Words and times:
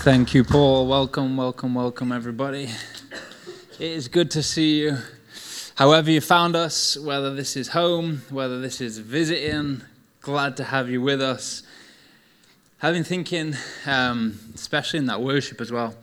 Thank 0.00 0.32
you, 0.32 0.44
Paul. 0.44 0.86
Welcome, 0.86 1.36
welcome, 1.36 1.74
welcome, 1.74 2.12
everybody. 2.12 2.70
It 3.80 3.90
is 3.90 4.06
good 4.06 4.30
to 4.30 4.44
see 4.44 4.82
you. 4.82 4.98
However, 5.74 6.08
you 6.12 6.20
found 6.20 6.54
us, 6.54 6.96
whether 6.96 7.34
this 7.34 7.56
is 7.56 7.70
home, 7.70 8.22
whether 8.30 8.60
this 8.60 8.80
is 8.80 8.98
visiting, 8.98 9.82
glad 10.20 10.56
to 10.58 10.64
have 10.64 10.88
you 10.88 11.02
with 11.02 11.20
us. 11.20 11.64
I've 12.80 12.94
been 12.94 13.02
thinking, 13.02 13.56
um, 13.86 14.38
especially 14.54 15.00
in 15.00 15.06
that 15.06 15.20
worship 15.20 15.60
as 15.60 15.72
well. 15.72 15.96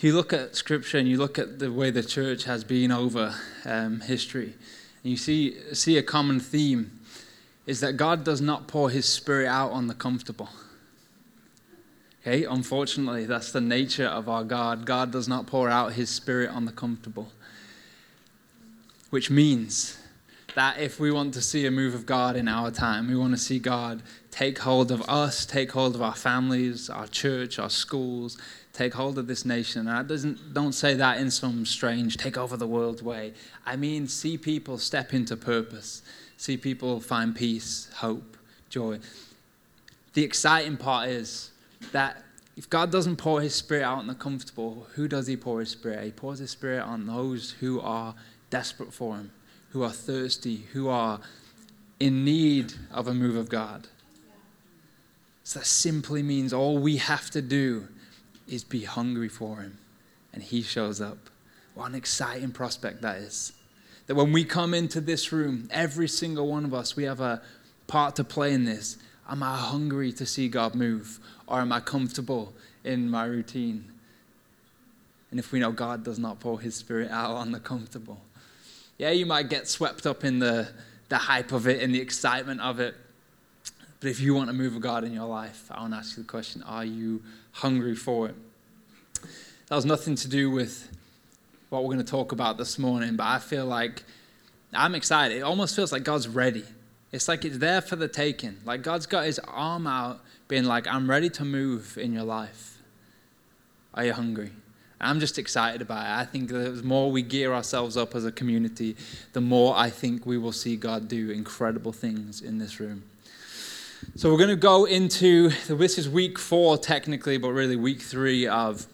You 0.00 0.12
look 0.12 0.32
at 0.32 0.56
scripture 0.56 0.98
and 0.98 1.08
you 1.08 1.18
look 1.18 1.38
at 1.38 1.60
the 1.60 1.72
way 1.72 1.92
the 1.92 2.02
church 2.02 2.44
has 2.44 2.64
been 2.64 2.90
over 2.90 3.32
um, 3.64 4.00
history, 4.00 4.54
and 5.04 5.12
you 5.12 5.16
see, 5.16 5.56
see 5.72 5.96
a 5.96 6.02
common 6.02 6.40
theme 6.40 6.98
is 7.64 7.78
that 7.80 7.92
God 7.92 8.24
does 8.24 8.40
not 8.40 8.66
pour 8.66 8.90
his 8.90 9.06
spirit 9.06 9.46
out 9.46 9.70
on 9.70 9.86
the 9.86 9.94
comfortable. 9.94 10.48
Okay, 12.28 12.44
unfortunately, 12.44 13.24
that's 13.24 13.52
the 13.52 13.60
nature 13.62 14.04
of 14.04 14.28
our 14.28 14.44
God. 14.44 14.84
God 14.84 15.10
does 15.10 15.28
not 15.28 15.46
pour 15.46 15.70
out 15.70 15.94
his 15.94 16.10
spirit 16.10 16.50
on 16.50 16.66
the 16.66 16.72
comfortable. 16.72 17.32
Which 19.08 19.30
means 19.30 19.98
that 20.54 20.78
if 20.78 21.00
we 21.00 21.10
want 21.10 21.32
to 21.34 21.40
see 21.40 21.64
a 21.64 21.70
move 21.70 21.94
of 21.94 22.04
God 22.04 22.36
in 22.36 22.46
our 22.46 22.70
time, 22.70 23.08
we 23.08 23.16
want 23.16 23.32
to 23.32 23.38
see 23.38 23.58
God 23.58 24.02
take 24.30 24.58
hold 24.58 24.90
of 24.90 25.00
us, 25.08 25.46
take 25.46 25.72
hold 25.72 25.94
of 25.94 26.02
our 26.02 26.14
families, 26.14 26.90
our 26.90 27.06
church, 27.06 27.58
our 27.58 27.70
schools, 27.70 28.36
take 28.74 28.92
hold 28.92 29.16
of 29.16 29.26
this 29.26 29.46
nation. 29.46 29.88
And 29.88 29.96
I 29.96 30.02
doesn't 30.02 30.52
don't 30.52 30.74
say 30.74 30.92
that 30.92 31.16
in 31.16 31.30
some 31.30 31.64
strange 31.64 32.18
take 32.18 32.36
over 32.36 32.58
the 32.58 32.66
world 32.66 33.00
way. 33.00 33.32
I 33.64 33.76
mean 33.76 34.06
see 34.06 34.36
people 34.36 34.76
step 34.76 35.14
into 35.14 35.34
purpose, 35.34 36.02
see 36.36 36.58
people 36.58 37.00
find 37.00 37.34
peace, 37.34 37.88
hope, 37.94 38.36
joy. 38.68 38.98
The 40.12 40.24
exciting 40.24 40.76
part 40.76 41.08
is 41.08 41.52
that 41.92 42.22
if 42.56 42.68
God 42.68 42.90
doesn't 42.90 43.16
pour 43.16 43.40
his 43.40 43.54
spirit 43.54 43.84
out 43.84 43.98
on 43.98 44.08
the 44.08 44.14
comfortable, 44.14 44.88
who 44.94 45.06
does 45.06 45.26
he 45.26 45.36
pour 45.36 45.60
his 45.60 45.70
spirit? 45.70 46.04
He 46.04 46.10
pours 46.10 46.40
his 46.40 46.50
spirit 46.50 46.82
on 46.82 47.06
those 47.06 47.52
who 47.52 47.80
are 47.80 48.14
desperate 48.50 48.92
for 48.92 49.16
him, 49.16 49.30
who 49.70 49.82
are 49.82 49.90
thirsty, 49.90 50.66
who 50.72 50.88
are 50.88 51.20
in 52.00 52.24
need 52.24 52.72
of 52.90 53.06
a 53.06 53.14
move 53.14 53.36
of 53.36 53.48
God. 53.48 53.88
So 55.44 55.60
that 55.60 55.66
simply 55.66 56.22
means 56.22 56.52
all 56.52 56.78
we 56.78 56.96
have 56.96 57.30
to 57.30 57.40
do 57.40 57.88
is 58.46 58.64
be 58.64 58.84
hungry 58.84 59.28
for 59.28 59.58
him, 59.58 59.78
and 60.32 60.42
he 60.42 60.62
shows 60.62 61.00
up. 61.00 61.30
What 61.74 61.88
an 61.88 61.94
exciting 61.94 62.50
prospect 62.50 63.02
that 63.02 63.18
is. 63.18 63.52
That 64.08 64.16
when 64.16 64.32
we 64.32 64.44
come 64.44 64.74
into 64.74 65.00
this 65.00 65.32
room, 65.32 65.68
every 65.70 66.08
single 66.08 66.48
one 66.48 66.64
of 66.64 66.74
us, 66.74 66.96
we 66.96 67.04
have 67.04 67.20
a 67.20 67.40
part 67.86 68.16
to 68.16 68.24
play 68.24 68.52
in 68.52 68.64
this. 68.64 68.98
Am 69.28 69.42
I 69.42 69.56
hungry 69.56 70.12
to 70.12 70.24
see 70.24 70.48
God 70.48 70.74
move? 70.74 71.20
Or 71.46 71.60
am 71.60 71.72
I 71.72 71.80
comfortable 71.80 72.54
in 72.84 73.10
my 73.10 73.24
routine? 73.24 73.84
And 75.30 75.38
if 75.38 75.52
we 75.52 75.60
know 75.60 75.72
God 75.72 76.04
does 76.04 76.18
not 76.18 76.40
pour 76.40 76.60
his 76.60 76.74
spirit 76.74 77.10
out 77.10 77.32
on 77.32 77.52
the 77.52 77.60
comfortable, 77.60 78.20
yeah, 78.96 79.10
you 79.10 79.26
might 79.26 79.48
get 79.48 79.68
swept 79.68 80.06
up 80.06 80.24
in 80.24 80.38
the, 80.38 80.68
the 81.08 81.18
hype 81.18 81.52
of 81.52 81.68
it 81.68 81.82
and 81.82 81.94
the 81.94 82.00
excitement 82.00 82.60
of 82.60 82.80
it. 82.80 82.94
But 84.00 84.10
if 84.10 84.20
you 84.20 84.34
want 84.34 84.48
to 84.48 84.52
move 84.52 84.76
of 84.76 84.80
God 84.80 85.04
in 85.04 85.12
your 85.12 85.26
life, 85.26 85.70
I 85.70 85.80
want 85.80 85.92
to 85.92 85.98
ask 85.98 86.16
you 86.16 86.22
the 86.22 86.28
question 86.28 86.62
are 86.62 86.84
you 86.84 87.22
hungry 87.52 87.94
for 87.94 88.28
it? 88.28 88.34
That 89.66 89.74
has 89.74 89.84
nothing 89.84 90.14
to 90.16 90.28
do 90.28 90.50
with 90.50 90.88
what 91.68 91.82
we're 91.82 91.94
going 91.94 92.04
to 92.04 92.10
talk 92.10 92.32
about 92.32 92.56
this 92.56 92.78
morning, 92.78 93.16
but 93.16 93.26
I 93.26 93.38
feel 93.38 93.66
like 93.66 94.02
I'm 94.72 94.94
excited. 94.94 95.38
It 95.38 95.42
almost 95.42 95.76
feels 95.76 95.92
like 95.92 96.04
God's 96.04 96.28
ready. 96.28 96.64
It's 97.10 97.28
like 97.28 97.44
it's 97.44 97.58
there 97.58 97.80
for 97.80 97.96
the 97.96 98.08
taking. 98.08 98.58
Like 98.64 98.82
God's 98.82 99.06
got 99.06 99.24
his 99.24 99.38
arm 99.40 99.86
out, 99.86 100.20
being 100.46 100.64
like, 100.64 100.86
I'm 100.86 101.08
ready 101.08 101.30
to 101.30 101.44
move 101.44 101.96
in 101.98 102.12
your 102.12 102.24
life. 102.24 102.78
Are 103.94 104.04
you 104.04 104.12
hungry? 104.12 104.50
I'm 105.00 105.20
just 105.20 105.38
excited 105.38 105.80
about 105.80 106.04
it. 106.04 106.20
I 106.20 106.24
think 106.24 106.50
the 106.50 106.80
more 106.82 107.10
we 107.10 107.22
gear 107.22 107.54
ourselves 107.54 107.96
up 107.96 108.14
as 108.14 108.24
a 108.24 108.32
community, 108.32 108.96
the 109.32 109.40
more 109.40 109.76
I 109.76 109.90
think 109.90 110.26
we 110.26 110.38
will 110.38 110.52
see 110.52 110.76
God 110.76 111.08
do 111.08 111.30
incredible 111.30 111.92
things 111.92 112.42
in 112.42 112.58
this 112.58 112.80
room. 112.80 113.04
So 114.16 114.30
we're 114.30 114.38
going 114.38 114.50
to 114.50 114.56
go 114.56 114.84
into 114.84 115.50
this 115.68 115.98
is 115.98 116.08
week 116.08 116.38
four 116.38 116.78
technically, 116.78 117.38
but 117.38 117.52
really 117.52 117.76
week 117.76 118.00
three 118.00 118.46
of 118.46 118.86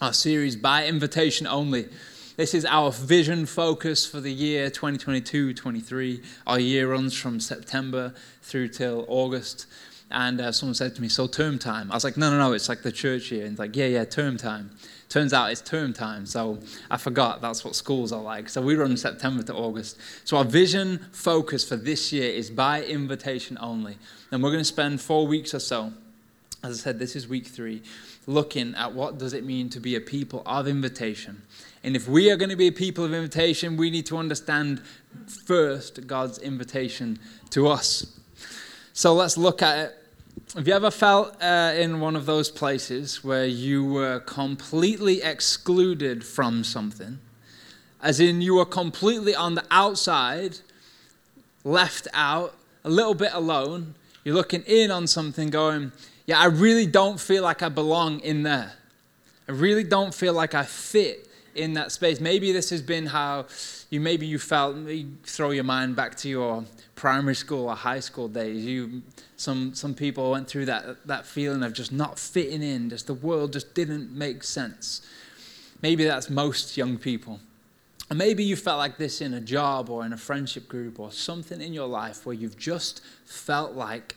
our 0.00 0.12
series 0.12 0.56
by 0.56 0.86
invitation 0.86 1.46
only. 1.46 1.88
This 2.42 2.54
is 2.54 2.64
our 2.64 2.90
vision 2.90 3.46
focus 3.46 4.04
for 4.04 4.20
the 4.20 4.32
year 4.32 4.68
2022 4.68 5.54
23. 5.54 6.22
Our 6.44 6.58
year 6.58 6.90
runs 6.90 7.16
from 7.16 7.38
September 7.38 8.14
through 8.42 8.70
till 8.70 9.04
August. 9.06 9.66
And 10.10 10.40
uh, 10.40 10.50
someone 10.50 10.74
said 10.74 10.96
to 10.96 11.02
me, 11.02 11.08
So 11.08 11.28
term 11.28 11.56
time? 11.60 11.92
I 11.92 11.94
was 11.94 12.02
like, 12.02 12.16
No, 12.16 12.32
no, 12.32 12.38
no, 12.38 12.52
it's 12.52 12.68
like 12.68 12.82
the 12.82 12.90
church 12.90 13.30
year. 13.30 13.42
And 13.44 13.52
it's 13.52 13.60
like, 13.60 13.76
Yeah, 13.76 13.86
yeah, 13.86 14.04
term 14.04 14.38
time. 14.38 14.72
Turns 15.08 15.32
out 15.32 15.52
it's 15.52 15.60
term 15.60 15.92
time. 15.92 16.26
So 16.26 16.58
I 16.90 16.96
forgot 16.96 17.42
that's 17.42 17.64
what 17.64 17.76
schools 17.76 18.10
are 18.10 18.20
like. 18.20 18.48
So 18.48 18.60
we 18.60 18.74
run 18.74 18.96
September 18.96 19.44
to 19.44 19.54
August. 19.54 19.96
So 20.24 20.36
our 20.36 20.44
vision 20.44 20.98
focus 21.12 21.68
for 21.68 21.76
this 21.76 22.12
year 22.12 22.28
is 22.28 22.50
by 22.50 22.82
invitation 22.82 23.56
only. 23.60 23.98
And 24.32 24.42
we're 24.42 24.50
going 24.50 24.62
to 24.62 24.64
spend 24.64 25.00
four 25.00 25.28
weeks 25.28 25.54
or 25.54 25.60
so. 25.60 25.92
As 26.62 26.78
I 26.78 26.82
said, 26.82 26.98
this 26.98 27.16
is 27.16 27.26
week 27.26 27.46
three, 27.46 27.82
looking 28.26 28.74
at 28.76 28.92
what 28.92 29.18
does 29.18 29.32
it 29.32 29.44
mean 29.44 29.68
to 29.70 29.80
be 29.80 29.96
a 29.96 30.00
people 30.00 30.42
of 30.46 30.68
invitation 30.68 31.42
and 31.84 31.96
if 31.96 32.08
we 32.08 32.30
are 32.30 32.36
going 32.36 32.50
to 32.50 32.56
be 32.56 32.68
a 32.68 32.72
people 32.72 33.04
of 33.04 33.12
invitation, 33.12 33.76
we 33.76 33.90
need 33.90 34.06
to 34.06 34.16
understand 34.16 34.82
first 35.46 36.06
God's 36.06 36.38
invitation 36.38 37.18
to 37.50 37.68
us. 37.68 38.06
So 38.92 39.14
let's 39.14 39.36
look 39.36 39.62
at 39.62 39.78
it. 39.78 39.98
Have 40.54 40.68
you 40.68 40.74
ever 40.74 40.90
felt 40.90 41.42
uh, 41.42 41.72
in 41.76 42.00
one 42.00 42.14
of 42.14 42.26
those 42.26 42.50
places 42.50 43.24
where 43.24 43.46
you 43.46 43.84
were 43.84 44.20
completely 44.20 45.22
excluded 45.22 46.24
from 46.24 46.62
something? 46.62 47.18
As 48.00 48.20
in, 48.20 48.40
you 48.40 48.54
were 48.54 48.64
completely 48.64 49.34
on 49.34 49.54
the 49.54 49.64
outside, 49.70 50.58
left 51.64 52.06
out, 52.14 52.54
a 52.84 52.90
little 52.90 53.14
bit 53.14 53.32
alone. 53.32 53.94
You're 54.24 54.34
looking 54.34 54.62
in 54.62 54.90
on 54.90 55.06
something, 55.06 55.50
going, 55.50 55.92
Yeah, 56.26 56.38
I 56.38 56.46
really 56.46 56.86
don't 56.86 57.18
feel 57.18 57.42
like 57.42 57.62
I 57.62 57.68
belong 57.68 58.20
in 58.20 58.42
there. 58.42 58.72
I 59.48 59.52
really 59.52 59.84
don't 59.84 60.14
feel 60.14 60.34
like 60.34 60.54
I 60.54 60.64
fit 60.64 61.28
in 61.54 61.74
that 61.74 61.92
space. 61.92 62.20
Maybe 62.20 62.52
this 62.52 62.70
has 62.70 62.80
been 62.80 63.06
how 63.06 63.46
you 63.90 64.00
maybe 64.00 64.26
you 64.26 64.38
felt. 64.38 64.76
You 64.76 65.10
throw 65.24 65.50
your 65.50 65.64
mind 65.64 65.96
back 65.96 66.16
to 66.18 66.28
your 66.28 66.64
primary 66.94 67.34
school 67.34 67.68
or 67.68 67.74
high 67.74 68.00
school 68.00 68.28
days. 68.28 68.64
You 68.64 69.02
some 69.36 69.74
some 69.74 69.94
people 69.94 70.30
went 70.30 70.48
through 70.48 70.66
that 70.66 71.06
that 71.06 71.26
feeling 71.26 71.62
of 71.62 71.72
just 71.72 71.92
not 71.92 72.18
fitting 72.18 72.62
in. 72.62 72.90
Just 72.90 73.06
the 73.06 73.14
world 73.14 73.52
just 73.52 73.74
didn't 73.74 74.12
make 74.12 74.44
sense. 74.44 75.02
Maybe 75.82 76.04
that's 76.04 76.30
most 76.30 76.76
young 76.76 76.96
people. 76.96 77.40
And 78.08 78.18
maybe 78.18 78.44
you 78.44 78.56
felt 78.56 78.78
like 78.78 78.98
this 78.98 79.20
in 79.20 79.34
a 79.34 79.40
job 79.40 79.88
or 79.88 80.04
in 80.04 80.12
a 80.12 80.18
friendship 80.18 80.68
group 80.68 81.00
or 81.00 81.10
something 81.10 81.60
in 81.60 81.72
your 81.72 81.88
life 81.88 82.26
where 82.26 82.34
you've 82.34 82.58
just 82.58 83.00
felt 83.24 83.72
like 83.72 84.16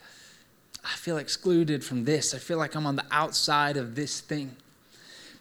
I 0.85 0.90
feel 0.90 1.18
excluded 1.18 1.84
from 1.84 2.06
this. 2.06 2.35
I 2.35 2.38
feel 2.38 2.59
like 2.59 2.75
I'm 2.75 2.85
on 2.85 2.96
the 2.96 3.06
outside 3.09 3.75
of 3.75 3.96
this 3.96 4.22
thing. 4.22 4.56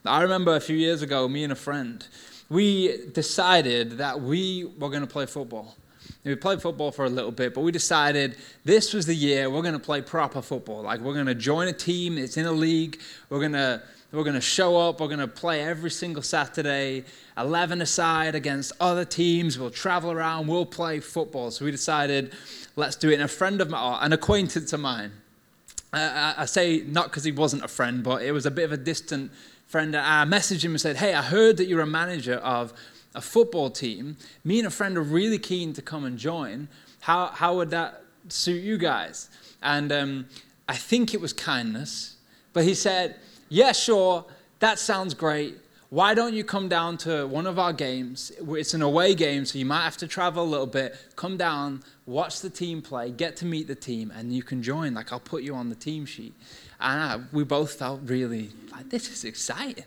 I 0.06 0.22
remember 0.22 0.56
a 0.56 0.60
few 0.60 0.77
years 0.77 1.03
ago, 1.03 1.28
me 1.28 1.44
and 1.44 1.53
a 1.53 1.56
friend, 1.56 2.06
we 2.49 3.06
decided 3.12 3.93
that 3.99 4.21
we 4.21 4.65
were 4.78 4.88
going 4.88 5.03
to 5.03 5.06
play 5.06 5.27
football. 5.27 5.77
We 6.25 6.34
played 6.34 6.62
football 6.62 6.91
for 6.91 7.04
a 7.04 7.10
little 7.10 7.31
bit, 7.31 7.53
but 7.53 7.60
we 7.60 7.72
decided 7.72 8.37
this 8.65 8.94
was 8.94 9.04
the 9.04 9.15
year 9.15 9.50
we're 9.50 9.62
going 9.62 9.75
to 9.75 9.78
play 9.78 10.00
proper 10.00 10.41
football. 10.41 10.83
Like 10.83 11.00
we're 11.00 11.12
going 11.12 11.27
to 11.27 11.34
join 11.34 11.69
a 11.69 11.72
team, 11.72 12.16
it's 12.16 12.38
in 12.38 12.47
a 12.47 12.53
league. 12.53 12.99
We're 13.28 13.41
going 13.41 13.53
to 13.53 13.83
we're 14.12 14.22
going 14.22 14.34
to 14.34 14.41
show 14.41 14.77
up, 14.77 15.00
we're 15.00 15.09
going 15.09 15.19
to 15.19 15.27
play 15.27 15.60
every 15.62 15.91
single 15.91 16.22
Saturday, 16.22 17.04
11 17.37 17.83
aside 17.83 18.37
against 18.37 18.72
other 18.78 19.04
teams. 19.04 19.59
We'll 19.59 19.71
travel 19.71 20.12
around, 20.12 20.47
we'll 20.47 20.66
play 20.66 21.00
football. 21.00 21.50
So 21.50 21.65
we 21.65 21.72
decided, 21.72 22.33
let's 22.77 22.94
do 22.94 23.10
it. 23.10 23.15
And 23.15 23.22
a 23.25 23.28
friend 23.28 23.60
of 23.60 23.71
mine, 23.71 23.99
an 24.03 24.12
acquaintance 24.12 24.72
of 24.72 24.78
mine, 24.78 25.10
I, 25.97 26.34
I 26.38 26.44
say 26.44 26.82
not 26.86 27.07
because 27.07 27.24
he 27.24 27.33
wasn't 27.33 27.65
a 27.65 27.69
friend, 27.69 28.03
but 28.03 28.22
it 28.22 28.33
was 28.33 28.47
a 28.47 28.51
bit 28.51 28.65
of 28.65 28.72
a 28.72 28.77
distant 28.77 29.30
friend, 29.66 29.97
I 29.97 30.24
messaged 30.24 30.65
him 30.65 30.71
and 30.72 30.80
said, 30.80 30.97
Hey, 30.97 31.15
I 31.15 31.22
heard 31.22 31.57
that 31.57 31.66
you're 31.66 31.80
a 31.80 31.86
manager 31.86 32.36
of 32.36 32.72
a 33.15 33.21
football 33.21 33.71
team. 33.71 34.16
Me 34.45 34.59
and 34.59 34.69
a 34.69 34.71
friend 34.71 34.97
are 34.97 35.03
really 35.03 35.39
keen 35.39 35.72
to 35.72 35.83
come 35.83 36.04
and 36.04 36.16
join. 36.16 36.69
How, 37.01 37.27
how 37.27 37.57
would 37.57 37.71
that 37.71 38.03
suit 38.28 38.63
you 38.63 38.78
guys? 38.78 39.28
And 39.63 39.91
um, 39.91 40.27
I 40.69 40.77
think 40.77 41.13
it 41.13 41.21
was 41.21 41.33
kindness, 41.33 42.16
but 42.53 42.65
he 42.65 42.74
said, 42.74 43.16
Yeah, 43.48 43.72
sure, 43.72 44.24
that 44.60 44.78
sounds 44.78 45.13
great. 45.15 45.57
Why 45.95 46.13
don't 46.13 46.35
you 46.35 46.43
come 46.43 46.69
down 46.69 46.97
to 47.07 47.25
one 47.29 47.47
of 47.47 47.57
our 47.57 47.73
games? 47.73 48.33
It's 48.49 48.75
an 48.75 48.83
away 48.83 49.15
game, 49.15 49.45
so 49.45 49.61
you 49.61 49.65
might 49.65 49.85
have 49.85 49.97
to 49.99 50.09
travel 50.09 50.43
a 50.43 50.45
little 50.45 50.67
bit. 50.67 50.97
Come 51.15 51.37
down, 51.37 51.85
watch 52.05 52.41
the 52.41 52.51
team 52.51 52.83
play, 52.83 53.13
get 53.13 53.37
to 53.37 53.47
meet 53.47 53.69
the 53.69 53.77
team, 53.77 54.11
and 54.11 54.33
you 54.33 54.43
can 54.43 54.61
join. 54.61 54.93
Like, 54.95 55.13
I'll 55.13 55.21
put 55.21 55.45
you 55.45 55.55
on 55.55 55.69
the 55.69 55.77
team 55.77 56.05
sheet. 56.05 56.35
And 56.81 57.01
I, 57.01 57.21
we 57.33 57.45
both 57.45 57.75
felt 57.75 58.01
really 58.07 58.51
like, 58.73 58.91
this 58.91 59.09
is 59.09 59.23
exciting. 59.23 59.85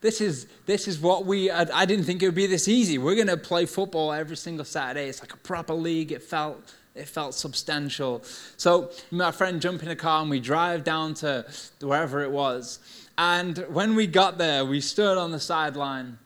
This 0.00 0.22
is, 0.22 0.46
this 0.64 0.88
is 0.88 0.98
what 0.98 1.26
we, 1.26 1.50
I, 1.50 1.82
I 1.82 1.84
didn't 1.84 2.06
think 2.06 2.22
it 2.22 2.26
would 2.28 2.34
be 2.34 2.46
this 2.46 2.66
easy. 2.66 2.96
We're 2.96 3.14
going 3.14 3.26
to 3.26 3.36
play 3.36 3.66
football 3.66 4.14
every 4.14 4.38
single 4.38 4.64
Saturday. 4.64 5.10
It's 5.10 5.20
like 5.20 5.34
a 5.34 5.36
proper 5.36 5.74
league. 5.74 6.10
It 6.10 6.22
felt 6.22 6.56
It 6.94 7.06
felt 7.06 7.34
substantial. 7.34 8.22
So, 8.56 8.92
my 9.10 9.30
friend 9.30 9.60
jumped 9.60 9.84
in 9.84 9.90
a 9.90 9.96
car 9.96 10.22
and 10.22 10.30
we 10.30 10.40
drive 10.40 10.84
down 10.84 11.12
to 11.16 11.44
wherever 11.82 12.22
it 12.22 12.30
was. 12.30 12.78
And 13.20 13.58
when 13.68 13.96
we 13.96 14.06
got 14.06 14.38
there, 14.38 14.64
we 14.64 14.80
stood 14.80 15.18
on 15.18 15.30
the 15.30 15.40
sideline. 15.40 16.18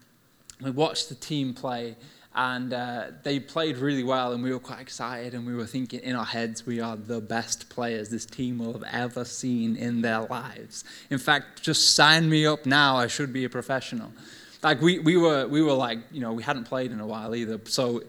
We 0.62 0.70
watched 0.70 1.08
the 1.08 1.17
team 1.17 1.52
play 1.52 1.96
and 2.37 2.73
uh, 2.73 3.06
they 3.25 3.41
played 3.41 3.79
really 3.79 4.05
well 4.05 4.32
and 4.32 4.44
we 4.44 4.52
were 4.52 4.61
quite 4.61 4.79
excited 4.79 5.35
and 5.35 5.44
we 5.44 5.56
were 5.56 5.67
thinking 5.67 5.99
in 6.00 6.14
our 6.14 6.25
heads 6.25 6.64
we 6.64 6.81
are 6.81 6.96
the 6.96 7.20
best 7.20 7.69
players 7.69 8.11
this 8.11 8.26
team 8.26 8.58
will 8.58 8.73
have 8.73 8.85
ever 8.93 9.25
seen 9.25 9.76
in 9.76 10.02
their 10.02 10.23
lives 10.23 10.85
in 11.11 11.19
fact 11.19 11.62
just 11.62 11.94
sign 11.94 12.29
me 12.29 12.44
up 12.44 12.67
now 12.67 12.97
i 12.97 13.06
should 13.06 13.32
be 13.32 13.44
a 13.44 13.49
professional 13.49 14.11
like 14.64 14.81
we, 14.81 14.99
we 14.99 15.17
were 15.17 15.47
we 15.47 15.62
were 15.62 15.75
like 15.75 15.99
you 16.11 16.20
know 16.20 16.32
we 16.32 16.43
hadn't 16.43 16.64
played 16.64 16.90
in 16.90 16.99
a 16.99 17.06
while 17.06 17.37
either 17.37 17.61
so 17.67 18.02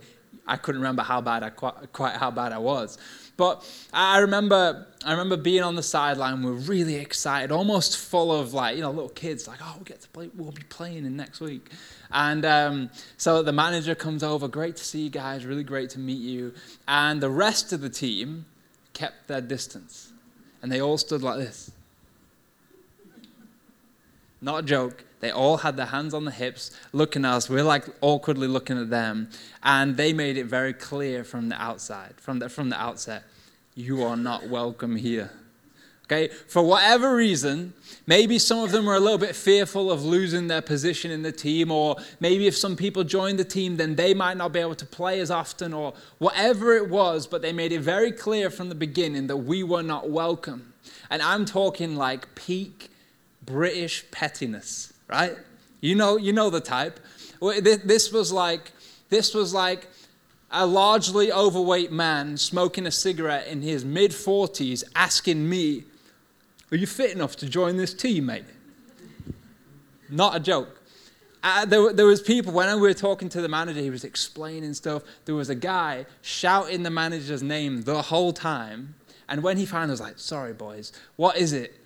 i 0.48 0.56
couldn't 0.56 0.82
remember 0.82 1.04
how 1.04 1.22
bad 1.22 1.44
i 1.44 1.50
quite, 1.50 1.94
quite 1.94 2.16
how 2.16 2.32
bad 2.32 2.52
i 2.52 2.58
was 2.58 2.98
but 3.38 3.70
I 3.92 4.20
remember, 4.20 4.88
I 5.04 5.12
remember 5.12 5.36
being 5.36 5.64
on 5.64 5.76
the 5.76 5.84
sideline. 5.84 6.42
We 6.42 6.52
are 6.52 6.54
really 6.54 6.96
excited, 6.96 7.52
almost 7.52 7.98
full 7.98 8.32
of 8.32 8.54
like 8.54 8.76
you 8.76 8.82
know 8.82 8.92
little 8.92 9.10
kids, 9.10 9.48
like 9.48 9.60
oh 9.62 9.76
we 9.78 9.84
get 9.84 10.02
to 10.02 10.10
play, 10.10 10.30
we'll 10.36 10.52
be 10.52 10.64
playing 10.64 11.06
in 11.06 11.18
next 11.18 11.42
week. 11.42 11.70
And 12.12 12.46
um, 12.46 12.90
so 13.18 13.44
the 13.44 13.52
manager 13.52 13.94
comes 13.94 14.24
over. 14.24 14.48
Great 14.48 14.78
to 14.78 14.84
see 14.84 15.02
you 15.02 15.10
guys. 15.10 15.46
Really 15.46 15.64
great 15.64 15.90
to 15.92 16.00
meet 16.00 16.22
you. 16.22 16.54
And 16.88 17.22
the 17.22 17.30
rest 17.30 17.74
of 17.74 17.82
the 17.82 17.90
team 17.90 18.46
kept 18.94 19.28
their 19.28 19.42
distance, 19.42 20.14
and 20.62 20.72
they 20.72 20.82
all 20.82 20.98
stood 20.98 21.22
like 21.22 21.38
this. 21.38 21.72
Not 24.40 24.60
a 24.60 24.64
joke. 24.64 25.04
They 25.26 25.32
all 25.32 25.58
had 25.58 25.76
their 25.76 25.88
hands 25.88 26.14
on 26.14 26.26
the 26.26 26.30
hips, 26.30 26.70
looking 26.94 27.26
at 27.26 27.34
us. 27.34 27.50
We're 27.50 27.64
like 27.64 27.86
awkwardly 28.02 28.48
looking 28.48 28.80
at 28.80 28.92
them. 28.92 29.32
And 29.64 29.98
they 29.98 30.14
made 30.14 30.38
it 30.38 30.44
very 30.44 30.72
clear 30.72 31.24
from 31.24 31.50
the 31.50 31.60
outside, 31.60 32.14
from 32.18 32.38
the, 32.38 32.48
from 32.48 32.70
the 32.70 32.80
outset, 32.80 33.24
you 33.74 34.04
are 34.04 34.16
not 34.16 34.48
welcome 34.50 34.96
here. 34.96 35.32
Okay, 36.04 36.28
for 36.28 36.62
whatever 36.62 37.16
reason, 37.16 37.74
maybe 38.06 38.38
some 38.38 38.60
of 38.60 38.72
them 38.72 38.86
were 38.86 38.94
a 38.94 39.00
little 39.00 39.18
bit 39.18 39.36
fearful 39.36 39.92
of 39.92 40.06
losing 40.06 40.46
their 40.46 40.62
position 40.62 41.10
in 41.10 41.24
the 41.24 41.32
team, 41.32 41.72
or 41.72 41.96
maybe 42.20 42.46
if 42.46 42.56
some 42.56 42.76
people 42.76 43.04
joined 43.04 43.40
the 43.40 43.46
team, 43.46 43.78
then 43.78 43.96
they 43.96 44.14
might 44.14 44.38
not 44.38 44.54
be 44.54 44.60
able 44.60 44.76
to 44.76 44.86
play 44.86 45.20
as 45.22 45.32
often, 45.32 45.74
or 45.74 45.96
whatever 46.20 46.76
it 46.76 46.88
was, 46.88 47.26
but 47.26 47.42
they 47.42 47.52
made 47.52 47.72
it 47.72 47.82
very 47.82 48.12
clear 48.12 48.52
from 48.52 48.70
the 48.70 48.76
beginning 48.76 49.26
that 49.26 49.38
we 49.38 49.64
were 49.64 49.82
not 49.82 50.08
welcome. 50.08 50.72
And 51.10 51.24
I'm 51.24 51.46
talking 51.46 51.96
like 51.96 52.36
peak 52.36 52.92
British 53.44 54.06
pettiness 54.12 54.92
right? 55.08 55.36
You 55.82 55.96
know, 55.96 56.18
you 56.18 56.34
know 56.34 56.50
the 56.50 56.62
type. 56.62 57.00
This 57.42 58.12
was 58.12 58.32
like, 58.32 58.72
this 59.10 59.34
was 59.34 59.54
like 59.54 59.88
a 60.52 60.66
largely 60.66 61.32
overweight 61.32 61.92
man 61.92 62.38
smoking 62.38 62.86
a 62.88 62.92
cigarette 62.92 63.48
in 63.48 63.62
his 63.62 63.84
mid 63.84 64.12
40s 64.12 64.84
asking 64.96 65.48
me, 65.48 65.84
Are 66.72 66.78
you 66.78 66.88
fit 66.88 67.12
enough 67.12 67.36
to 67.38 67.50
join 67.50 67.78
this 67.78 67.94
team, 67.94 68.28
mate? 68.28 68.46
Not 70.10 70.36
a 70.36 70.40
joke. 70.40 70.82
Uh, 71.44 71.66
there, 71.66 71.94
there 71.94 72.06
was 72.08 72.22
people, 72.22 72.52
when 72.54 72.74
we 72.76 72.82
were 72.82 72.94
talking 72.94 73.30
to 73.30 73.42
the 73.42 73.48
manager, 73.48 73.80
he 73.80 73.92
was 73.92 74.04
explaining 74.04 74.74
stuff. 74.74 75.04
There 75.26 75.36
was 75.36 75.50
a 75.50 75.56
guy 75.56 76.08
shouting 76.24 76.82
the 76.82 76.90
manager's 76.90 77.44
name 77.44 77.84
the 77.84 78.02
whole 78.02 78.34
time. 78.34 78.96
And 79.30 79.44
when 79.44 79.58
he 79.58 79.66
finally 79.66 79.92
was 79.92 80.02
like, 80.02 80.18
Sorry, 80.18 80.54
boys, 80.54 80.92
what 81.16 81.38
is 81.38 81.54
it? 81.54 81.80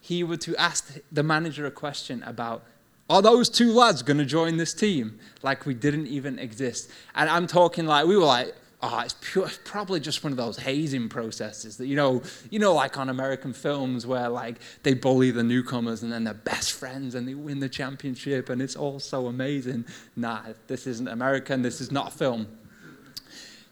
He 0.00 0.24
were 0.24 0.38
to 0.38 0.56
ask 0.56 0.98
the 1.12 1.22
manager 1.22 1.66
a 1.66 1.70
question 1.70 2.22
about, 2.24 2.64
are 3.08 3.20
those 3.20 3.48
two 3.48 3.72
lads 3.72 4.02
going 4.02 4.18
to 4.18 4.24
join 4.24 4.56
this 4.56 4.72
team? 4.72 5.18
Like 5.42 5.66
we 5.66 5.74
didn't 5.74 6.06
even 6.06 6.38
exist. 6.38 6.90
And 7.14 7.28
I'm 7.28 7.46
talking 7.46 7.86
like, 7.86 8.06
we 8.06 8.16
were 8.16 8.24
like, 8.24 8.54
oh, 8.82 9.00
it's, 9.00 9.16
pure, 9.20 9.46
it's 9.46 9.58
probably 9.64 10.00
just 10.00 10.24
one 10.24 10.32
of 10.32 10.36
those 10.36 10.56
hazing 10.56 11.08
processes 11.08 11.76
that, 11.76 11.86
you 11.86 11.96
know, 11.96 12.22
you 12.50 12.58
know, 12.58 12.72
like 12.72 12.96
on 12.96 13.08
American 13.10 13.52
films 13.52 14.06
where 14.06 14.28
like 14.28 14.56
they 14.84 14.94
bully 14.94 15.30
the 15.30 15.42
newcomers 15.42 16.02
and 16.02 16.10
then 16.10 16.24
they're 16.24 16.34
best 16.34 16.72
friends 16.72 17.14
and 17.14 17.28
they 17.28 17.34
win 17.34 17.60
the 17.60 17.68
championship 17.68 18.48
and 18.48 18.62
it's 18.62 18.76
all 18.76 18.98
so 18.98 19.26
amazing. 19.26 19.84
Nah, 20.16 20.40
this 20.66 20.86
isn't 20.86 21.08
American. 21.08 21.62
This 21.62 21.80
is 21.80 21.90
not 21.90 22.08
a 22.08 22.10
film. 22.12 22.46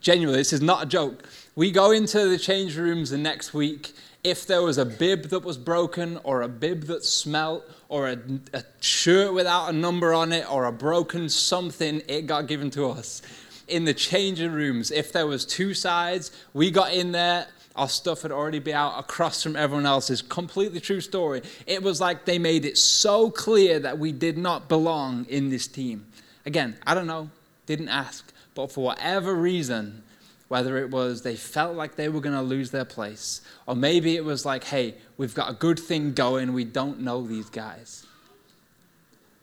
Genuinely, 0.01 0.41
this 0.41 0.53
is 0.53 0.61
not 0.61 0.83
a 0.83 0.87
joke. 0.87 1.29
We 1.57 1.71
go 1.71 1.91
into 1.91 2.29
the 2.29 2.39
change 2.39 2.77
rooms 2.77 3.11
the 3.11 3.19
next 3.19 3.55
week 3.55 3.95
if 4.25 4.47
there 4.47 4.63
was 4.63 4.79
a 4.79 4.85
bib 4.85 5.25
that 5.25 5.45
was 5.45 5.57
broken, 5.57 6.19
or 6.25 6.43
a 6.43 6.49
bib 6.49 6.85
that 6.85 7.05
smelt, 7.05 7.65
or 7.89 8.09
a, 8.09 8.19
a, 8.53 8.65
shirt 8.81 9.33
without 9.33 9.69
a 9.69 9.73
number 9.73 10.13
on 10.13 10.33
it, 10.33 10.51
or 10.51 10.65
a 10.65 10.73
broken 10.73 11.29
something, 11.29 12.03
it 12.09 12.27
got 12.27 12.47
given 12.47 12.71
to 12.71 12.87
us. 12.89 13.23
In 13.69 13.85
the 13.85 13.95
changing 13.95 14.53
rooms, 14.53 14.91
if 14.91 15.13
there 15.13 15.27
was 15.27 15.45
two 15.45 15.75
sides, 15.75 16.33
we 16.53 16.71
got 16.71 16.93
in 16.93 17.13
there, 17.13 17.47
our 17.77 17.89
stuff 17.89 18.23
had 18.23 18.33
already 18.33 18.59
been 18.59 18.75
out 18.75 18.99
across 18.99 19.43
from 19.43 19.55
everyone 19.55 19.87
else's. 19.87 20.21
Completely 20.21 20.81
true 20.81 21.01
story. 21.01 21.43
It 21.67 21.83
was 21.83 22.01
like 22.01 22.25
they 22.25 22.39
made 22.39 22.65
it 22.65 22.77
so 22.77 23.31
clear 23.31 23.79
that 23.79 23.99
we 23.99 24.11
did 24.11 24.37
not 24.37 24.69
belong 24.69 25.27
in 25.27 25.49
this 25.49 25.69
team. 25.69 26.07
Again, 26.45 26.77
I 26.87 26.95
don't 26.95 27.07
know, 27.07 27.31
didn't 27.67 27.89
ask, 27.89 28.33
but 28.55 28.73
for 28.73 28.83
whatever 28.83 29.35
reason, 29.35 30.03
whether 30.49 30.79
it 30.79 30.91
was 30.91 31.23
they 31.23 31.37
felt 31.37 31.77
like 31.77 31.95
they 31.95 32.09
were 32.09 32.21
going 32.21 32.35
to 32.35 32.43
lose 32.43 32.71
their 32.71 32.85
place, 32.85 33.43
or 33.67 33.77
maybe 33.77 34.17
it 34.17 34.25
was 34.25 34.45
like, 34.45 34.65
hey, 34.65 34.95
we've 35.17 35.35
got 35.35 35.51
a 35.51 35.55
good 35.55 35.79
thing 35.79 36.13
going, 36.13 36.53
we 36.53 36.65
don't 36.65 37.01
know 37.01 37.27
these 37.27 37.51
guys. 37.51 38.07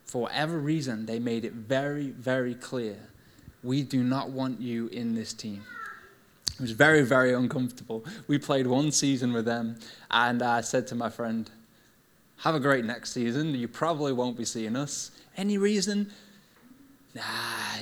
For 0.05 0.23
whatever 0.23 0.57
reason, 0.57 1.05
they 1.05 1.19
made 1.19 1.45
it 1.45 1.53
very, 1.53 2.09
very 2.09 2.55
clear 2.55 2.97
we 3.65 3.81
do 3.81 4.03
not 4.03 4.29
want 4.29 4.61
you 4.61 4.87
in 4.87 5.15
this 5.15 5.33
team. 5.33 5.63
It 6.53 6.61
was 6.61 6.71
very, 6.71 7.01
very 7.01 7.33
uncomfortable. 7.33 8.05
We 8.27 8.37
played 8.37 8.67
one 8.67 8.91
season 8.91 9.33
with 9.33 9.45
them, 9.45 9.77
and 10.09 10.41
I 10.41 10.61
said 10.61 10.87
to 10.87 10.95
my 10.95 11.09
friend, 11.09 11.49
Have 12.37 12.55
a 12.55 12.59
great 12.59 12.85
next 12.85 13.11
season. 13.11 13.55
You 13.55 13.67
probably 13.67 14.13
won't 14.13 14.37
be 14.37 14.45
seeing 14.45 14.75
us. 14.75 15.11
Any 15.35 15.57
reason? 15.57 16.11
Nah, 17.13 17.23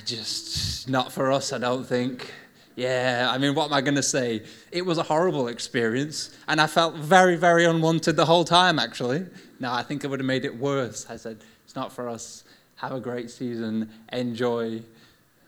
just 0.04 0.88
not 0.88 1.12
for 1.12 1.30
us, 1.30 1.52
I 1.52 1.58
don't 1.58 1.84
think. 1.84 2.32
Yeah, 2.76 3.28
I 3.30 3.38
mean, 3.38 3.54
what 3.54 3.66
am 3.66 3.72
I 3.72 3.80
going 3.80 3.94
to 3.94 4.02
say? 4.02 4.42
It 4.72 4.84
was 4.84 4.98
a 4.98 5.04
horrible 5.04 5.46
experience, 5.46 6.36
and 6.48 6.60
I 6.60 6.66
felt 6.66 6.96
very, 6.96 7.36
very 7.36 7.64
unwanted 7.64 8.16
the 8.16 8.24
whole 8.24 8.44
time, 8.44 8.80
actually. 8.80 9.26
No, 9.60 9.72
I 9.72 9.84
think 9.84 10.02
it 10.02 10.08
would 10.08 10.18
have 10.18 10.26
made 10.26 10.44
it 10.44 10.56
worse. 10.56 11.06
I 11.08 11.16
said, 11.16 11.38
it's 11.64 11.76
not 11.76 11.92
for 11.92 12.08
us. 12.08 12.42
Have 12.76 12.92
a 12.92 13.00
great 13.00 13.30
season. 13.30 13.90
Enjoy 14.12 14.82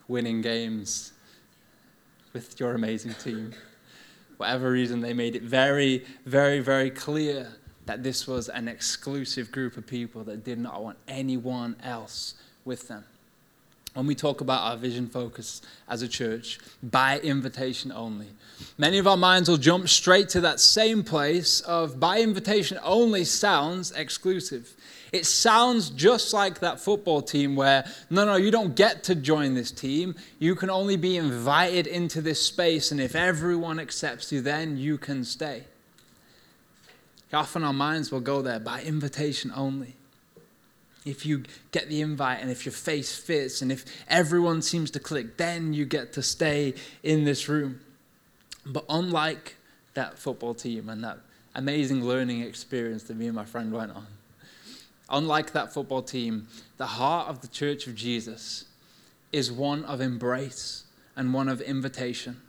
winning 0.07 0.41
games 0.41 1.13
with 2.33 2.61
your 2.61 2.75
amazing 2.75 3.15
team. 3.15 3.53
Whatever 4.37 4.71
reason, 4.71 5.01
they 5.01 5.13
made 5.13 5.35
it 5.35 5.43
very, 5.43 6.05
very, 6.27 6.61
very 6.61 6.91
clear 6.91 7.49
that 7.87 8.05
this 8.05 8.29
was 8.29 8.49
an 8.49 8.69
exclusive 8.69 9.51
group 9.51 9.77
of 9.77 9.87
people 9.87 10.23
that 10.25 10.45
did 10.45 10.59
not 10.59 10.83
want 10.83 10.99
anyone 11.09 11.75
else 11.83 12.35
with 12.65 12.87
them 12.87 13.05
when 13.97 14.07
we 14.07 14.15
talk 14.15 14.43
about 14.43 14.63
our 14.63 14.77
vision 14.77 15.07
focus 15.07 15.63
as 15.89 16.03
a 16.03 16.09
church 16.09 16.59
by 16.83 17.19
invitation 17.21 17.91
only. 17.91 18.27
Many 18.77 18.99
of 18.99 19.07
our 19.07 19.17
minds 19.17 19.49
will 19.49 19.57
jump 19.57 19.89
straight 19.89 20.29
to 20.31 20.43
that 20.43 20.61
same 20.61 21.03
place 21.03 21.61
of 21.61 21.99
by 21.99 22.21
invitation 22.21 22.79
only 22.85 23.25
sounds 23.25 23.93
exclusive. 23.93 24.75
It 25.13 25.25
sounds 25.25 25.89
just 25.89 26.35
like 26.35 26.61
that 26.61 26.79
football 26.79 27.23
team 27.23 27.57
where, 27.57 27.87
no, 28.11 28.27
no, 28.27 28.37
you 28.37 28.51
don't 28.51 28.77
get 28.77 29.03
to 29.05 29.15
join 29.15 29.55
this 29.55 29.71
team. 29.71 30.15
You 30.39 30.55
can 30.57 30.69
only 30.69 30.99
be 30.99 31.17
invited 31.17 31.87
into 31.87 32.21
this 32.21 32.45
space, 32.45 32.93
and 32.93 33.01
if 33.01 33.15
everyone 33.15 33.81
accepts 33.81 34.31
you, 34.31 34.43
then 34.43 34.77
you 34.77 34.99
can 34.99 35.25
stay. 35.25 35.65
Often 37.33 37.65
our 37.65 37.73
minds 37.73 38.13
will 38.13 38.21
go 38.21 38.43
there 38.43 38.61
by 38.61 38.83
invitation 38.83 39.51
only 39.57 39.97
if 41.07 41.25
you 41.25 41.45
get 41.71 41.89
the 41.89 42.03
invite 42.03 42.43
and 42.43 42.51
if 42.51 42.67
your 42.67 42.73
face 42.73 43.17
fits 43.17 43.63
and 43.63 43.71
if 43.73 43.85
everyone 44.09 44.61
seems 44.61 44.91
to 44.91 45.01
click, 45.01 45.37
then 45.37 45.73
you 45.73 45.87
get 45.87 46.13
to 46.15 46.23
stay 46.23 46.75
in 47.03 47.25
this 47.25 47.49
room. 47.49 47.81
But 48.67 48.85
unlike 48.91 49.57
that 49.95 50.19
football 50.19 50.53
team 50.53 50.89
and 50.89 51.03
that 51.05 51.21
amazing 51.55 52.05
learning 52.05 52.43
experience 52.43 53.05
that 53.05 53.17
me 53.17 53.27
and 53.27 53.35
my 53.35 53.45
friend 53.45 53.73
went 53.73 53.93
on, 53.93 54.07
unlike 55.09 55.53
that 55.53 55.73
football 55.73 56.03
team, 56.03 56.49
the 56.77 56.87
heart 56.87 57.29
of 57.29 57.41
the 57.41 57.49
Church 57.49 57.87
of 57.87 57.95
Jesus 57.95 58.65
is 59.33 59.53
one 59.53 59.85
of 59.85 60.01
embrace 60.01 60.85
and 61.15 61.33
one 61.33 61.49
of 61.49 61.61
invitation. 61.61 62.43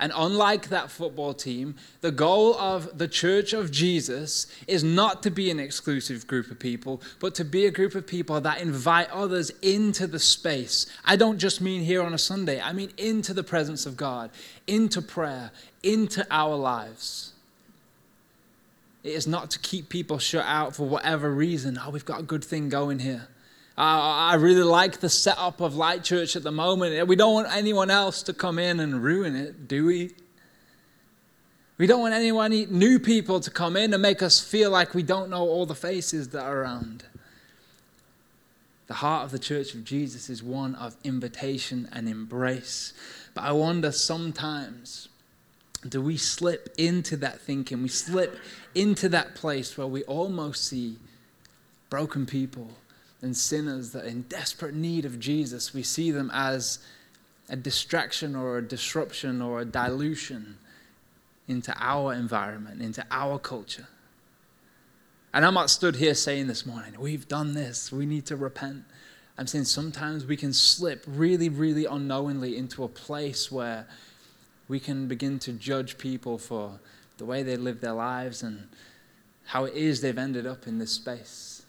And 0.00 0.12
unlike 0.16 0.70
that 0.70 0.90
football 0.90 1.34
team, 1.34 1.76
the 2.00 2.10
goal 2.10 2.54
of 2.54 2.96
the 2.96 3.06
Church 3.06 3.52
of 3.52 3.70
Jesus 3.70 4.46
is 4.66 4.82
not 4.82 5.22
to 5.22 5.30
be 5.30 5.50
an 5.50 5.60
exclusive 5.60 6.26
group 6.26 6.50
of 6.50 6.58
people, 6.58 7.02
but 7.20 7.34
to 7.34 7.44
be 7.44 7.66
a 7.66 7.70
group 7.70 7.94
of 7.94 8.06
people 8.06 8.40
that 8.40 8.62
invite 8.62 9.10
others 9.10 9.50
into 9.60 10.06
the 10.06 10.18
space. 10.18 10.86
I 11.04 11.16
don't 11.16 11.36
just 11.38 11.60
mean 11.60 11.82
here 11.82 12.02
on 12.02 12.14
a 12.14 12.18
Sunday, 12.18 12.62
I 12.62 12.72
mean 12.72 12.92
into 12.96 13.34
the 13.34 13.44
presence 13.44 13.84
of 13.84 13.98
God, 13.98 14.30
into 14.66 15.02
prayer, 15.02 15.52
into 15.82 16.26
our 16.30 16.56
lives. 16.56 17.34
It 19.04 19.12
is 19.12 19.26
not 19.26 19.50
to 19.50 19.58
keep 19.58 19.90
people 19.90 20.18
shut 20.18 20.46
out 20.46 20.74
for 20.74 20.84
whatever 20.88 21.30
reason. 21.30 21.78
Oh, 21.78 21.90
we've 21.90 22.06
got 22.06 22.20
a 22.20 22.24
good 22.24 22.42
thing 22.42 22.70
going 22.70 23.00
here. 23.00 23.28
Uh, 23.80 24.28
I 24.32 24.34
really 24.34 24.62
like 24.62 25.00
the 25.00 25.08
setup 25.08 25.62
of 25.62 25.74
Light 25.74 26.04
Church 26.04 26.36
at 26.36 26.42
the 26.42 26.52
moment. 26.52 27.08
We 27.08 27.16
don't 27.16 27.32
want 27.32 27.48
anyone 27.50 27.88
else 27.88 28.22
to 28.24 28.34
come 28.34 28.58
in 28.58 28.78
and 28.78 29.02
ruin 29.02 29.34
it, 29.34 29.68
do 29.68 29.86
we? 29.86 30.10
We 31.78 31.86
don't 31.86 32.02
want 32.02 32.12
anyone, 32.12 32.50
new 32.50 32.98
people 32.98 33.40
to 33.40 33.50
come 33.50 33.78
in 33.78 33.94
and 33.94 34.02
make 34.02 34.20
us 34.20 34.38
feel 34.38 34.70
like 34.70 34.92
we 34.92 35.02
don't 35.02 35.30
know 35.30 35.48
all 35.48 35.64
the 35.64 35.74
faces 35.74 36.28
that 36.28 36.42
are 36.42 36.60
around. 36.60 37.04
The 38.86 38.92
heart 38.92 39.24
of 39.24 39.30
the 39.30 39.38
church 39.38 39.72
of 39.72 39.82
Jesus 39.82 40.28
is 40.28 40.42
one 40.42 40.74
of 40.74 40.94
invitation 41.02 41.88
and 41.90 42.06
embrace. 42.06 42.92
But 43.32 43.44
I 43.44 43.52
wonder 43.52 43.92
sometimes, 43.92 45.08
do 45.88 46.02
we 46.02 46.18
slip 46.18 46.68
into 46.76 47.16
that 47.16 47.40
thinking? 47.40 47.82
We 47.82 47.88
slip 47.88 48.36
into 48.74 49.08
that 49.08 49.34
place 49.34 49.78
where 49.78 49.86
we 49.86 50.02
almost 50.02 50.66
see 50.66 50.98
broken 51.88 52.26
people 52.26 52.72
and 53.22 53.36
sinners 53.36 53.90
that 53.92 54.04
are 54.04 54.08
in 54.08 54.22
desperate 54.22 54.74
need 54.74 55.04
of 55.04 55.20
Jesus. 55.20 55.74
We 55.74 55.82
see 55.82 56.10
them 56.10 56.30
as 56.32 56.78
a 57.48 57.56
distraction 57.56 58.34
or 58.34 58.58
a 58.58 58.62
disruption 58.62 59.42
or 59.42 59.60
a 59.60 59.64
dilution 59.64 60.58
into 61.48 61.74
our 61.78 62.14
environment, 62.14 62.80
into 62.80 63.04
our 63.10 63.38
culture. 63.38 63.88
And 65.34 65.44
I'm 65.44 65.54
not 65.54 65.70
stood 65.70 65.96
here 65.96 66.14
saying 66.14 66.46
this 66.46 66.64
morning, 66.64 66.94
we've 66.98 67.28
done 67.28 67.54
this, 67.54 67.92
we 67.92 68.06
need 68.06 68.26
to 68.26 68.36
repent. 68.36 68.84
I'm 69.36 69.46
saying 69.46 69.64
sometimes 69.64 70.26
we 70.26 70.36
can 70.36 70.52
slip 70.52 71.04
really, 71.06 71.48
really 71.48 71.86
unknowingly 71.86 72.56
into 72.56 72.84
a 72.84 72.88
place 72.88 73.50
where 73.50 73.86
we 74.68 74.78
can 74.78 75.08
begin 75.08 75.38
to 75.40 75.52
judge 75.52 75.98
people 75.98 76.38
for 76.38 76.78
the 77.18 77.24
way 77.24 77.42
they 77.42 77.56
live 77.56 77.80
their 77.80 77.92
lives 77.92 78.42
and 78.42 78.68
how 79.46 79.64
it 79.64 79.74
is 79.74 80.00
they've 80.00 80.16
ended 80.16 80.46
up 80.46 80.66
in 80.66 80.78
this 80.78 80.92
space. 80.92 81.59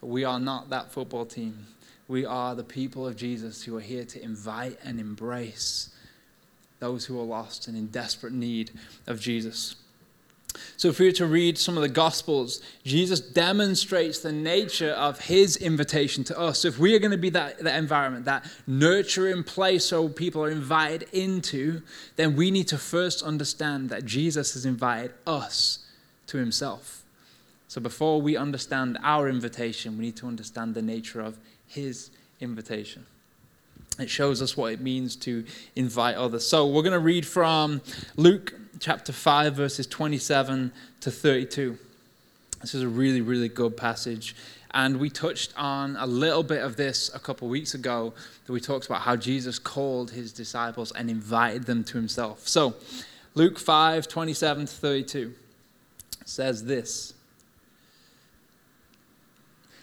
We 0.00 0.24
are 0.24 0.40
not 0.40 0.70
that 0.70 0.92
football 0.92 1.26
team. 1.26 1.66
We 2.08 2.24
are 2.24 2.54
the 2.54 2.64
people 2.64 3.06
of 3.06 3.16
Jesus 3.16 3.62
who 3.62 3.76
are 3.76 3.82
here 3.82 4.04
to 4.04 4.22
invite 4.22 4.78
and 4.82 4.98
embrace 4.98 5.90
those 6.80 7.04
who 7.04 7.20
are 7.20 7.24
lost 7.24 7.68
and 7.68 7.76
in 7.76 7.86
desperate 7.88 8.32
need 8.32 8.70
of 9.06 9.20
Jesus. 9.20 9.76
So, 10.76 10.88
if 10.88 10.98
we 10.98 11.06
were 11.06 11.12
to 11.12 11.26
read 11.26 11.58
some 11.58 11.76
of 11.76 11.82
the 11.82 11.88
Gospels, 11.88 12.60
Jesus 12.84 13.20
demonstrates 13.20 14.18
the 14.18 14.32
nature 14.32 14.90
of 14.90 15.20
his 15.20 15.56
invitation 15.56 16.24
to 16.24 16.38
us. 16.38 16.60
So, 16.60 16.68
if 16.68 16.78
we 16.78 16.94
are 16.96 16.98
going 16.98 17.12
to 17.12 17.18
be 17.18 17.30
that, 17.30 17.58
that 17.60 17.78
environment, 17.78 18.24
that 18.24 18.44
nurturing 18.66 19.44
place 19.44 19.92
where 19.92 20.08
people 20.08 20.42
are 20.42 20.50
invited 20.50 21.08
into, 21.12 21.82
then 22.16 22.34
we 22.34 22.50
need 22.50 22.66
to 22.68 22.78
first 22.78 23.22
understand 23.22 23.90
that 23.90 24.04
Jesus 24.04 24.54
has 24.54 24.66
invited 24.66 25.12
us 25.26 25.86
to 26.28 26.38
himself. 26.38 26.99
So, 27.70 27.80
before 27.80 28.20
we 28.20 28.36
understand 28.36 28.98
our 29.00 29.28
invitation, 29.28 29.96
we 29.96 30.06
need 30.06 30.16
to 30.16 30.26
understand 30.26 30.74
the 30.74 30.82
nature 30.82 31.20
of 31.20 31.38
his 31.68 32.10
invitation. 32.40 33.06
It 33.96 34.10
shows 34.10 34.42
us 34.42 34.56
what 34.56 34.72
it 34.72 34.80
means 34.80 35.14
to 35.18 35.44
invite 35.76 36.16
others. 36.16 36.44
So 36.44 36.66
we're 36.66 36.82
going 36.82 36.94
to 36.94 36.98
read 36.98 37.24
from 37.24 37.80
Luke 38.16 38.54
chapter 38.80 39.12
5, 39.12 39.54
verses 39.54 39.86
27 39.86 40.72
to 41.02 41.12
32. 41.12 41.78
This 42.60 42.74
is 42.74 42.82
a 42.82 42.88
really, 42.88 43.20
really 43.20 43.48
good 43.48 43.76
passage. 43.76 44.34
And 44.72 44.96
we 44.96 45.08
touched 45.08 45.54
on 45.56 45.94
a 45.94 46.08
little 46.08 46.42
bit 46.42 46.64
of 46.64 46.74
this 46.74 47.08
a 47.14 47.20
couple 47.20 47.46
weeks 47.46 47.74
ago, 47.74 48.14
that 48.46 48.52
we 48.52 48.58
talked 48.58 48.86
about 48.86 49.02
how 49.02 49.14
Jesus 49.14 49.60
called 49.60 50.10
his 50.10 50.32
disciples 50.32 50.90
and 50.90 51.08
invited 51.08 51.66
them 51.66 51.84
to 51.84 51.96
himself. 51.96 52.48
So, 52.48 52.74
Luke 53.36 53.60
5, 53.60 54.08
27 54.08 54.66
to 54.66 54.74
32 54.74 55.34
says 56.24 56.64
this. 56.64 57.14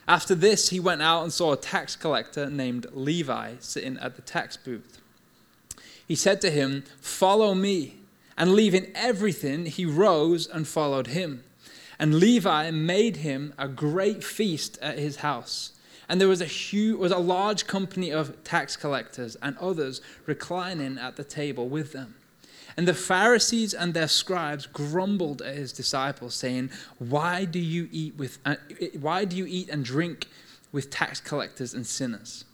After 0.07 0.35
this, 0.35 0.69
he 0.69 0.79
went 0.79 1.01
out 1.01 1.23
and 1.23 1.33
saw 1.33 1.51
a 1.51 1.57
tax 1.57 1.95
collector 1.95 2.49
named 2.49 2.87
Levi 2.93 3.55
sitting 3.59 3.97
at 3.97 4.15
the 4.15 4.21
tax 4.21 4.55
booth. 4.55 5.01
He 6.07 6.15
said 6.15 6.39
to 6.41 6.49
him, 6.49 6.83
Follow 7.01 7.53
me. 7.53 7.95
And 8.37 8.53
leaving 8.53 8.91
everything, 8.93 9.65
he 9.65 9.85
rose 9.85 10.47
and 10.47 10.67
followed 10.67 11.07
him. 11.07 11.43
And 11.99 12.15
Levi 12.15 12.69
made 12.69 13.17
him 13.17 13.53
a 13.57 13.67
great 13.67 14.23
feast 14.23 14.77
at 14.79 14.99
his 14.99 15.17
house. 15.17 15.73
And 16.07 16.21
there 16.21 16.27
was 16.27 16.41
a 16.41 16.45
huge, 16.45 16.99
was 16.99 17.11
a 17.11 17.17
large 17.17 17.67
company 17.67 18.11
of 18.11 18.43
tax 18.43 18.77
collectors 18.77 19.35
and 19.41 19.57
others 19.57 20.01
reclining 20.25 20.97
at 20.97 21.15
the 21.15 21.23
table 21.23 21.67
with 21.67 21.91
them. 21.91 22.15
And 22.77 22.87
the 22.87 22.93
Pharisees 22.93 23.73
and 23.73 23.95
their 23.95 24.07
scribes 24.07 24.67
grumbled 24.67 25.41
at 25.41 25.55
his 25.55 25.73
disciples, 25.73 26.35
saying, 26.35 26.69
"Why 26.99 27.43
do 27.43 27.59
you 27.59 27.89
eat 27.91 28.15
with 28.15 28.37
uh, 28.45 28.57
why 28.99 29.25
do 29.25 29.35
you 29.35 29.47
eat 29.47 29.69
and 29.69 29.83
drink 29.83 30.27
with 30.71 30.91
tax 30.91 31.19
collectors 31.19 31.73
and 31.73 31.87
sinners?" 31.87 32.45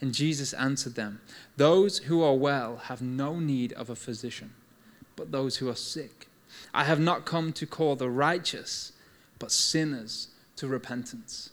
And 0.00 0.12
Jesus 0.12 0.52
answered 0.52 0.96
them, 0.96 1.20
"Those 1.56 1.98
who 1.98 2.22
are 2.22 2.34
well 2.34 2.78
have 2.88 3.00
no 3.00 3.38
need 3.38 3.72
of 3.74 3.88
a 3.88 3.94
physician, 3.94 4.52
but 5.14 5.30
those 5.30 5.58
who 5.58 5.68
are 5.68 5.76
sick. 5.76 6.26
I 6.74 6.84
have 6.84 7.00
not 7.00 7.24
come 7.24 7.52
to 7.52 7.66
call 7.66 7.94
the 7.94 8.10
righteous, 8.10 8.90
but 9.38 9.52
sinners 9.52 10.28
to 10.56 10.66
repentance." 10.66 11.50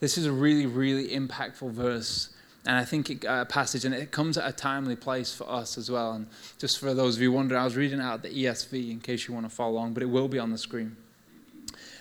This 0.00 0.18
is 0.18 0.26
a 0.26 0.32
really, 0.32 0.66
really 0.66 1.08
impactful 1.08 1.72
verse 1.72 2.28
and 2.64 2.76
I 2.76 2.84
think 2.84 3.10
it, 3.10 3.24
uh, 3.24 3.44
passage, 3.46 3.84
and 3.84 3.94
it 3.94 4.12
comes 4.12 4.38
at 4.38 4.48
a 4.48 4.52
timely 4.52 4.94
place 4.94 5.34
for 5.34 5.50
us 5.50 5.76
as 5.76 5.90
well. 5.90 6.12
And 6.12 6.28
just 6.58 6.78
for 6.78 6.94
those 6.94 7.16
of 7.16 7.22
you 7.22 7.32
wondering, 7.32 7.60
I 7.60 7.64
was 7.64 7.76
reading 7.76 8.00
out 8.00 8.22
the 8.22 8.28
ESV 8.28 8.90
in 8.90 9.00
case 9.00 9.26
you 9.26 9.34
want 9.34 9.46
to 9.48 9.54
follow 9.54 9.72
along, 9.72 9.94
but 9.94 10.02
it 10.02 10.06
will 10.06 10.28
be 10.28 10.38
on 10.38 10.50
the 10.50 10.58
screen. 10.58 10.96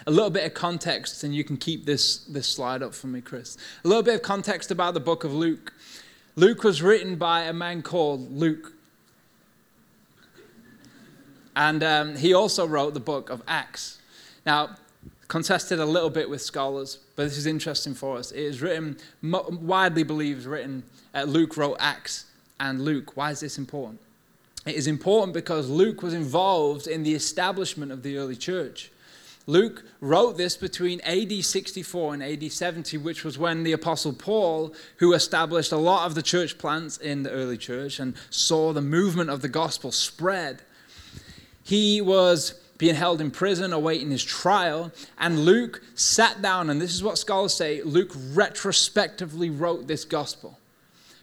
A 0.05 0.11
little 0.11 0.29
bit 0.29 0.45
of 0.45 0.53
context, 0.53 1.23
and 1.23 1.33
you 1.33 1.43
can 1.43 1.57
keep 1.57 1.85
this, 1.85 2.17
this 2.25 2.47
slide 2.47 2.83
up 2.83 2.93
for 2.93 3.07
me, 3.07 3.21
Chris. 3.21 3.57
A 3.83 3.87
little 3.87 4.03
bit 4.03 4.15
of 4.15 4.21
context 4.21 4.69
about 4.69 4.93
the 4.93 4.99
book 4.99 5.23
of 5.23 5.33
Luke. 5.33 5.73
Luke 6.35 6.63
was 6.63 6.81
written 6.81 7.15
by 7.15 7.43
a 7.43 7.53
man 7.53 7.81
called 7.81 8.31
Luke. 8.31 8.73
And 11.55 11.83
um, 11.83 12.15
he 12.15 12.33
also 12.33 12.67
wrote 12.67 12.93
the 12.93 12.99
book 12.99 13.29
of 13.29 13.41
Acts. 13.47 13.99
Now, 14.45 14.75
contested 15.31 15.79
a 15.79 15.85
little 15.85 16.09
bit 16.09 16.29
with 16.29 16.41
scholars, 16.41 16.97
but 17.15 17.23
this 17.23 17.37
is 17.37 17.45
interesting 17.45 17.93
for 17.93 18.17
us. 18.17 18.33
It 18.33 18.41
is 18.41 18.61
written, 18.61 18.97
widely 19.23 20.03
believed, 20.03 20.43
written, 20.43 20.83
uh, 21.15 21.23
Luke 21.23 21.55
wrote 21.55 21.77
Acts 21.79 22.25
and 22.59 22.81
Luke. 22.81 23.15
Why 23.15 23.31
is 23.31 23.39
this 23.39 23.57
important? 23.57 24.01
It 24.65 24.75
is 24.75 24.87
important 24.87 25.33
because 25.33 25.69
Luke 25.69 26.03
was 26.03 26.13
involved 26.13 26.85
in 26.85 27.03
the 27.03 27.13
establishment 27.13 27.93
of 27.93 28.03
the 28.03 28.17
early 28.17 28.35
church. 28.35 28.91
Luke 29.47 29.85
wrote 30.01 30.35
this 30.35 30.57
between 30.57 30.99
AD 31.05 31.45
64 31.45 32.15
and 32.15 32.23
AD 32.23 32.51
70, 32.51 32.97
which 32.97 33.23
was 33.23 33.37
when 33.37 33.63
the 33.63 33.71
Apostle 33.71 34.11
Paul, 34.11 34.75
who 34.97 35.13
established 35.13 35.71
a 35.71 35.77
lot 35.77 36.07
of 36.07 36.13
the 36.13 36.21
church 36.21 36.57
plants 36.57 36.97
in 36.97 37.23
the 37.23 37.31
early 37.31 37.57
church 37.57 38.01
and 38.01 38.15
saw 38.29 38.73
the 38.73 38.81
movement 38.81 39.29
of 39.29 39.41
the 39.41 39.47
gospel 39.47 39.93
spread, 39.93 40.61
he 41.63 42.01
was 42.01 42.60
being 42.81 42.95
held 42.95 43.21
in 43.21 43.29
prison, 43.29 43.73
awaiting 43.73 44.09
his 44.09 44.23
trial. 44.23 44.91
And 45.19 45.45
Luke 45.45 45.83
sat 45.93 46.41
down, 46.41 46.67
and 46.71 46.81
this 46.81 46.95
is 46.95 47.03
what 47.03 47.19
scholars 47.19 47.53
say 47.53 47.83
Luke 47.83 48.11
retrospectively 48.33 49.51
wrote 49.51 49.85
this 49.85 50.03
gospel. 50.03 50.57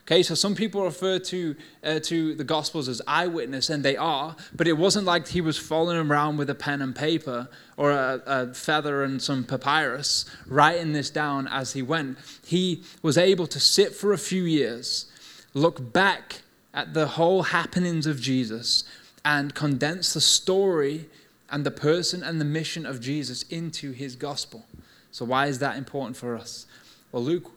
Okay, 0.02 0.22
so 0.22 0.36
some 0.36 0.54
people 0.54 0.84
refer 0.84 1.18
to, 1.18 1.56
uh, 1.82 1.98
to 1.98 2.36
the 2.36 2.44
Gospels 2.44 2.88
as 2.88 3.02
eyewitness, 3.08 3.70
and 3.70 3.84
they 3.84 3.96
are, 3.96 4.36
but 4.54 4.68
it 4.68 4.74
wasn't 4.74 5.04
like 5.04 5.26
he 5.26 5.40
was 5.40 5.58
following 5.58 6.08
around 6.08 6.36
with 6.36 6.48
a 6.48 6.54
pen 6.54 6.80
and 6.80 6.94
paper 6.94 7.48
or 7.76 7.90
a, 7.90 8.22
a 8.24 8.54
feather 8.54 9.02
and 9.02 9.20
some 9.20 9.42
papyrus, 9.42 10.26
writing 10.46 10.92
this 10.92 11.10
down 11.10 11.48
as 11.48 11.72
he 11.72 11.82
went. 11.82 12.18
He 12.46 12.84
was 13.02 13.18
able 13.18 13.48
to 13.48 13.58
sit 13.58 13.96
for 13.96 14.12
a 14.12 14.18
few 14.18 14.44
years, 14.44 15.06
look 15.54 15.92
back 15.92 16.42
at 16.72 16.94
the 16.94 17.08
whole 17.08 17.42
happenings 17.42 18.06
of 18.06 18.20
Jesus, 18.20 18.84
and 19.24 19.56
condense 19.56 20.14
the 20.14 20.20
story 20.20 21.08
and 21.50 21.64
the 21.64 21.70
person 21.70 22.22
and 22.22 22.40
the 22.40 22.44
mission 22.44 22.84
of 22.84 23.00
Jesus 23.00 23.42
into 23.44 23.92
his 23.92 24.16
gospel. 24.16 24.66
So, 25.10 25.24
why 25.24 25.46
is 25.46 25.58
that 25.60 25.76
important 25.76 26.16
for 26.16 26.36
us? 26.36 26.66
Well, 27.12 27.22
Luke, 27.22 27.50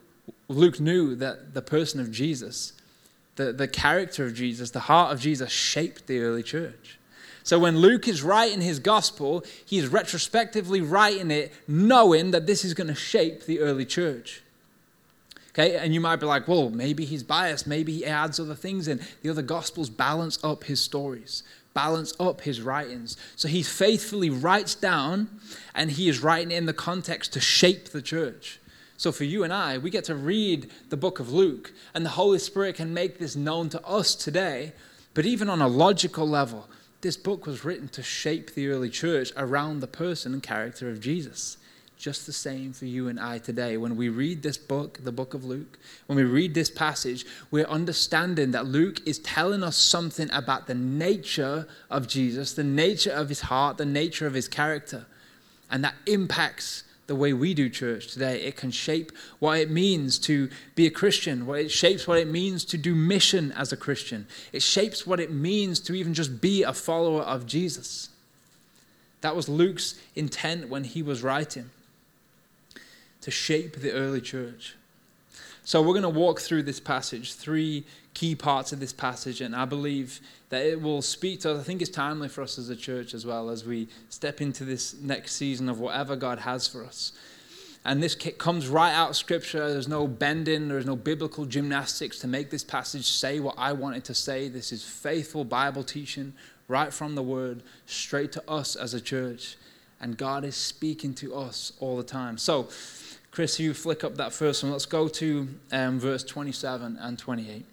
Luke 0.48 0.80
knew 0.80 1.14
that 1.16 1.54
the 1.54 1.62
person 1.62 2.00
of 2.00 2.10
Jesus, 2.10 2.72
the, 3.36 3.52
the 3.52 3.68
character 3.68 4.24
of 4.24 4.34
Jesus, 4.34 4.70
the 4.70 4.80
heart 4.80 5.12
of 5.12 5.20
Jesus 5.20 5.50
shaped 5.50 6.06
the 6.06 6.20
early 6.20 6.42
church. 6.42 6.98
So, 7.42 7.58
when 7.58 7.78
Luke 7.78 8.08
is 8.08 8.22
writing 8.22 8.60
his 8.60 8.78
gospel, 8.78 9.44
he 9.64 9.78
is 9.78 9.88
retrospectively 9.88 10.80
writing 10.80 11.30
it 11.30 11.52
knowing 11.68 12.30
that 12.30 12.46
this 12.46 12.64
is 12.64 12.72
going 12.74 12.88
to 12.88 12.94
shape 12.94 13.44
the 13.44 13.60
early 13.60 13.84
church. 13.84 14.42
Okay, 15.50 15.76
and 15.76 15.92
you 15.92 16.00
might 16.00 16.16
be 16.16 16.24
like, 16.24 16.48
well, 16.48 16.70
maybe 16.70 17.04
he's 17.04 17.22
biased, 17.22 17.66
maybe 17.66 17.92
he 17.92 18.06
adds 18.06 18.40
other 18.40 18.54
things 18.54 18.88
in. 18.88 19.02
The 19.20 19.28
other 19.28 19.42
gospels 19.42 19.90
balance 19.90 20.42
up 20.42 20.64
his 20.64 20.80
stories 20.80 21.42
balance 21.74 22.12
up 22.20 22.42
his 22.42 22.60
writings. 22.60 23.16
So 23.36 23.48
he 23.48 23.62
faithfully 23.62 24.30
writes 24.30 24.74
down 24.74 25.28
and 25.74 25.90
he 25.90 26.08
is 26.08 26.22
writing 26.22 26.50
in 26.50 26.66
the 26.66 26.72
context 26.72 27.32
to 27.32 27.40
shape 27.40 27.90
the 27.90 28.02
church. 28.02 28.60
So 28.96 29.10
for 29.10 29.24
you 29.24 29.42
and 29.42 29.52
I, 29.52 29.78
we 29.78 29.90
get 29.90 30.04
to 30.04 30.14
read 30.14 30.70
the 30.90 30.96
book 30.96 31.18
of 31.18 31.32
Luke, 31.32 31.72
and 31.92 32.06
the 32.06 32.10
Holy 32.10 32.38
Spirit 32.38 32.76
can 32.76 32.94
make 32.94 33.18
this 33.18 33.34
known 33.34 33.68
to 33.70 33.84
us 33.84 34.14
today. 34.14 34.74
But 35.12 35.26
even 35.26 35.50
on 35.50 35.60
a 35.60 35.66
logical 35.66 36.28
level, 36.28 36.68
this 37.00 37.16
book 37.16 37.44
was 37.44 37.64
written 37.64 37.88
to 37.88 38.02
shape 38.02 38.54
the 38.54 38.68
early 38.68 38.90
church 38.90 39.32
around 39.36 39.80
the 39.80 39.88
person 39.88 40.32
and 40.32 40.42
character 40.42 40.88
of 40.88 41.00
Jesus. 41.00 41.56
Just 42.02 42.26
the 42.26 42.32
same 42.32 42.72
for 42.72 42.84
you 42.84 43.06
and 43.06 43.20
I 43.20 43.38
today. 43.38 43.76
When 43.76 43.96
we 43.96 44.08
read 44.08 44.42
this 44.42 44.58
book, 44.58 44.98
the 45.04 45.12
book 45.12 45.34
of 45.34 45.44
Luke, 45.44 45.78
when 46.06 46.16
we 46.16 46.24
read 46.24 46.52
this 46.52 46.68
passage, 46.68 47.24
we're 47.52 47.64
understanding 47.66 48.50
that 48.50 48.66
Luke 48.66 49.06
is 49.06 49.20
telling 49.20 49.62
us 49.62 49.76
something 49.76 50.28
about 50.32 50.66
the 50.66 50.74
nature 50.74 51.68
of 51.88 52.08
Jesus, 52.08 52.54
the 52.54 52.64
nature 52.64 53.12
of 53.12 53.28
his 53.28 53.42
heart, 53.42 53.76
the 53.76 53.86
nature 53.86 54.26
of 54.26 54.34
his 54.34 54.48
character. 54.48 55.06
And 55.70 55.84
that 55.84 55.94
impacts 56.06 56.82
the 57.06 57.14
way 57.14 57.32
we 57.32 57.54
do 57.54 57.70
church 57.70 58.12
today. 58.12 58.42
It 58.42 58.56
can 58.56 58.72
shape 58.72 59.12
what 59.38 59.60
it 59.60 59.70
means 59.70 60.18
to 60.20 60.50
be 60.74 60.88
a 60.88 60.90
Christian. 60.90 61.46
What 61.46 61.60
it 61.60 61.70
shapes 61.70 62.08
what 62.08 62.18
it 62.18 62.26
means 62.26 62.64
to 62.64 62.78
do 62.78 62.96
mission 62.96 63.52
as 63.52 63.72
a 63.72 63.76
Christian. 63.76 64.26
It 64.52 64.62
shapes 64.62 65.06
what 65.06 65.20
it 65.20 65.30
means 65.30 65.78
to 65.80 65.94
even 65.94 66.14
just 66.14 66.40
be 66.40 66.64
a 66.64 66.72
follower 66.72 67.22
of 67.22 67.46
Jesus. 67.46 68.08
That 69.20 69.36
was 69.36 69.48
Luke's 69.48 69.94
intent 70.16 70.68
when 70.68 70.82
he 70.82 71.00
was 71.00 71.22
writing 71.22 71.70
to 73.22 73.30
shape 73.30 73.76
the 73.76 73.92
early 73.92 74.20
church. 74.20 74.76
So 75.64 75.80
we're 75.80 75.94
going 75.94 76.02
to 76.02 76.08
walk 76.08 76.40
through 76.40 76.64
this 76.64 76.80
passage, 76.80 77.34
three 77.34 77.84
key 78.14 78.34
parts 78.34 78.72
of 78.72 78.80
this 78.80 78.92
passage, 78.92 79.40
and 79.40 79.54
I 79.54 79.64
believe 79.64 80.20
that 80.48 80.66
it 80.66 80.82
will 80.82 81.02
speak 81.02 81.40
to 81.40 81.52
us. 81.52 81.60
I 81.60 81.62
think 81.62 81.80
it's 81.80 81.90
timely 81.90 82.28
for 82.28 82.42
us 82.42 82.58
as 82.58 82.68
a 82.68 82.76
church 82.76 83.14
as 83.14 83.24
well 83.24 83.48
as 83.48 83.64
we 83.64 83.88
step 84.08 84.40
into 84.40 84.64
this 84.64 84.94
next 85.00 85.36
season 85.36 85.68
of 85.68 85.78
whatever 85.78 86.16
God 86.16 86.40
has 86.40 86.66
for 86.66 86.84
us. 86.84 87.12
And 87.84 88.02
this 88.02 88.14
comes 88.14 88.68
right 88.68 88.92
out 88.92 89.10
of 89.10 89.16
Scripture. 89.16 89.72
There's 89.72 89.88
no 89.88 90.06
bending, 90.06 90.68
there's 90.68 90.86
no 90.86 90.94
biblical 90.94 91.46
gymnastics 91.46 92.18
to 92.20 92.28
make 92.28 92.50
this 92.50 92.62
passage 92.62 93.06
say 93.06 93.40
what 93.40 93.54
I 93.58 93.72
want 93.72 93.96
it 93.96 94.04
to 94.04 94.14
say. 94.14 94.48
This 94.48 94.72
is 94.72 94.84
faithful 94.84 95.44
Bible 95.44 95.82
teaching 95.82 96.34
right 96.68 96.92
from 96.92 97.14
the 97.14 97.22
Word, 97.22 97.62
straight 97.86 98.32
to 98.32 98.50
us 98.50 98.76
as 98.76 98.94
a 98.94 99.00
church. 99.00 99.56
And 100.00 100.16
God 100.16 100.44
is 100.44 100.56
speaking 100.56 101.14
to 101.14 101.34
us 101.34 101.72
all 101.80 101.96
the 101.96 102.02
time. 102.02 102.38
So, 102.38 102.68
Chris, 103.32 103.58
you 103.58 103.72
flick 103.72 104.04
up 104.04 104.16
that 104.16 104.30
first 104.32 104.62
one. 104.62 104.72
Let's 104.72 104.84
go 104.84 105.08
to 105.08 105.48
um, 105.72 105.98
verse 105.98 106.22
27 106.22 106.98
and 107.00 107.18
28. 107.18 107.64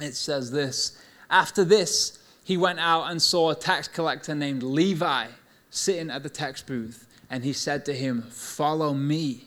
It 0.00 0.14
says 0.16 0.50
this 0.50 1.00
After 1.30 1.64
this, 1.64 2.18
he 2.42 2.56
went 2.56 2.80
out 2.80 3.04
and 3.04 3.22
saw 3.22 3.50
a 3.50 3.54
tax 3.54 3.86
collector 3.86 4.34
named 4.34 4.64
Levi 4.64 5.28
sitting 5.70 6.10
at 6.10 6.24
the 6.24 6.28
tax 6.28 6.62
booth. 6.62 7.06
And 7.30 7.44
he 7.44 7.52
said 7.52 7.84
to 7.86 7.94
him, 7.94 8.22
Follow 8.22 8.92
me. 8.92 9.44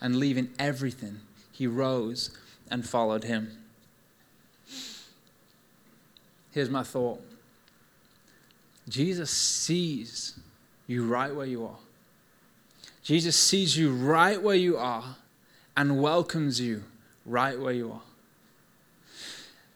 And 0.00 0.16
leaving 0.16 0.50
everything, 0.58 1.20
he 1.50 1.66
rose 1.66 2.30
and 2.70 2.88
followed 2.88 3.24
him. 3.24 3.50
Here's 6.52 6.70
my 6.70 6.84
thought 6.84 7.20
Jesus 8.88 9.30
sees 9.30 10.38
you 10.86 11.04
right 11.04 11.34
where 11.34 11.46
you 11.46 11.66
are. 11.66 11.76
Jesus 13.08 13.36
sees 13.36 13.74
you 13.74 13.90
right 13.90 14.42
where 14.42 14.54
you 14.54 14.76
are 14.76 15.16
and 15.78 16.02
welcomes 16.02 16.60
you 16.60 16.84
right 17.24 17.58
where 17.58 17.72
you 17.72 17.90
are. 17.90 18.02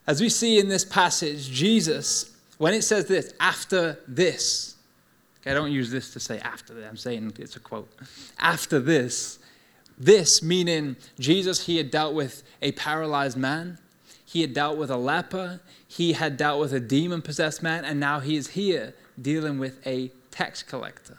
As 0.05 0.21
we 0.21 0.29
see 0.29 0.59
in 0.59 0.67
this 0.67 0.85
passage, 0.85 1.49
Jesus, 1.49 2.37
when 2.59 2.75
it 2.75 2.83
says 2.83 3.07
this, 3.07 3.33
after 3.39 3.97
this, 4.07 4.75
okay, 5.41 5.49
I 5.49 5.55
don't 5.55 5.71
use 5.71 5.89
this 5.89 6.13
to 6.13 6.19
say 6.19 6.37
after 6.41 6.75
that, 6.75 6.87
I'm 6.87 6.95
saying 6.95 7.33
it's 7.39 7.55
a 7.55 7.59
quote. 7.59 7.91
After 8.37 8.79
this, 8.79 9.39
this 9.97 10.43
meaning 10.43 10.95
Jesus, 11.17 11.65
he 11.65 11.77
had 11.77 11.89
dealt 11.89 12.13
with 12.13 12.43
a 12.61 12.73
paralyzed 12.73 13.35
man, 13.35 13.79
he 14.23 14.41
had 14.41 14.53
dealt 14.53 14.77
with 14.77 14.91
a 14.91 14.97
leper, 14.97 15.59
he 15.87 16.13
had 16.13 16.37
dealt 16.37 16.59
with 16.59 16.71
a 16.71 16.79
demon 16.79 17.23
possessed 17.23 17.63
man, 17.63 17.83
and 17.83 17.99
now 17.99 18.19
he 18.19 18.35
is 18.35 18.49
here 18.49 18.93
dealing 19.19 19.57
with 19.57 19.79
a 19.87 20.11
tax 20.29 20.61
collector 20.61 21.17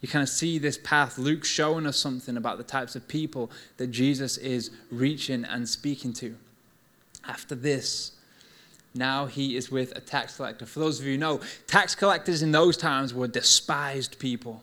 you 0.00 0.08
kind 0.08 0.22
of 0.22 0.28
see 0.28 0.58
this 0.58 0.78
path. 0.78 1.18
Luke 1.18 1.44
showing 1.44 1.86
us 1.86 1.96
something 1.96 2.36
about 2.36 2.58
the 2.58 2.64
types 2.64 2.94
of 2.94 3.08
people 3.08 3.50
that 3.78 3.88
Jesus 3.88 4.36
is 4.36 4.70
reaching 4.90 5.44
and 5.44 5.68
speaking 5.68 6.12
to. 6.14 6.36
After 7.26 7.54
this, 7.54 8.12
now 8.94 9.26
he 9.26 9.56
is 9.56 9.70
with 9.70 9.96
a 9.96 10.00
tax 10.00 10.36
collector. 10.36 10.66
For 10.66 10.78
those 10.78 11.00
of 11.00 11.06
you 11.06 11.12
who 11.12 11.18
know, 11.18 11.40
tax 11.66 11.94
collectors 11.94 12.42
in 12.42 12.52
those 12.52 12.76
times 12.76 13.12
were 13.12 13.28
despised 13.28 14.18
people. 14.18 14.62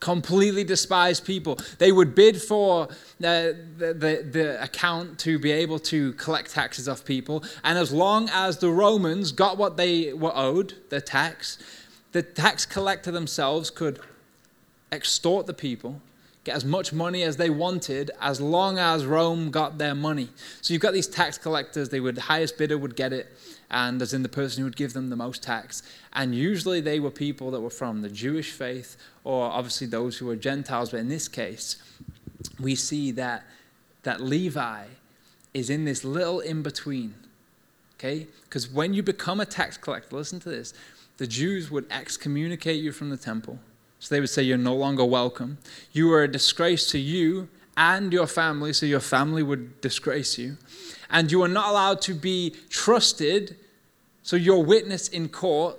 Completely 0.00 0.64
despised 0.64 1.24
people. 1.26 1.58
They 1.78 1.92
would 1.92 2.14
bid 2.14 2.40
for 2.40 2.88
the, 3.18 3.56
the, 3.76 4.26
the 4.30 4.62
account 4.62 5.18
to 5.20 5.38
be 5.38 5.52
able 5.52 5.78
to 5.80 6.14
collect 6.14 6.52
taxes 6.52 6.88
off 6.88 7.04
people. 7.04 7.44
And 7.62 7.78
as 7.78 7.92
long 7.92 8.28
as 8.32 8.58
the 8.58 8.70
Romans 8.70 9.30
got 9.30 9.58
what 9.58 9.76
they 9.76 10.12
were 10.12 10.32
owed, 10.34 10.74
the 10.88 11.00
tax, 11.00 11.58
the 12.12 12.22
tax 12.22 12.64
collector 12.64 13.10
themselves 13.10 13.68
could 13.70 14.00
extort 14.92 15.46
the 15.46 15.54
people, 15.54 16.00
get 16.44 16.56
as 16.56 16.64
much 16.64 16.92
money 16.92 17.22
as 17.22 17.36
they 17.36 17.50
wanted 17.50 18.10
as 18.20 18.40
long 18.40 18.78
as 18.78 19.04
Rome 19.04 19.50
got 19.50 19.78
their 19.78 19.94
money. 19.94 20.28
So 20.62 20.72
you've 20.72 20.82
got 20.82 20.94
these 20.94 21.06
tax 21.06 21.38
collectors, 21.38 21.90
they 21.90 22.00
would, 22.00 22.16
the 22.16 22.22
highest 22.22 22.56
bidder 22.56 22.78
would 22.78 22.96
get 22.96 23.12
it, 23.12 23.28
and 23.70 24.00
as 24.00 24.14
in 24.14 24.22
the 24.22 24.28
person 24.28 24.60
who 24.60 24.64
would 24.64 24.76
give 24.76 24.94
them 24.94 25.10
the 25.10 25.16
most 25.16 25.42
tax. 25.42 25.82
And 26.12 26.34
usually 26.34 26.80
they 26.80 26.98
were 26.98 27.10
people 27.10 27.50
that 27.50 27.60
were 27.60 27.70
from 27.70 28.02
the 28.02 28.08
Jewish 28.08 28.52
faith 28.52 28.96
or 29.22 29.44
obviously 29.44 29.86
those 29.86 30.16
who 30.16 30.26
were 30.26 30.36
Gentiles, 30.36 30.90
but 30.90 31.00
in 31.00 31.08
this 31.08 31.28
case, 31.28 31.76
we 32.58 32.74
see 32.74 33.10
that, 33.12 33.44
that 34.02 34.20
Levi 34.20 34.84
is 35.52 35.68
in 35.68 35.84
this 35.84 36.04
little 36.04 36.40
in 36.40 36.62
between. 36.62 37.14
Okay? 37.98 38.26
Because 38.44 38.68
when 38.68 38.94
you 38.94 39.02
become 39.02 39.40
a 39.40 39.46
tax 39.46 39.76
collector, 39.76 40.16
listen 40.16 40.40
to 40.40 40.48
this, 40.48 40.72
the 41.18 41.26
Jews 41.26 41.70
would 41.70 41.84
excommunicate 41.90 42.82
you 42.82 42.92
from 42.92 43.10
the 43.10 43.18
temple 43.18 43.58
so 44.00 44.14
they 44.14 44.20
would 44.20 44.30
say, 44.30 44.42
You're 44.42 44.58
no 44.58 44.74
longer 44.74 45.04
welcome. 45.04 45.58
You 45.92 46.12
are 46.12 46.24
a 46.24 46.28
disgrace 46.28 46.90
to 46.90 46.98
you 46.98 47.48
and 47.76 48.12
your 48.12 48.26
family, 48.26 48.72
so 48.72 48.86
your 48.86 49.00
family 49.00 49.42
would 49.42 49.80
disgrace 49.80 50.38
you. 50.38 50.56
And 51.10 51.30
you 51.30 51.42
are 51.42 51.48
not 51.48 51.70
allowed 51.70 52.00
to 52.02 52.14
be 52.14 52.56
trusted, 52.68 53.56
so 54.22 54.36
your 54.36 54.64
witness 54.64 55.08
in 55.08 55.28
court 55.28 55.78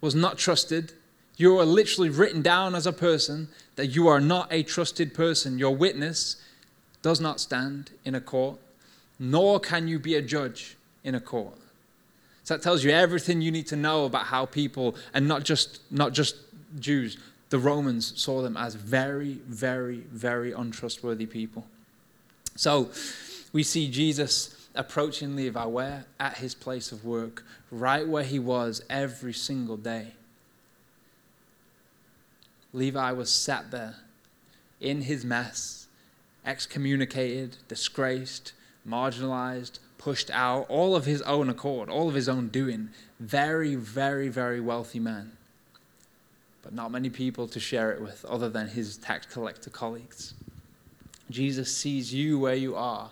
was 0.00 0.14
not 0.14 0.38
trusted. 0.38 0.92
You 1.36 1.58
are 1.58 1.64
literally 1.64 2.10
written 2.10 2.42
down 2.42 2.74
as 2.74 2.86
a 2.86 2.92
person 2.92 3.48
that 3.76 3.86
you 3.86 4.06
are 4.06 4.20
not 4.20 4.52
a 4.52 4.62
trusted 4.62 5.14
person. 5.14 5.58
Your 5.58 5.74
witness 5.74 6.36
does 7.00 7.20
not 7.20 7.40
stand 7.40 7.90
in 8.04 8.14
a 8.14 8.20
court, 8.20 8.58
nor 9.18 9.58
can 9.58 9.88
you 9.88 9.98
be 9.98 10.14
a 10.14 10.22
judge 10.22 10.76
in 11.04 11.14
a 11.14 11.20
court. 11.20 11.54
So 12.44 12.54
that 12.54 12.62
tells 12.62 12.84
you 12.84 12.90
everything 12.90 13.40
you 13.40 13.50
need 13.50 13.66
to 13.68 13.76
know 13.76 14.04
about 14.04 14.26
how 14.26 14.46
people, 14.46 14.96
and 15.14 15.26
not 15.26 15.44
just, 15.44 15.80
not 15.90 16.12
just 16.12 16.36
Jews, 16.78 17.16
the 17.52 17.58
Romans 17.58 18.14
saw 18.18 18.40
them 18.40 18.56
as 18.56 18.74
very, 18.74 19.34
very, 19.46 19.98
very 20.10 20.52
untrustworthy 20.52 21.26
people. 21.26 21.66
So 22.56 22.88
we 23.52 23.62
see 23.62 23.90
Jesus 23.90 24.56
approaching 24.74 25.36
Levi 25.36 25.66
where? 25.66 26.06
At 26.18 26.38
his 26.38 26.54
place 26.54 26.92
of 26.92 27.04
work, 27.04 27.44
right 27.70 28.08
where 28.08 28.24
he 28.24 28.38
was 28.38 28.82
every 28.88 29.34
single 29.34 29.76
day. 29.76 30.14
Levi 32.72 33.12
was 33.12 33.30
sat 33.30 33.70
there 33.70 33.96
in 34.80 35.02
his 35.02 35.22
mess, 35.22 35.88
excommunicated, 36.46 37.58
disgraced, 37.68 38.54
marginalized, 38.88 39.78
pushed 39.98 40.30
out, 40.30 40.64
all 40.70 40.96
of 40.96 41.04
his 41.04 41.20
own 41.20 41.50
accord, 41.50 41.90
all 41.90 42.08
of 42.08 42.14
his 42.14 42.30
own 42.30 42.48
doing. 42.48 42.88
Very, 43.20 43.74
very, 43.74 44.30
very 44.30 44.58
wealthy 44.58 45.00
man 45.00 45.32
but 46.62 46.72
not 46.72 46.90
many 46.90 47.10
people 47.10 47.48
to 47.48 47.60
share 47.60 47.92
it 47.92 48.00
with 48.00 48.24
other 48.24 48.48
than 48.48 48.68
his 48.68 48.96
tax 48.96 49.26
collector 49.26 49.70
colleagues. 49.70 50.34
Jesus 51.30 51.76
sees 51.76 52.14
you 52.14 52.38
where 52.38 52.54
you 52.54 52.76
are 52.76 53.10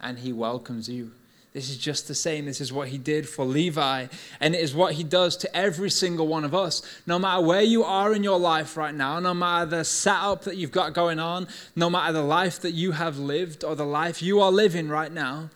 and 0.00 0.18
he 0.18 0.32
welcomes 0.32 0.88
you. 0.88 1.12
This 1.52 1.70
is 1.70 1.78
just 1.78 2.06
the 2.06 2.14
same. 2.14 2.44
This 2.44 2.60
is 2.60 2.72
what 2.72 2.88
he 2.88 2.98
did 2.98 3.28
for 3.28 3.44
Levi, 3.44 4.06
and 4.38 4.54
it 4.54 4.60
is 4.60 4.74
what 4.74 4.94
he 4.94 5.02
does 5.02 5.36
to 5.38 5.56
every 5.56 5.90
single 5.90 6.28
one 6.28 6.44
of 6.44 6.54
us. 6.54 6.82
No 7.06 7.18
matter 7.18 7.40
where 7.40 7.62
you 7.62 7.82
are 7.84 8.12
in 8.12 8.22
your 8.22 8.38
life 8.38 8.76
right 8.76 8.94
now, 8.94 9.18
no 9.18 9.32
matter 9.32 9.66
the 9.66 9.84
setup 9.84 10.42
that 10.42 10.56
you've 10.56 10.72
got 10.72 10.92
going 10.92 11.18
on, 11.18 11.48
no 11.74 11.88
matter 11.88 12.12
the 12.12 12.22
life 12.22 12.60
that 12.60 12.72
you 12.72 12.92
have 12.92 13.18
lived 13.18 13.64
or 13.64 13.74
the 13.74 13.86
life 13.86 14.22
you 14.22 14.40
are 14.40 14.52
living 14.52 14.88
right 14.88 15.10
now, 15.10 15.48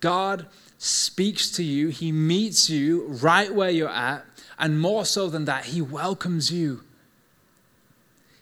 God 0.00 0.46
speaks 0.78 1.50
to 1.52 1.62
you. 1.62 1.88
He 1.88 2.10
meets 2.10 2.68
you 2.68 3.06
right 3.06 3.54
where 3.54 3.70
you're 3.70 3.88
at, 3.88 4.26
and 4.58 4.80
more 4.80 5.04
so 5.04 5.30
than 5.30 5.44
that, 5.44 5.66
he 5.66 5.80
welcomes 5.80 6.50
you 6.50 6.82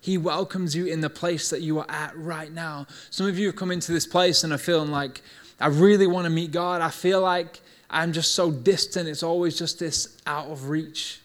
he 0.04 0.18
welcomes 0.18 0.76
you 0.76 0.84
in 0.84 1.00
the 1.00 1.08
place 1.08 1.48
that 1.48 1.62
you 1.62 1.78
are 1.78 1.86
at 1.88 2.14
right 2.14 2.52
now. 2.52 2.86
Some 3.08 3.26
of 3.26 3.38
you 3.38 3.46
have 3.46 3.56
come 3.56 3.70
into 3.70 3.90
this 3.90 4.06
place 4.06 4.44
and 4.44 4.52
are 4.52 4.58
feeling 4.58 4.90
like, 4.90 5.22
I 5.58 5.68
really 5.68 6.06
want 6.06 6.26
to 6.26 6.30
meet 6.30 6.52
God. 6.52 6.82
I 6.82 6.90
feel 6.90 7.22
like 7.22 7.62
I'm 7.88 8.12
just 8.12 8.34
so 8.34 8.50
distant. 8.50 9.08
It's 9.08 9.22
always 9.22 9.56
just 9.56 9.78
this 9.78 10.18
out 10.26 10.48
of 10.48 10.68
reach. 10.68 11.20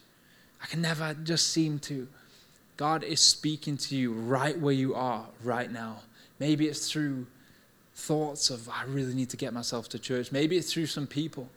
I 0.62 0.66
can 0.66 0.80
never 0.80 1.12
just 1.12 1.48
seem 1.48 1.78
to. 1.80 2.08
God 2.78 3.04
is 3.04 3.20
speaking 3.20 3.76
to 3.76 3.94
you 3.94 4.14
right 4.14 4.58
where 4.58 4.72
you 4.72 4.94
are 4.94 5.26
right 5.44 5.70
now. 5.70 5.98
Maybe 6.38 6.66
it's 6.66 6.90
through 6.90 7.26
thoughts 7.94 8.48
of, 8.48 8.66
I 8.70 8.84
really 8.84 9.12
need 9.12 9.28
to 9.28 9.36
get 9.36 9.52
myself 9.52 9.90
to 9.90 9.98
church. 9.98 10.32
Maybe 10.32 10.56
it's 10.56 10.72
through 10.72 10.86
some 10.86 11.06
people. 11.06 11.50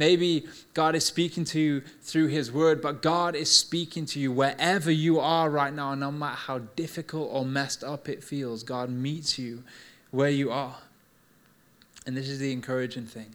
Maybe 0.00 0.46
God 0.72 0.94
is 0.94 1.04
speaking 1.04 1.44
to 1.44 1.60
you 1.60 1.82
through 2.00 2.28
His 2.28 2.50
Word, 2.50 2.80
but 2.80 3.02
God 3.02 3.36
is 3.36 3.50
speaking 3.50 4.06
to 4.06 4.18
you 4.18 4.32
wherever 4.32 4.90
you 4.90 5.20
are 5.20 5.50
right 5.50 5.74
now, 5.74 5.94
no 5.94 6.10
matter 6.10 6.36
how 6.36 6.60
difficult 6.74 7.28
or 7.30 7.44
messed 7.44 7.84
up 7.84 8.08
it 8.08 8.24
feels. 8.24 8.62
God 8.62 8.88
meets 8.88 9.38
you 9.38 9.62
where 10.10 10.30
you 10.30 10.50
are. 10.50 10.78
And 12.06 12.16
this 12.16 12.30
is 12.30 12.38
the 12.38 12.50
encouraging 12.50 13.04
thing 13.04 13.34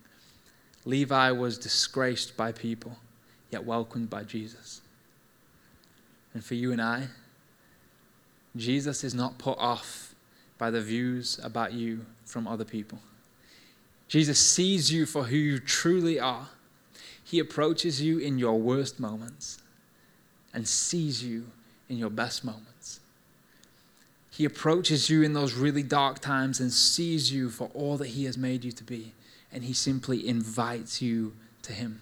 Levi 0.86 1.30
was 1.30 1.60
disgraced 1.60 2.36
by 2.36 2.52
people, 2.52 2.98
yet 3.52 3.64
welcomed 3.64 4.10
by 4.10 4.24
Jesus. 4.24 4.82
And 6.34 6.44
for 6.44 6.56
you 6.56 6.72
and 6.72 6.82
I, 6.82 7.10
Jesus 8.56 9.04
is 9.04 9.14
not 9.14 9.38
put 9.38 9.60
off 9.60 10.16
by 10.58 10.72
the 10.72 10.82
views 10.82 11.40
about 11.44 11.74
you 11.74 12.08
from 12.26 12.48
other 12.48 12.66
people. 12.66 12.98
Jesus 14.08 14.40
sees 14.40 14.92
you 14.92 15.06
for 15.06 15.24
who 15.24 15.36
you 15.36 15.60
truly 15.60 16.20
are. 16.20 16.50
He 17.24 17.40
approaches 17.40 18.02
you 18.02 18.20
in 18.20 18.38
your 18.38 18.60
worst 18.60 19.00
moments 19.00 19.60
and 20.54 20.68
sees 20.68 21.24
you 21.24 21.48
in 21.90 21.98
your 21.98 22.10
best 22.10 22.46
moments. 22.46 23.00
He 24.30 24.46
approaches 24.46 25.10
you 25.10 25.24
in 25.24 25.34
those 25.34 25.54
really 25.54 25.82
dark 25.82 26.20
times 26.20 26.60
and 26.60 26.72
sees 26.72 27.32
you 27.32 27.50
for 27.50 27.70
all 27.74 27.98
that 27.98 28.10
He 28.10 28.26
has 28.26 28.38
made 28.38 28.64
you 28.66 28.72
to 28.74 28.84
be. 28.84 29.14
And 29.52 29.64
He 29.64 29.74
simply 29.74 30.28
invites 30.28 31.02
you 31.02 31.34
to 31.62 31.74
Him, 31.74 32.02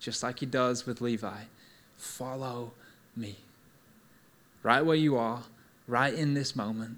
just 0.00 0.22
like 0.22 0.38
He 0.38 0.46
does 0.46 0.86
with 0.86 1.00
Levi. 1.00 1.42
Follow 1.96 2.72
me. 3.14 3.36
Right 4.62 4.84
where 4.84 4.96
you 4.96 5.16
are, 5.16 5.42
right 5.86 6.14
in 6.14 6.32
this 6.32 6.56
moment, 6.56 6.96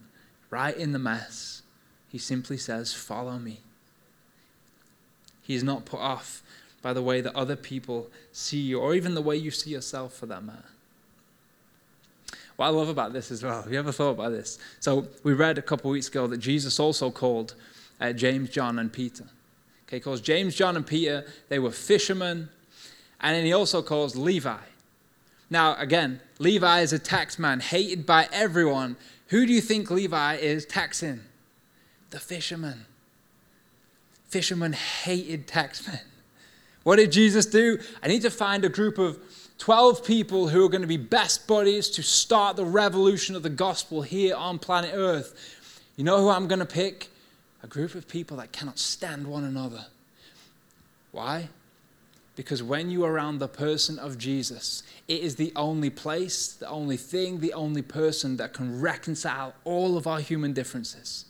right 0.50 0.76
in 0.76 0.92
the 0.92 1.00
mess, 1.00 1.62
He 2.08 2.18
simply 2.18 2.56
says, 2.56 2.92
Follow 2.94 3.38
me. 3.38 3.60
He 5.46 5.54
is 5.54 5.62
not 5.62 5.84
put 5.84 6.00
off 6.00 6.42
by 6.82 6.92
the 6.92 7.02
way 7.02 7.20
that 7.20 7.34
other 7.36 7.56
people 7.56 8.08
see 8.32 8.58
you, 8.60 8.80
or 8.80 8.94
even 8.94 9.14
the 9.14 9.22
way 9.22 9.36
you 9.36 9.50
see 9.50 9.70
yourself 9.70 10.12
for 10.12 10.26
that 10.26 10.42
matter. 10.42 10.64
What 12.56 12.66
I 12.66 12.68
love 12.70 12.88
about 12.88 13.12
this 13.12 13.30
as 13.30 13.42
well, 13.42 13.62
have 13.62 13.72
you 13.72 13.78
ever 13.78 13.92
thought 13.92 14.10
about 14.10 14.30
this? 14.30 14.58
So, 14.80 15.06
we 15.22 15.34
read 15.34 15.58
a 15.58 15.62
couple 15.62 15.90
weeks 15.90 16.08
ago 16.08 16.26
that 16.26 16.38
Jesus 16.38 16.80
also 16.80 17.10
called 17.10 17.54
uh, 18.00 18.12
James, 18.12 18.50
John, 18.50 18.78
and 18.78 18.92
Peter. 18.92 19.24
Okay, 19.86 19.96
he 19.96 20.00
calls 20.00 20.20
James, 20.20 20.54
John, 20.54 20.76
and 20.76 20.86
Peter, 20.86 21.24
they 21.48 21.58
were 21.58 21.70
fishermen. 21.70 22.48
And 23.20 23.36
then 23.36 23.44
he 23.44 23.52
also 23.52 23.82
calls 23.82 24.16
Levi. 24.16 24.58
Now, 25.48 25.76
again, 25.76 26.20
Levi 26.38 26.80
is 26.80 26.92
a 26.92 26.98
tax 26.98 27.38
man, 27.38 27.60
hated 27.60 28.04
by 28.04 28.28
everyone. 28.32 28.96
Who 29.28 29.46
do 29.46 29.52
you 29.52 29.60
think 29.60 29.90
Levi 29.90 30.36
is 30.36 30.66
taxing? 30.66 31.20
The 32.10 32.18
fishermen 32.18 32.86
fishermen 34.28 34.72
hated 34.72 35.46
taxmen. 35.46 36.00
What 36.82 36.96
did 36.96 37.12
Jesus 37.12 37.46
do? 37.46 37.78
I 38.02 38.08
need 38.08 38.22
to 38.22 38.30
find 38.30 38.64
a 38.64 38.68
group 38.68 38.98
of 38.98 39.18
12 39.58 40.04
people 40.04 40.48
who 40.48 40.64
are 40.64 40.68
going 40.68 40.82
to 40.82 40.86
be 40.86 40.96
best 40.96 41.46
buddies 41.46 41.88
to 41.90 42.02
start 42.02 42.56
the 42.56 42.64
revolution 42.64 43.34
of 43.34 43.42
the 43.42 43.50
gospel 43.50 44.02
here 44.02 44.36
on 44.36 44.58
planet 44.58 44.92
Earth. 44.94 45.82
You 45.96 46.04
know 46.04 46.20
who 46.20 46.28
I'm 46.28 46.46
going 46.46 46.60
to 46.60 46.66
pick? 46.66 47.08
A 47.62 47.66
group 47.66 47.94
of 47.94 48.06
people 48.06 48.36
that 48.36 48.52
cannot 48.52 48.78
stand 48.78 49.26
one 49.26 49.44
another. 49.44 49.86
Why? 51.10 51.48
Because 52.36 52.62
when 52.62 52.90
you 52.90 53.04
are 53.04 53.12
around 53.12 53.38
the 53.38 53.48
person 53.48 53.98
of 53.98 54.18
Jesus, 54.18 54.82
it 55.08 55.22
is 55.22 55.36
the 55.36 55.52
only 55.56 55.88
place, 55.88 56.52
the 56.52 56.68
only 56.68 56.98
thing, 56.98 57.40
the 57.40 57.54
only 57.54 57.80
person 57.80 58.36
that 58.36 58.52
can 58.52 58.80
reconcile 58.80 59.54
all 59.64 59.96
of 59.96 60.06
our 60.06 60.20
human 60.20 60.52
differences. 60.52 61.24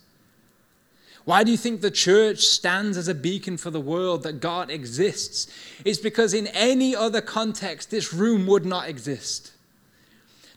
Why 1.27 1.43
do 1.43 1.51
you 1.51 1.57
think 1.57 1.81
the 1.81 1.91
church 1.91 2.39
stands 2.39 2.95
as 2.95 3.09
a 3.09 3.13
beacon 3.13 3.57
for 3.57 3.69
the 3.69 3.81
world 3.81 4.23
that 4.23 4.39
God 4.39 4.71
exists? 4.71 5.47
It's 5.83 5.99
because 5.99 6.33
in 6.33 6.47
any 6.47 6.95
other 6.95 7.19
context, 7.19 7.91
this 7.91 8.13
room 8.13 8.47
would 8.47 8.65
not 8.65 8.87
exist. 8.87 9.51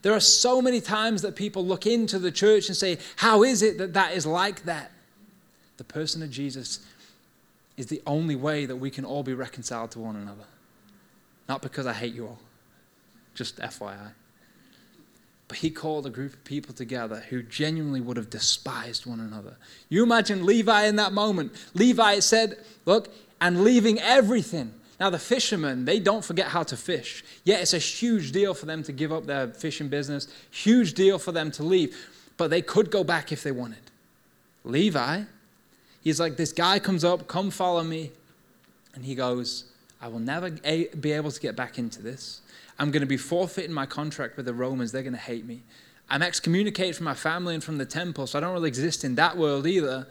There 0.03 0.13
are 0.13 0.21
so 0.21 0.63
many 0.63 0.81
times 0.81 1.23
that 1.23 1.35
people 1.35 1.67
look 1.67 1.87
into 1.87 2.21
the 2.21 2.31
church 2.31 2.69
and 2.69 2.77
say, 2.77 2.99
How 3.17 3.43
is 3.43 3.63
it 3.63 3.79
that 3.79 3.95
that 3.95 4.13
is 4.13 4.27
like 4.27 4.63
that? 4.63 4.93
The 5.77 5.83
person 5.83 6.23
of 6.23 6.31
Jesus 6.31 6.79
is 7.77 7.87
the 7.87 8.01
only 8.07 8.37
way 8.37 8.65
that 8.65 8.77
we 8.77 8.91
can 8.91 9.05
all 9.05 9.25
be 9.25 9.35
reconciled 9.35 9.91
to 9.91 9.99
one 9.99 10.15
another. 10.15 10.47
Not 11.49 11.63
because 11.63 11.85
I 11.85 11.95
hate 11.95 12.15
you 12.15 12.29
all, 12.29 12.39
just 13.35 13.59
FYI. 13.59 14.13
But 15.51 15.59
he 15.59 15.71
called 15.71 16.07
a 16.07 16.11
group 16.11 16.35
of 16.35 16.45
people 16.45 16.73
together 16.73 17.25
who 17.29 17.43
genuinely 17.43 18.01
would 18.01 18.17
have 18.17 18.31
despised 18.31 19.05
one 19.05 19.19
another. 19.19 19.57
You 19.89 20.05
imagine 20.05 20.47
Levi 20.47 20.85
in 20.85 20.95
that 20.95 21.13
moment. 21.13 21.53
Levi 21.75 22.21
said, 22.21 22.57
Look, 22.87 23.13
and 23.41 23.65
leaving 23.65 23.99
everything. 23.99 24.73
Now, 25.01 25.11
the 25.11 25.19
fishermen, 25.19 25.87
they 25.87 25.99
don't 25.99 26.25
forget 26.25 26.47
how 26.47 26.63
to 26.63 26.77
fish. 26.77 27.25
Yet 27.43 27.63
it's 27.63 27.75
a 27.75 27.79
huge 27.79 28.31
deal 28.31 28.55
for 28.55 28.67
them 28.67 28.85
to 28.85 28.93
give 28.93 29.13
up 29.13 29.27
their 29.27 29.49
fishing 29.49 29.89
business, 29.89 30.29
huge 30.53 30.95
deal 30.95 31.19
for 31.19 31.33
them 31.33 31.51
to 31.51 31.65
leave. 31.65 31.97
But 32.37 32.51
they 32.51 32.63
could 32.63 32.93
go 32.93 33.03
back 33.03 33.33
if 33.33 33.43
they 33.43 33.51
wanted. 33.51 33.91
Levi, 34.63 35.25
he's 36.01 36.21
like, 36.21 36.37
This 36.37 36.53
guy 36.53 36.79
comes 36.79 37.03
up, 37.03 37.27
come 37.27 37.51
follow 37.51 37.83
me. 37.83 38.13
And 38.95 39.05
he 39.05 39.17
goes, 39.17 39.65
I 40.01 40.07
will 40.07 40.21
never 40.21 40.49
be 40.49 41.11
able 41.11 41.33
to 41.33 41.41
get 41.41 41.57
back 41.57 41.77
into 41.77 42.01
this. 42.03 42.41
I'm 42.81 42.91
going 42.91 43.03
to 43.03 43.07
be 43.07 43.19
forfeiting 43.19 43.75
my 43.75 43.85
contract 43.85 44.39
with 44.39 44.47
the 44.47 44.55
Romans. 44.55 44.91
They're 44.91 45.03
going 45.03 45.13
to 45.13 45.19
hate 45.19 45.45
me. 45.45 45.63
I'm 46.09 46.23
excommunicated 46.23 46.97
from 46.97 47.05
my 47.05 47.15
family 47.15 47.55
and 47.55 47.63
from 47.63 47.77
the 47.77 47.85
temple, 47.85 48.27
so 48.27 48.39
I 48.39 48.41
don't 48.41 48.55
really 48.55 48.69
exist 48.69 49.05
in 49.05 49.17
that 49.17 49.37
world 49.37 49.67
either. 49.67 50.09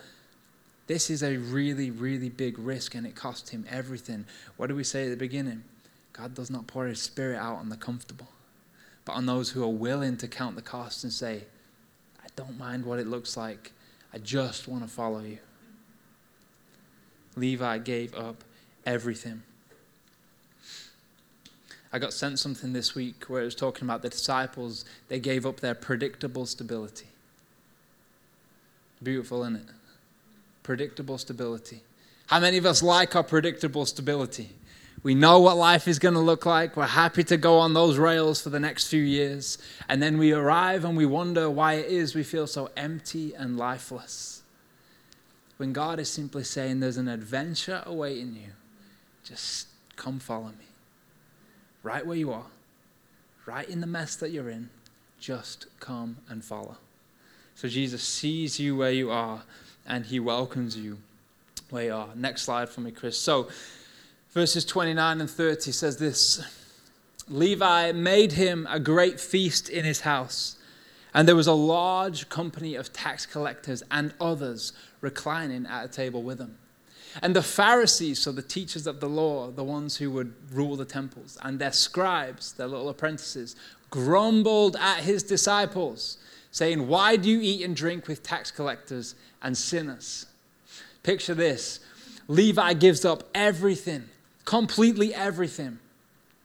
This 0.86 1.10
is 1.10 1.24
a 1.24 1.38
really, 1.38 1.90
really 1.90 2.30
big 2.30 2.60
risk, 2.60 2.94
and 2.94 3.08
it 3.08 3.16
cost 3.16 3.50
him 3.50 3.66
everything. 3.72 4.26
What 4.56 4.68
did 4.68 4.78
we 4.78 4.84
say 4.84 5.06
at 5.06 5.10
the 5.10 5.18
beginning? 5.18 5.64
God 6.14 6.36
does 6.36 6.52
not 6.52 6.68
pour 6.68 6.86
his 6.86 7.02
spirit 7.02 7.40
out 7.40 7.56
on 7.56 7.70
the 7.70 7.76
comfortable, 7.76 8.28
but 9.04 9.14
on 9.14 9.26
those 9.26 9.50
who 9.50 9.64
are 9.64 9.68
willing 9.68 10.16
to 10.18 10.28
count 10.28 10.56
the 10.56 10.62
cost 10.62 11.04
and 11.04 11.12
say, 11.12 11.46
I 12.24 12.28
don't 12.36 12.58
mind 12.60 12.86
what 12.86 13.00
it 13.00 13.08
looks 13.08 13.36
like. 13.36 13.72
I 14.14 14.20
just 14.20 14.68
want 14.68 14.84
to 14.84 14.90
follow 14.90 15.22
you. 15.22 15.40
Levi 17.36 17.80
gave 17.80 18.14
up 18.14 18.44
everything. 18.86 19.42
I 21.92 21.98
got 21.98 22.14
sent 22.14 22.38
something 22.38 22.74
this 22.74 22.94
week 22.94 23.26
where 23.28 23.42
it 23.42 23.46
was 23.46 23.56
talking 23.56 23.88
about 23.88 24.04
the 24.04 24.10
disciples, 24.10 24.86
they 25.08 25.20
gave 25.20 25.46
up 25.46 25.60
their 25.60 25.74
predictable 25.74 26.46
stability. 26.46 27.08
Beautiful, 29.02 29.44
isn't 29.44 29.56
it? 29.56 29.66
Predictable 30.62 31.18
stability. 31.18 31.82
How 32.28 32.40
many 32.40 32.58
of 32.58 32.66
us 32.66 32.84
like 32.84 33.16
our 33.16 33.24
predictable 33.24 33.88
stability? 33.88 34.52
We 35.02 35.16
know 35.16 35.40
what 35.40 35.58
life 35.58 35.88
is 35.88 35.98
going 35.98 36.14
to 36.14 36.20
look 36.20 36.46
like. 36.46 36.78
We're 36.78 36.86
happy 36.86 37.24
to 37.24 37.38
go 37.38 37.58
on 37.58 37.74
those 37.74 37.98
rails 37.98 38.42
for 38.42 38.50
the 38.50 38.60
next 38.60 38.88
few 38.88 39.02
years. 39.02 39.58
And 39.88 40.04
then 40.04 40.18
we 40.18 40.34
arrive 40.34 40.86
and 40.86 40.96
we 40.96 41.06
wonder 41.06 41.50
why 41.50 41.76
it 41.76 41.90
is 41.90 42.14
we 42.14 42.24
feel 42.24 42.46
so 42.46 42.70
empty 42.76 43.34
and 43.34 43.58
lifeless. 43.58 44.44
When 45.58 45.74
God 45.74 46.00
is 46.00 46.10
simply 46.10 46.44
saying, 46.44 46.82
There's 46.82 46.98
an 46.98 47.08
adventure 47.08 47.82
awaiting 47.86 48.36
you, 48.36 48.52
just 49.24 49.68
come 49.96 50.20
follow 50.20 50.50
me 50.50 50.69
right 51.84 52.06
where 52.06 52.18
you 52.18 52.32
are, 52.32 52.46
right 53.46 53.68
in 53.70 53.82
the 53.82 53.88
mess 53.88 54.16
that 54.18 54.32
you're 54.32 54.50
in, 54.50 54.70
just 55.20 55.68
come 55.80 56.18
and 56.30 56.44
follow. 56.44 56.78
So 57.56 57.68
Jesus 57.68 58.04
sees 58.04 58.60
you 58.60 58.76
where 58.76 58.92
you 58.92 59.12
are 59.12 59.44
and 59.86 60.06
he 60.06 60.20
welcomes 60.20 60.78
you 60.78 61.00
where 61.70 61.86
you 61.86 61.94
are. 61.94 62.10
Next 62.16 62.44
slide 62.44 62.70
for 62.70 62.82
me, 62.82 62.92
Chris. 62.92 63.18
So, 63.18 63.50
verses 64.32 64.64
29 64.66 65.22
and 65.22 65.30
30 65.30 65.72
says 65.72 65.98
this 65.98 66.42
Levi 67.28 67.92
made 67.92 68.34
him 68.34 68.68
a 68.70 68.80
great 68.80 69.20
feast 69.20 69.70
in 69.70 69.86
his 69.86 70.02
house, 70.02 70.56
and 71.14 71.28
there 71.28 71.36
was 71.36 71.48
a 71.48 71.54
large 71.54 72.30
company 72.30 72.76
of 72.76 72.94
tax 72.94 73.26
collectors 73.26 73.84
and 73.92 74.14
others 74.20 74.74
reclining 75.02 75.66
at 75.66 75.86
a 75.86 75.88
table 75.88 76.24
with 76.24 76.40
him. 76.40 76.58
And 77.22 77.36
the 77.36 77.44
Pharisees, 77.44 78.20
so 78.20 78.32
the 78.32 78.42
teachers 78.42 78.88
of 78.88 79.00
the 79.00 79.10
law, 79.10 79.50
the 79.52 79.64
ones 79.64 79.98
who 79.98 80.12
would 80.12 80.34
rule 80.52 80.76
the 80.76 80.86
temples, 80.86 81.38
and 81.42 81.60
their 81.60 81.72
scribes, 81.72 82.54
their 82.54 82.68
little 82.68 82.90
apprentices, 82.90 83.56
grumbled 83.90 84.76
at 84.80 85.00
his 85.00 85.24
disciples, 85.24 86.18
saying, 86.52 86.88
Why 86.88 87.16
do 87.16 87.30
you 87.30 87.40
eat 87.42 87.64
and 87.64 87.76
drink 87.76 88.08
with 88.08 88.24
tax 88.24 88.52
collectors 88.52 89.16
and 89.42 89.58
sinners? 89.58 90.28
Picture 91.04 91.34
this 91.34 91.80
Levi 92.28 92.74
gives 92.74 93.06
up 93.06 93.24
everything, 93.34 94.04
completely 94.46 95.14
everything. 95.14 95.80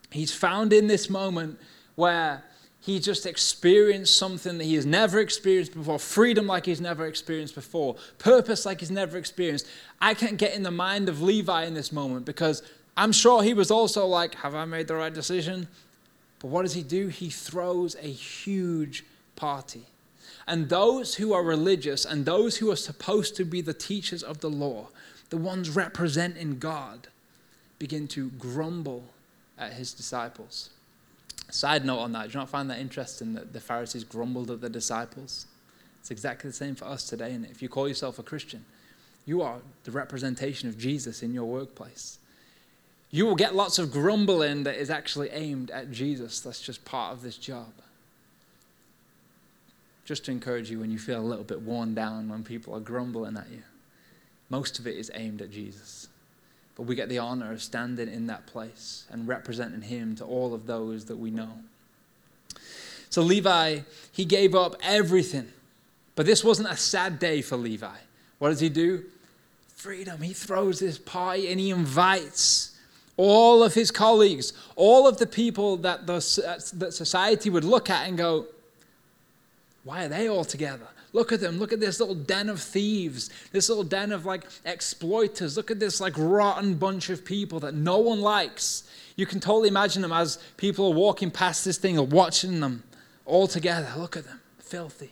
He's 0.09 0.33
found 0.33 0.73
in 0.73 0.87
this 0.87 1.09
moment 1.09 1.59
where 1.95 2.43
he 2.85 2.99
just 2.99 3.25
experienced 3.25 4.15
something 4.15 4.59
that 4.59 4.63
he 4.63 4.75
has 4.75 4.85
never 4.85 5.19
experienced 5.19 5.73
before 5.73 5.97
freedom 5.97 6.45
like 6.45 6.67
he's 6.67 6.79
never 6.79 7.07
experienced 7.07 7.55
before, 7.55 7.95
purpose 8.19 8.63
like 8.63 8.79
he's 8.79 8.91
never 8.91 9.17
experienced. 9.17 9.65
I 9.99 10.13
can't 10.13 10.37
get 10.37 10.53
in 10.53 10.61
the 10.61 10.69
mind 10.69 11.09
of 11.09 11.19
Levi 11.19 11.65
in 11.65 11.73
this 11.73 11.91
moment 11.91 12.27
because 12.27 12.61
I'm 12.95 13.11
sure 13.11 13.41
he 13.41 13.55
was 13.55 13.71
also 13.71 14.05
like, 14.05 14.35
Have 14.35 14.53
I 14.53 14.65
made 14.65 14.87
the 14.87 14.93
right 14.93 15.11
decision? 15.11 15.67
But 16.37 16.49
what 16.49 16.61
does 16.61 16.75
he 16.75 16.83
do? 16.83 17.07
He 17.07 17.31
throws 17.31 17.95
a 17.95 18.07
huge 18.07 19.03
party. 19.35 19.87
And 20.45 20.69
those 20.69 21.15
who 21.15 21.33
are 21.33 21.41
religious 21.41 22.05
and 22.05 22.23
those 22.23 22.57
who 22.57 22.69
are 22.69 22.75
supposed 22.75 23.35
to 23.37 23.45
be 23.45 23.61
the 23.61 23.73
teachers 23.73 24.21
of 24.21 24.41
the 24.41 24.49
law, 24.49 24.89
the 25.31 25.37
ones 25.37 25.71
representing 25.71 26.59
God, 26.59 27.07
begin 27.79 28.07
to 28.09 28.29
grumble 28.29 29.05
at 29.57 29.73
his 29.73 29.91
disciples. 29.91 30.69
Side 31.49 31.85
note 31.85 31.99
on 31.99 32.11
that, 32.13 32.27
do 32.27 32.33
you 32.33 32.39
not 32.39 32.49
find 32.49 32.69
that 32.69 32.79
interesting 32.79 33.33
that 33.33 33.53
the 33.53 33.59
Pharisees 33.59 34.03
grumbled 34.03 34.51
at 34.51 34.61
the 34.61 34.69
disciples? 34.69 35.45
It's 35.99 36.11
exactly 36.11 36.49
the 36.49 36.55
same 36.55 36.75
for 36.75 36.85
us 36.85 37.07
today. 37.07 37.33
And 37.33 37.45
if 37.45 37.61
you 37.61 37.69
call 37.69 37.87
yourself 37.87 38.19
a 38.19 38.23
Christian, 38.23 38.65
you 39.25 39.41
are 39.41 39.59
the 39.83 39.91
representation 39.91 40.69
of 40.69 40.77
Jesus 40.77 41.23
in 41.23 41.33
your 41.33 41.45
workplace. 41.45 42.19
You 43.11 43.25
will 43.25 43.35
get 43.35 43.55
lots 43.55 43.79
of 43.79 43.91
grumbling 43.91 44.63
that 44.63 44.75
is 44.75 44.89
actually 44.89 45.29
aimed 45.29 45.71
at 45.71 45.91
Jesus. 45.91 46.41
That's 46.41 46.61
just 46.61 46.83
part 46.85 47.13
of 47.13 47.21
this 47.21 47.37
job. 47.37 47.71
Just 50.03 50.25
to 50.25 50.31
encourage 50.31 50.69
you 50.69 50.79
when 50.79 50.91
you 50.91 50.99
feel 50.99 51.19
a 51.19 51.25
little 51.25 51.43
bit 51.43 51.61
worn 51.61 51.95
down 51.95 52.29
when 52.29 52.43
people 52.43 52.75
are 52.75 52.79
grumbling 52.79 53.37
at 53.37 53.49
you, 53.49 53.63
most 54.49 54.77
of 54.77 54.85
it 54.85 54.97
is 54.97 55.09
aimed 55.15 55.41
at 55.41 55.49
Jesus. 55.49 56.07
But 56.75 56.83
we 56.83 56.95
get 56.95 57.09
the 57.09 57.19
honor 57.19 57.51
of 57.51 57.61
standing 57.61 58.09
in 58.09 58.27
that 58.27 58.47
place 58.47 59.05
and 59.09 59.27
representing 59.27 59.81
him 59.81 60.15
to 60.17 60.25
all 60.25 60.53
of 60.53 60.67
those 60.67 61.05
that 61.05 61.17
we 61.17 61.31
know. 61.31 61.49
So 63.09 63.21
Levi, 63.21 63.79
he 64.11 64.25
gave 64.25 64.53
up 64.53 64.75
everything. 64.83 65.47
But 66.15 66.25
this 66.25 66.43
wasn't 66.43 66.69
a 66.69 66.77
sad 66.77 67.19
day 67.19 67.41
for 67.41 67.55
Levi. 67.55 67.95
What 68.39 68.49
does 68.49 68.59
he 68.59 68.69
do? 68.69 69.05
Freedom. 69.75 70.21
He 70.21 70.33
throws 70.33 70.79
this 70.79 70.97
party 70.97 71.49
and 71.49 71.59
he 71.59 71.69
invites 71.69 72.77
all 73.17 73.63
of 73.63 73.73
his 73.73 73.91
colleagues, 73.91 74.51
all 74.75 75.07
of 75.07 75.17
the 75.17 75.27
people 75.27 75.77
that, 75.77 76.05
the, 76.05 76.71
that 76.73 76.93
society 76.93 77.49
would 77.49 77.63
look 77.63 77.89
at 77.89 78.07
and 78.07 78.17
go, 78.17 78.47
why 79.85 80.05
are 80.05 80.07
they 80.09 80.27
all 80.27 80.43
together? 80.43 80.87
Look 81.13 81.31
at 81.31 81.39
them. 81.39 81.59
Look 81.59 81.71
at 81.71 81.79
this 81.79 81.99
little 81.99 82.15
den 82.15 82.49
of 82.49 82.59
thieves, 82.59 83.29
this 83.53 83.69
little 83.69 83.85
den 83.85 84.11
of 84.11 84.25
like 84.25 84.43
exploiters. 84.65 85.55
Look 85.55 85.71
at 85.71 85.79
this 85.79 86.01
like 86.01 86.13
rotten 86.17 86.73
bunch 86.73 87.09
of 87.09 87.23
people 87.23 87.61
that 87.61 87.73
no 87.73 87.99
one 87.99 88.19
likes. 88.19 88.83
You 89.15 89.25
can 89.25 89.39
totally 89.39 89.69
imagine 89.69 90.01
them 90.01 90.11
as 90.11 90.37
people 90.57 90.87
are 90.87 90.95
walking 90.95 91.31
past 91.31 91.63
this 91.63 91.77
thing 91.77 91.97
or 91.97 92.05
watching 92.05 92.59
them 92.59 92.83
all 93.25 93.47
together. 93.47 93.87
Look 93.95 94.17
at 94.17 94.25
them, 94.25 94.41
filthy. 94.59 95.11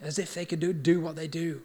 As 0.00 0.18
if 0.18 0.34
they 0.34 0.44
could 0.44 0.60
do, 0.60 0.72
do 0.74 1.00
what 1.00 1.16
they 1.16 1.26
do. 1.26 1.62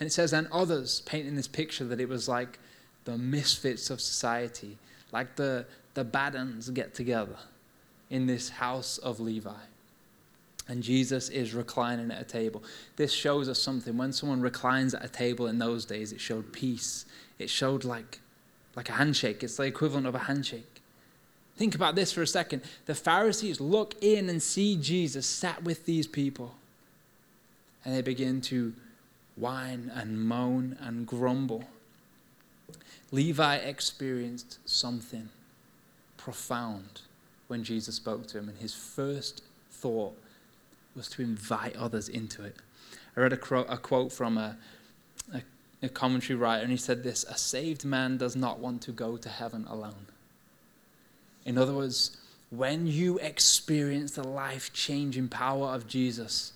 And 0.00 0.06
it 0.06 0.10
says, 0.12 0.32
and 0.32 0.48
others 0.50 1.02
painting 1.02 1.36
this 1.36 1.46
picture 1.46 1.84
that 1.84 2.00
it 2.00 2.08
was 2.08 2.26
like 2.26 2.58
the 3.04 3.18
misfits 3.18 3.90
of 3.90 4.00
society, 4.00 4.78
like 5.12 5.36
the, 5.36 5.66
the 5.94 6.04
bad 6.04 6.34
uns 6.34 6.70
get 6.70 6.94
together 6.94 7.36
in 8.10 8.26
this 8.26 8.48
house 8.48 8.96
of 8.98 9.20
Levi 9.20 9.52
and 10.68 10.82
Jesus 10.82 11.28
is 11.28 11.54
reclining 11.54 12.10
at 12.10 12.20
a 12.20 12.24
table. 12.24 12.62
This 12.96 13.12
shows 13.12 13.48
us 13.48 13.60
something. 13.60 13.96
When 13.96 14.12
someone 14.12 14.40
reclines 14.40 14.94
at 14.94 15.04
a 15.04 15.08
table 15.08 15.46
in 15.46 15.58
those 15.58 15.84
days, 15.84 16.12
it 16.12 16.20
showed 16.20 16.52
peace. 16.52 17.06
It 17.38 17.50
showed 17.50 17.84
like, 17.84 18.20
like 18.74 18.88
a 18.88 18.92
handshake. 18.92 19.44
It's 19.44 19.56
the 19.56 19.64
equivalent 19.64 20.06
of 20.06 20.14
a 20.14 20.20
handshake. 20.20 20.82
Think 21.56 21.74
about 21.74 21.94
this 21.94 22.12
for 22.12 22.22
a 22.22 22.26
second. 22.26 22.62
The 22.86 22.94
Pharisees 22.94 23.60
look 23.60 23.94
in 24.02 24.28
and 24.28 24.42
see 24.42 24.76
Jesus 24.76 25.26
sat 25.26 25.62
with 25.62 25.86
these 25.86 26.06
people, 26.06 26.54
and 27.84 27.94
they 27.94 28.02
begin 28.02 28.40
to 28.42 28.74
whine 29.36 29.90
and 29.94 30.20
moan 30.20 30.76
and 30.80 31.06
grumble. 31.06 31.64
Levi 33.12 33.56
experienced 33.56 34.58
something 34.68 35.28
profound 36.16 37.02
when 37.46 37.62
Jesus 37.62 37.94
spoke 37.94 38.26
to 38.26 38.38
him, 38.38 38.48
and 38.48 38.58
his 38.58 38.74
first 38.74 39.42
thought 39.70 40.18
was 40.96 41.08
to 41.08 41.22
invite 41.22 41.76
others 41.76 42.08
into 42.08 42.42
it. 42.42 42.56
I 43.16 43.20
read 43.20 43.32
a, 43.32 43.36
quote, 43.36 43.66
a 43.68 43.76
quote 43.76 44.12
from 44.12 44.38
a, 44.38 44.56
a, 45.32 45.42
a 45.82 45.88
commentary 45.88 46.36
writer, 46.36 46.62
and 46.62 46.70
he 46.70 46.76
said 46.76 47.02
this 47.02 47.24
A 47.24 47.36
saved 47.36 47.84
man 47.84 48.16
does 48.16 48.34
not 48.34 48.58
want 48.58 48.82
to 48.82 48.92
go 48.92 49.16
to 49.16 49.28
heaven 49.28 49.66
alone. 49.68 50.06
In 51.44 51.58
other 51.58 51.72
words, 51.72 52.16
when 52.50 52.86
you 52.86 53.18
experience 53.18 54.12
the 54.12 54.26
life 54.26 54.72
changing 54.72 55.28
power 55.28 55.68
of 55.68 55.86
Jesus, 55.86 56.52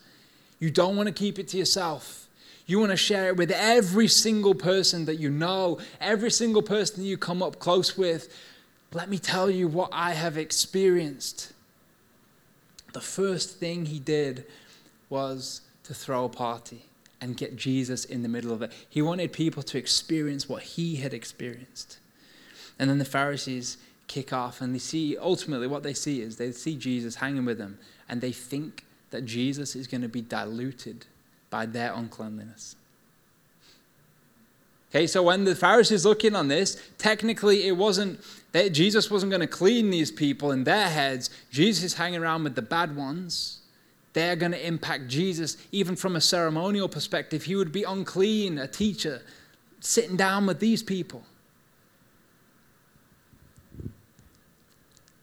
you 0.58 0.70
don't 0.70 0.96
want 0.96 1.08
to 1.08 1.12
keep 1.12 1.38
it 1.38 1.48
to 1.48 1.58
yourself. 1.58 2.28
You 2.66 2.78
want 2.78 2.90
to 2.90 2.96
share 2.96 3.28
it 3.28 3.36
with 3.36 3.50
every 3.50 4.06
single 4.06 4.54
person 4.54 5.06
that 5.06 5.16
you 5.16 5.30
know, 5.30 5.78
every 6.00 6.30
single 6.30 6.62
person 6.62 7.02
you 7.02 7.16
come 7.16 7.42
up 7.42 7.58
close 7.58 7.98
with. 7.98 8.32
Let 8.92 9.08
me 9.08 9.18
tell 9.18 9.50
you 9.50 9.66
what 9.66 9.90
I 9.92 10.12
have 10.12 10.36
experienced 10.36 11.52
the 12.92 13.00
first 13.00 13.58
thing 13.58 13.86
he 13.86 13.98
did 13.98 14.44
was 15.08 15.62
to 15.84 15.94
throw 15.94 16.24
a 16.24 16.28
party 16.28 16.84
and 17.20 17.36
get 17.36 17.56
Jesus 17.56 18.04
in 18.04 18.22
the 18.22 18.28
middle 18.28 18.52
of 18.52 18.62
it. 18.62 18.72
He 18.88 19.02
wanted 19.02 19.32
people 19.32 19.62
to 19.64 19.78
experience 19.78 20.48
what 20.48 20.62
he 20.62 20.96
had 20.96 21.12
experienced. 21.12 21.98
And 22.78 22.88
then 22.88 22.98
the 22.98 23.04
Pharisees 23.04 23.76
kick 24.06 24.32
off 24.32 24.60
and 24.60 24.74
they 24.74 24.78
see 24.78 25.16
ultimately 25.18 25.66
what 25.66 25.82
they 25.82 25.94
see 25.94 26.20
is 26.20 26.36
they 26.36 26.50
see 26.52 26.76
Jesus 26.76 27.16
hanging 27.16 27.44
with 27.44 27.58
them 27.58 27.78
and 28.08 28.20
they 28.20 28.32
think 28.32 28.84
that 29.10 29.24
Jesus 29.24 29.76
is 29.76 29.86
going 29.86 30.00
to 30.00 30.08
be 30.08 30.22
diluted 30.22 31.06
by 31.50 31.66
their 31.66 31.92
uncleanliness. 31.92 32.76
Okay, 34.90 35.06
so 35.06 35.22
when 35.22 35.44
the 35.44 35.54
Pharisees 35.54 36.04
look 36.04 36.24
in 36.24 36.34
on 36.34 36.48
this, 36.48 36.80
technically 36.98 37.68
it 37.68 37.76
wasn't 37.76 38.20
that 38.52 38.70
Jesus 38.70 39.10
wasn't 39.10 39.30
going 39.30 39.40
to 39.40 39.46
clean 39.46 39.90
these 39.90 40.10
people 40.10 40.50
in 40.50 40.64
their 40.64 40.88
heads. 40.88 41.30
Jesus 41.50 41.84
is 41.84 41.94
hanging 41.94 42.20
around 42.20 42.44
with 42.44 42.54
the 42.54 42.62
bad 42.62 42.96
ones. 42.96 43.60
They're 44.12 44.36
going 44.36 44.52
to 44.52 44.66
impact 44.66 45.06
Jesus, 45.06 45.56
even 45.70 45.94
from 45.94 46.16
a 46.16 46.20
ceremonial 46.20 46.88
perspective. 46.88 47.44
He 47.44 47.54
would 47.54 47.70
be 47.70 47.84
unclean, 47.84 48.58
a 48.58 48.66
teacher, 48.66 49.22
sitting 49.78 50.16
down 50.16 50.46
with 50.46 50.58
these 50.58 50.82
people. 50.82 51.22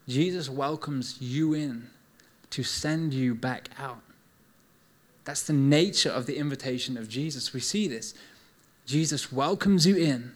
Jesus 0.07 0.49
welcomes 0.49 1.21
you 1.21 1.53
in 1.53 1.89
to 2.51 2.63
send 2.63 3.13
you 3.13 3.35
back 3.35 3.69
out. 3.77 4.01
That's 5.25 5.43
the 5.43 5.51
nature 5.51 6.09
of 6.09 6.25
the 6.25 6.37
invitation 6.37 6.95
of 6.95 7.09
Jesus. 7.09 7.51
We 7.51 7.59
see 7.59 7.89
this. 7.89 8.13
Jesus 8.85 9.33
welcomes 9.33 9.85
you 9.85 9.97
in, 9.97 10.31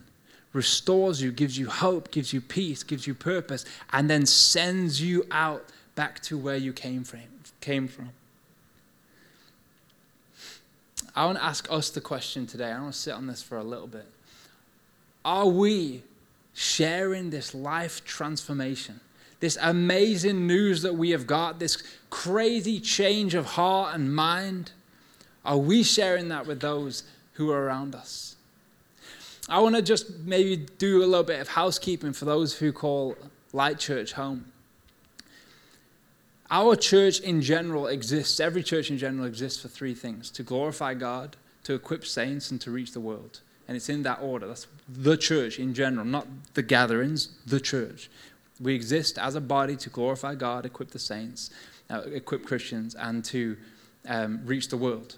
restores 0.53 1.21
you, 1.21 1.31
gives 1.31 1.57
you 1.57 1.67
hope, 1.67 2.11
gives 2.11 2.33
you 2.33 2.41
peace, 2.41 2.83
gives 2.83 3.07
you 3.07 3.13
purpose, 3.13 3.65
and 3.93 4.09
then 4.09 4.25
sends 4.25 5.01
you 5.01 5.25
out 5.31 5.65
back 5.95 6.19
to 6.21 6.37
where 6.37 6.57
you 6.57 6.73
came 6.73 7.03
from. 7.03 7.21
Came 7.59 7.87
from. 7.87 8.09
I 11.15 11.25
want 11.25 11.37
to 11.37 11.43
ask 11.43 11.69
us 11.69 11.89
the 11.89 12.01
question 12.01 12.47
today. 12.47 12.71
I 12.71 12.79
want 12.79 12.93
to 12.93 12.99
sit 12.99 13.13
on 13.13 13.27
this 13.27 13.43
for 13.43 13.57
a 13.57 13.63
little 13.63 13.87
bit. 13.87 14.05
Are 15.23 15.47
we 15.47 16.03
sharing 16.53 17.29
this 17.29 17.53
life 17.53 18.03
transformation, 18.05 18.99
this 19.39 19.57
amazing 19.61 20.47
news 20.47 20.81
that 20.81 20.95
we 20.95 21.11
have 21.11 21.27
got, 21.27 21.59
this 21.59 21.83
crazy 22.09 22.79
change 22.79 23.35
of 23.35 23.45
heart 23.45 23.93
and 23.93 24.15
mind? 24.15 24.71
Are 25.43 25.57
we 25.57 25.83
sharing 25.83 26.29
that 26.29 26.47
with 26.47 26.61
those 26.61 27.03
who 27.33 27.51
are 27.51 27.63
around 27.63 27.93
us? 27.93 28.35
I 29.49 29.59
want 29.59 29.75
to 29.75 29.81
just 29.81 30.19
maybe 30.19 30.55
do 30.77 31.03
a 31.03 31.05
little 31.05 31.23
bit 31.23 31.39
of 31.39 31.47
housekeeping 31.47 32.13
for 32.13 32.25
those 32.25 32.57
who 32.57 32.71
call 32.71 33.17
Light 33.53 33.79
Church 33.79 34.13
home. 34.13 34.45
Our 36.49 36.75
church 36.75 37.21
in 37.21 37.41
general 37.41 37.87
exists, 37.87 38.39
every 38.39 38.61
church 38.61 38.91
in 38.91 38.97
general 38.97 39.25
exists 39.25 39.61
for 39.61 39.69
three 39.69 39.93
things 39.93 40.29
to 40.31 40.43
glorify 40.43 40.93
God, 40.93 41.37
to 41.63 41.73
equip 41.73 42.05
saints, 42.05 42.51
and 42.51 42.59
to 42.61 42.71
reach 42.71 42.91
the 42.91 42.99
world. 42.99 43.39
And 43.67 43.77
it's 43.77 43.87
in 43.87 44.03
that 44.03 44.19
order. 44.21 44.47
That's 44.47 44.67
the 44.89 45.15
church 45.15 45.59
in 45.59 45.73
general, 45.73 46.05
not 46.05 46.27
the 46.53 46.61
gatherings, 46.61 47.29
the 47.45 47.61
church. 47.61 48.09
We 48.59 48.75
exist 48.75 49.17
as 49.17 49.35
a 49.35 49.41
body 49.41 49.77
to 49.77 49.89
glorify 49.89 50.35
God, 50.35 50.65
equip 50.65 50.91
the 50.91 50.99
saints, 50.99 51.51
uh, 51.89 52.01
equip 52.01 52.45
Christians, 52.45 52.95
and 52.95 53.23
to 53.25 53.55
um, 54.07 54.41
reach 54.43 54.67
the 54.67 54.77
world. 54.77 55.15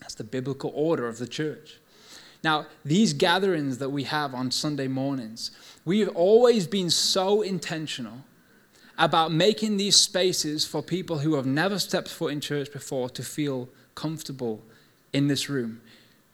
That's 0.00 0.14
the 0.14 0.24
biblical 0.24 0.72
order 0.74 1.08
of 1.08 1.16
the 1.16 1.26
church. 1.26 1.78
Now, 2.44 2.66
these 2.84 3.14
gatherings 3.14 3.78
that 3.78 3.88
we 3.88 4.04
have 4.04 4.34
on 4.34 4.50
Sunday 4.50 4.86
mornings, 4.86 5.50
we 5.86 6.00
have 6.00 6.10
always 6.10 6.66
been 6.66 6.90
so 6.90 7.40
intentional 7.40 8.18
about 8.98 9.32
making 9.32 9.78
these 9.78 9.96
spaces 9.96 10.64
for 10.66 10.82
people 10.82 11.18
who 11.18 11.34
have 11.34 11.46
never 11.46 11.78
stepped 11.78 12.08
foot 12.08 12.32
in 12.32 12.40
church 12.40 12.70
before 12.70 13.08
to 13.08 13.22
feel 13.22 13.68
comfortable 13.94 14.62
in 15.12 15.26
this 15.26 15.48
room. 15.48 15.80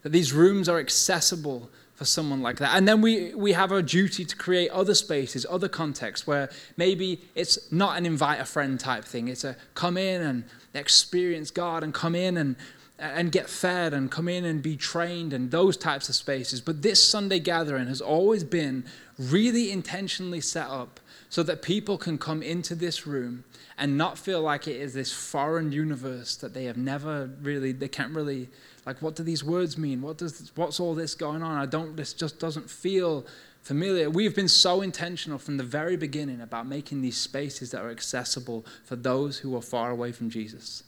That 0.03 0.11
these 0.11 0.33
rooms 0.33 0.69
are 0.69 0.81
accessible 0.81 1.71
for 1.95 2.05
someone 2.05 2.43
like 2.43 2.57
that. 2.59 2.77
And 2.77 2.89
then 2.89 3.03
we, 3.03 3.35
we 3.35 3.53
have 3.53 3.71
a 3.73 3.83
duty 3.83 4.25
to 4.25 4.37
create 4.37 4.71
other 4.71 4.95
spaces, 4.95 5.47
other 5.49 5.69
contexts 5.69 6.27
where 6.27 6.51
maybe 6.77 7.21
it's 7.35 7.71
not 7.71 7.99
an 7.99 8.05
invite 8.05 8.41
a 8.41 8.45
friend 8.45 8.81
type 8.81 9.05
thing. 9.05 9.29
It's 9.29 9.45
a 9.45 9.55
come 9.75 9.97
in 9.97 10.23
and 10.23 10.45
experience 10.75 11.51
God 11.51 11.85
and 11.85 11.95
come 11.95 12.15
in 12.15 12.37
and 12.37 12.57
and 13.01 13.33
get 13.33 13.49
fed 13.49 13.95
and 13.95 14.11
come 14.11 14.29
in 14.29 14.45
and 14.45 14.63
be 14.63 14.77
trained 14.77 15.33
and 15.33 15.51
those 15.51 15.77
types 15.77 16.09
of 16.11 16.15
spaces. 16.15 16.61
But 16.61 16.83
this 16.83 17.03
Sunday 17.03 17.41
gathering 17.41 17.87
has 17.87 18.03
always 18.03 18.45
been 18.45 18.85
really 19.19 19.73
intentionally 19.73 20.43
set 20.43 20.69
up 20.69 21.01
so 21.31 21.43
that 21.45 21.63
people 21.63 21.97
can 21.97 22.19
come 22.19 22.43
into 22.43 22.75
this 22.75 23.07
room 23.07 23.45
and 23.79 23.97
not 23.97 24.19
feel 24.19 24.43
like 24.43 24.69
it 24.69 24.77
is 24.77 24.93
this 24.93 25.13
foreign 25.13 25.73
universe 25.73 26.37
that 26.37 26.53
they 26.53 26.65
have 26.65 26.77
never 26.77 27.31
really, 27.41 27.73
they 27.73 27.89
can't 27.89 28.15
really, 28.15 28.51
like, 28.85 29.01
what 29.01 29.17
do 29.17 29.23
these 29.23 29.43
words 29.43 29.79
mean? 29.79 30.03
What 30.03 30.19
does, 30.19 30.53
what's 30.55 30.79
all 30.79 30.95
this 30.95 31.15
going 31.15 31.43
on? 31.43 31.57
I 31.57 31.65
don't, 31.65 31.97
this 31.97 32.13
just 32.13 32.39
doesn't 32.39 32.69
feel 32.69 33.25
familiar. 33.63 34.11
We've 34.11 34.35
been 34.35 34.49
so 34.49 34.83
intentional 34.83 35.39
from 35.39 35.57
the 35.57 35.65
very 35.65 35.97
beginning 35.97 36.43
about 36.43 36.67
making 36.67 37.01
these 37.01 37.17
spaces 37.17 37.71
that 37.71 37.81
are 37.81 37.91
accessible 37.91 38.67
for 38.85 38.97
those 38.97 39.39
who 39.39 39.57
are 39.57 39.63
far 39.63 39.91
away 39.91 40.13
from 40.13 40.29
Jesus. 40.29 40.83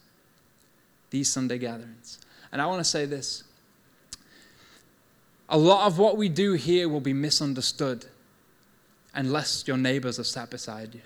These 1.13 1.31
Sunday 1.31 1.59
gatherings. 1.59 2.19
And 2.51 2.61
I 2.61 2.67
want 2.67 2.81
to 2.81 2.85
say 2.85 3.05
this 3.05 3.45
a 5.49 5.59
lot 5.59 5.87
of 5.87 5.99
what 5.99 6.17
we 6.17 6.31
do 6.31 6.55
here 6.55 6.89
will 6.89 7.03
be 7.03 7.13
misunderstood 7.13 8.07
unless 9.15 9.69
your 9.69 9.77
neighbors 9.77 10.19
are 10.19 10.25
sat 10.25 10.49
beside 10.49 10.95
you. 10.95 11.03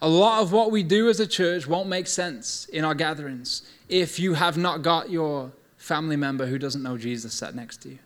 A 0.00 0.08
lot 0.08 0.40
of 0.40 0.50
what 0.50 0.70
we 0.70 0.82
do 0.82 1.10
as 1.10 1.20
a 1.20 1.26
church 1.26 1.66
won't 1.66 1.90
make 1.90 2.06
sense 2.06 2.64
in 2.66 2.86
our 2.86 2.94
gatherings 2.94 3.62
if 3.90 4.18
you 4.18 4.32
have 4.32 4.56
not 4.56 4.80
got 4.80 5.10
your 5.10 5.52
family 5.76 6.16
member 6.16 6.46
who 6.46 6.58
doesn't 6.58 6.82
know 6.82 6.96
Jesus 6.96 7.34
sat 7.34 7.54
next 7.54 7.82
to 7.82 7.90
you. 7.90 7.98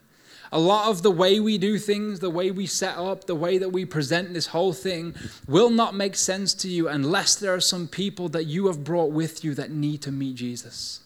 A 0.51 0.59
lot 0.59 0.89
of 0.89 1.03
the 1.03 1.11
way 1.11 1.39
we 1.39 1.57
do 1.57 1.79
things, 1.79 2.19
the 2.19 2.29
way 2.29 2.51
we 2.51 2.65
set 2.65 2.97
up, 2.97 3.25
the 3.27 3.33
way 3.33 3.57
that 3.57 3.69
we 3.69 3.85
present 3.85 4.33
this 4.33 4.47
whole 4.47 4.73
thing 4.73 5.15
will 5.47 5.69
not 5.69 5.95
make 5.95 6.15
sense 6.15 6.53
to 6.55 6.67
you 6.67 6.89
unless 6.89 7.35
there 7.35 7.53
are 7.53 7.61
some 7.61 7.87
people 7.87 8.27
that 8.29 8.43
you 8.43 8.67
have 8.67 8.83
brought 8.83 9.11
with 9.11 9.45
you 9.45 9.55
that 9.55 9.71
need 9.71 10.01
to 10.01 10.11
meet 10.11 10.35
Jesus. 10.35 11.02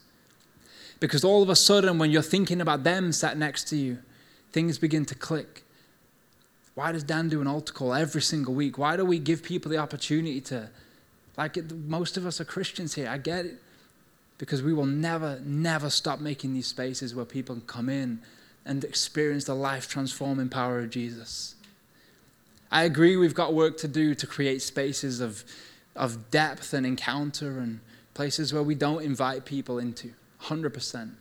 Because 1.00 1.24
all 1.24 1.44
of 1.44 1.50
a 1.50 1.56
sudden, 1.56 2.00
when 2.00 2.12
you're 2.12 2.22
thinking 2.22 2.62
about 2.62 2.84
them 2.84 3.12
sat 3.12 3.38
next 3.38 3.66
to 3.66 3.76
you, 3.76 4.00
things 4.52 4.78
begin 4.78 5.06
to 5.06 5.16
click. 5.16 5.64
Why 6.76 6.92
does 6.92 7.04
Dan 7.04 7.30
do 7.30 7.42
an 7.42 7.48
altar 7.48 7.74
call 7.74 7.94
every 7.94 8.22
single 8.22 8.54
week? 8.54 8.78
Why 8.78 8.98
do 8.98 9.06
we 9.06 9.20
give 9.20 9.44
people 9.44 9.72
the 9.72 9.78
opportunity 9.78 10.42
to, 10.42 10.70
like 11.36 11.58
most 11.72 12.18
of 12.18 12.26
us 12.26 12.40
are 12.40 12.46
Christians 12.46 12.96
here, 12.96 13.10
I 13.10 13.18
get 13.18 13.46
it. 13.46 13.56
Because 14.38 14.62
we 14.62 14.74
will 14.74 14.86
never, 14.86 15.40
never 15.44 15.90
stop 15.90 16.20
making 16.20 16.54
these 16.54 16.68
spaces 16.68 17.16
where 17.16 17.26
people 17.26 17.56
can 17.56 17.66
come 17.66 17.90
in 17.90 18.22
and 18.66 18.84
experience 18.84 19.46
the 19.46 19.56
life 19.56 19.88
transforming 19.90 20.50
power 20.50 20.80
of 20.80 20.92
Jesus. 20.92 21.56
I 22.72 22.84
agree 22.84 23.16
we've 23.16 23.34
got 23.34 23.54
work 23.54 23.78
to 23.78 23.88
do 23.88 24.14
to 24.14 24.28
create 24.28 24.62
spaces 24.62 25.22
of, 25.22 25.44
of 25.96 26.30
depth 26.30 26.74
and 26.74 26.86
encounter 26.86 27.60
and 27.60 27.80
places 28.14 28.54
where 28.54 28.64
we 28.64 28.76
don't 28.76 29.04
invite 29.04 29.46
people 29.46 29.80
into, 29.80 30.12
100%. 30.44 31.12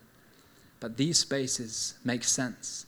But 0.81 0.97
these 0.97 1.19
spaces 1.19 1.95
make 2.05 2.25
sense 2.25 2.87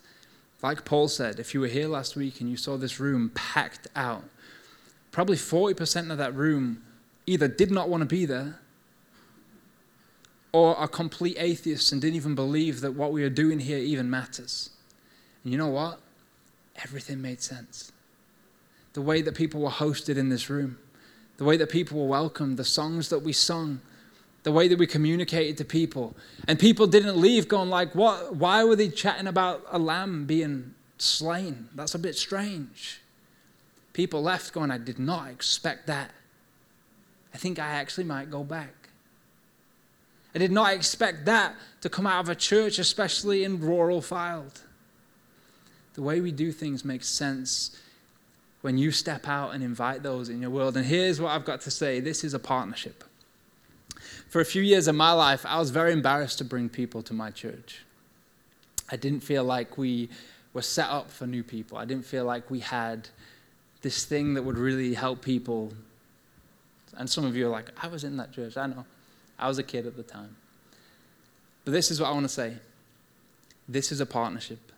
like 0.63 0.85
Paul 0.85 1.09
said, 1.09 1.39
if 1.39 1.55
you 1.55 1.61
were 1.61 1.69
here 1.69 1.87
last 1.87 2.17
week 2.17 2.41
and 2.41 2.51
you 2.51 2.57
saw 2.57 2.77
this 2.77 2.99
room 2.99 3.31
packed 3.35 3.87
out, 3.95 4.25
probably 5.13 5.37
40% 5.37 6.11
of 6.11 6.19
that 6.19 6.35
room 6.35 6.83
either 7.27 7.47
did 7.47 7.71
not 7.71 7.89
want 7.89 8.01
to 8.01 8.07
be 8.07 8.25
there 8.27 8.59
or 10.53 10.77
are 10.77 10.89
complete 10.89 11.37
atheists 11.39 11.93
and 11.93 12.01
didn't 12.01 12.17
even 12.17 12.35
believe 12.35 12.81
that 12.81 12.93
what 12.93 13.13
we 13.13 13.23
are 13.23 13.31
doing 13.31 13.61
here 13.61 13.79
even 13.79 14.11
matters. 14.11 14.71
And 15.45 15.53
you 15.53 15.59
know 15.59 15.69
what? 15.69 16.01
Everything 16.83 17.23
made 17.23 17.41
sense. 17.41 17.93
The 18.95 19.03
way 19.03 19.23
that 19.23 19.37
people 19.37 19.61
were 19.61 19.71
hosted 19.71 20.17
in 20.17 20.29
this 20.29 20.51
room, 20.51 20.79
the 21.37 21.45
way 21.45 21.57
that 21.57 21.71
people 21.71 22.01
were 22.01 22.09
welcomed, 22.09 22.57
the 22.57 22.65
songs 22.65 23.11
that 23.11 23.21
we 23.21 23.33
sung, 23.33 23.81
the 24.43 24.53
way 24.53 24.69
that 24.69 24.79
we 24.79 24.87
communicated 24.87 25.57
to 25.59 25.65
people. 25.65 26.17
And 26.47 26.59
people 26.59 26.87
didn't 26.87 27.17
leave 27.17 27.49
going 27.49 27.71
like, 27.71 27.95
what, 27.95 28.37
why 28.37 28.65
were 28.65 28.77
they 28.77 28.89
chatting 28.89 29.27
about 29.27 29.65
a 29.71 29.79
lamb 29.79 30.27
being 30.27 30.75
slain? 30.99 31.69
That's 31.75 31.95
a 31.95 31.99
bit 31.99 32.17
strange. 32.17 33.01
People 33.93 34.23
left 34.23 34.53
going, 34.53 34.71
I 34.71 34.79
did 34.79 34.99
not 34.99 35.29
expect 35.29 35.87
that. 35.89 36.13
I 37.35 37.39
think 37.39 37.59
I 37.59 37.67
actually 37.67 38.05
might 38.05 38.31
go 38.31 38.45
back. 38.45 38.89
I 40.35 40.39
did 40.39 40.53
not 40.53 40.73
expect 40.73 41.25
that 41.25 41.55
to 41.81 41.89
come 41.89 42.07
out 42.07 42.21
of 42.21 42.29
a 42.29 42.35
church, 42.35 42.79
especially 42.79 43.45
in 43.45 43.61
rural 43.61 44.01
Fylde. 44.01 44.61
The 45.95 46.03
way 46.03 46.21
we 46.21 46.31
do 46.31 46.53
things 46.53 46.85
makes 46.85 47.09
sense 47.09 47.77
when 48.61 48.79
you 48.79 48.93
step 48.93 49.27
out 49.27 49.51
and 49.51 49.65
invite 49.65 50.03
those 50.03 50.29
in 50.29 50.41
your 50.41 50.51
world. 50.51 50.77
And 50.77 50.87
here's 50.87 51.21
what 51.21 51.31
I've 51.31 51.45
got 51.45 51.61
to 51.63 51.71
say 51.71 52.01
this 52.01 52.23
is 52.23 52.35
a 52.35 52.39
partnership 52.39 53.05
for 54.29 54.41
a 54.41 54.45
few 54.45 54.63
years 54.63 54.89
of 54.89 54.95
my 54.95 55.13
life, 55.13 55.45
I 55.47 55.59
was 55.59 55.71
very 55.71 55.93
embarrassed 55.93 56.39
to 56.39 56.45
bring 56.45 56.69
people 56.69 57.03
to 57.03 57.15
my 57.15 57.31
church. 57.31 57.83
I 58.91 58.97
didn't 58.97 59.21
feel 59.21 59.45
like 59.45 59.79
we 59.79 60.11
were 60.53 60.63
set 60.63 60.89
up 60.89 61.11
for 61.11 61.27
new 61.27 61.43
people. 61.43 61.79
I 61.79 61.85
didn't 61.85 62.05
feel 62.05 62.25
like 62.25 62.51
we 62.51 62.61
had 62.61 63.09
this 63.83 64.05
thing 64.05 64.35
that 64.35 64.43
would 64.43 64.59
really 64.59 64.95
help 64.95 65.23
people. 65.23 65.73
And 66.97 67.09
some 67.09 67.25
of 67.25 67.37
you 67.37 67.47
are 67.47 67.51
like, 67.51 67.71
I 67.83 67.89
was 67.89 68.05
in 68.05 68.17
that 68.19 68.33
church. 68.33 68.57
I 68.57 68.67
know. 68.67 68.85
I 69.39 69.49
was 69.49 69.59
a 69.59 69.63
kid 69.63 69.87
at 69.87 69.97
the 69.97 70.03
time. 70.03 70.37
But 71.65 71.73
this 71.73 71.91
is 71.91 72.01
what 72.01 72.09
I 72.09 72.13
want 72.13 72.25
to 72.25 72.31
say 72.31 72.55
this 73.69 73.93
is 73.93 74.01
a 74.01 74.07
partnership. 74.07 74.73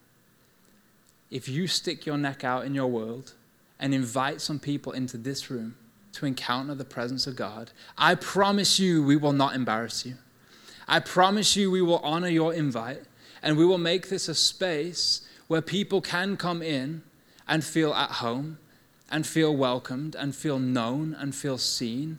If 1.31 1.49
you 1.49 1.69
stick 1.69 2.07
your 2.07 2.19
neck 2.19 2.43
out 2.43 2.65
in 2.65 2.75
your 2.75 2.89
world 2.89 3.35
and 3.79 3.95
invite 3.95 4.41
some 4.41 4.59
people 4.59 4.93
into 4.93 5.17
this 5.17 5.49
room, 5.49 5.77
to 6.12 6.27
encounter 6.27 6.75
the 6.75 6.85
presence 6.85 7.27
of 7.27 7.37
God. 7.37 7.70
I 7.96 8.14
promise 8.14 8.79
you, 8.79 9.03
we 9.03 9.16
will 9.16 9.33
not 9.33 9.55
embarrass 9.55 10.05
you. 10.05 10.16
I 10.88 11.01
promise 11.01 11.57
you, 11.57 11.70
we 11.70 11.83
will 11.83 11.99
honor 11.99 12.29
your 12.29 12.53
invite 12.53 13.03
and 13.42 13.57
we 13.57 13.64
will 13.64 13.79
make 13.79 14.09
this 14.09 14.29
a 14.29 14.35
space 14.35 15.27
where 15.46 15.62
people 15.62 16.01
can 16.01 16.37
come 16.37 16.62
in 16.62 17.03
and 17.49 17.64
feel 17.64 17.92
at 17.94 18.11
home 18.12 18.59
and 19.11 19.27
feel 19.27 19.57
welcomed 19.57 20.14
and 20.14 20.35
feel 20.35 20.59
known 20.59 21.16
and 21.18 21.35
feel 21.35 21.59
seen. 21.59 22.18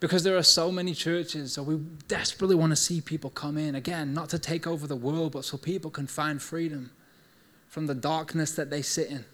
Because 0.00 0.22
there 0.22 0.36
are 0.36 0.42
so 0.42 0.72
many 0.72 0.94
churches, 0.94 1.52
so 1.52 1.62
we 1.62 1.76
desperately 2.08 2.56
want 2.56 2.70
to 2.70 2.76
see 2.76 3.02
people 3.02 3.28
come 3.28 3.58
in. 3.58 3.74
Again, 3.74 4.14
not 4.14 4.30
to 4.30 4.38
take 4.38 4.66
over 4.66 4.86
the 4.86 4.96
world, 4.96 5.32
but 5.32 5.44
so 5.44 5.58
people 5.58 5.90
can 5.90 6.06
find 6.06 6.40
freedom 6.40 6.90
from 7.68 7.86
the 7.86 7.94
darkness 7.94 8.52
that 8.52 8.70
they 8.70 8.80
sit 8.80 9.10
in. 9.10 9.24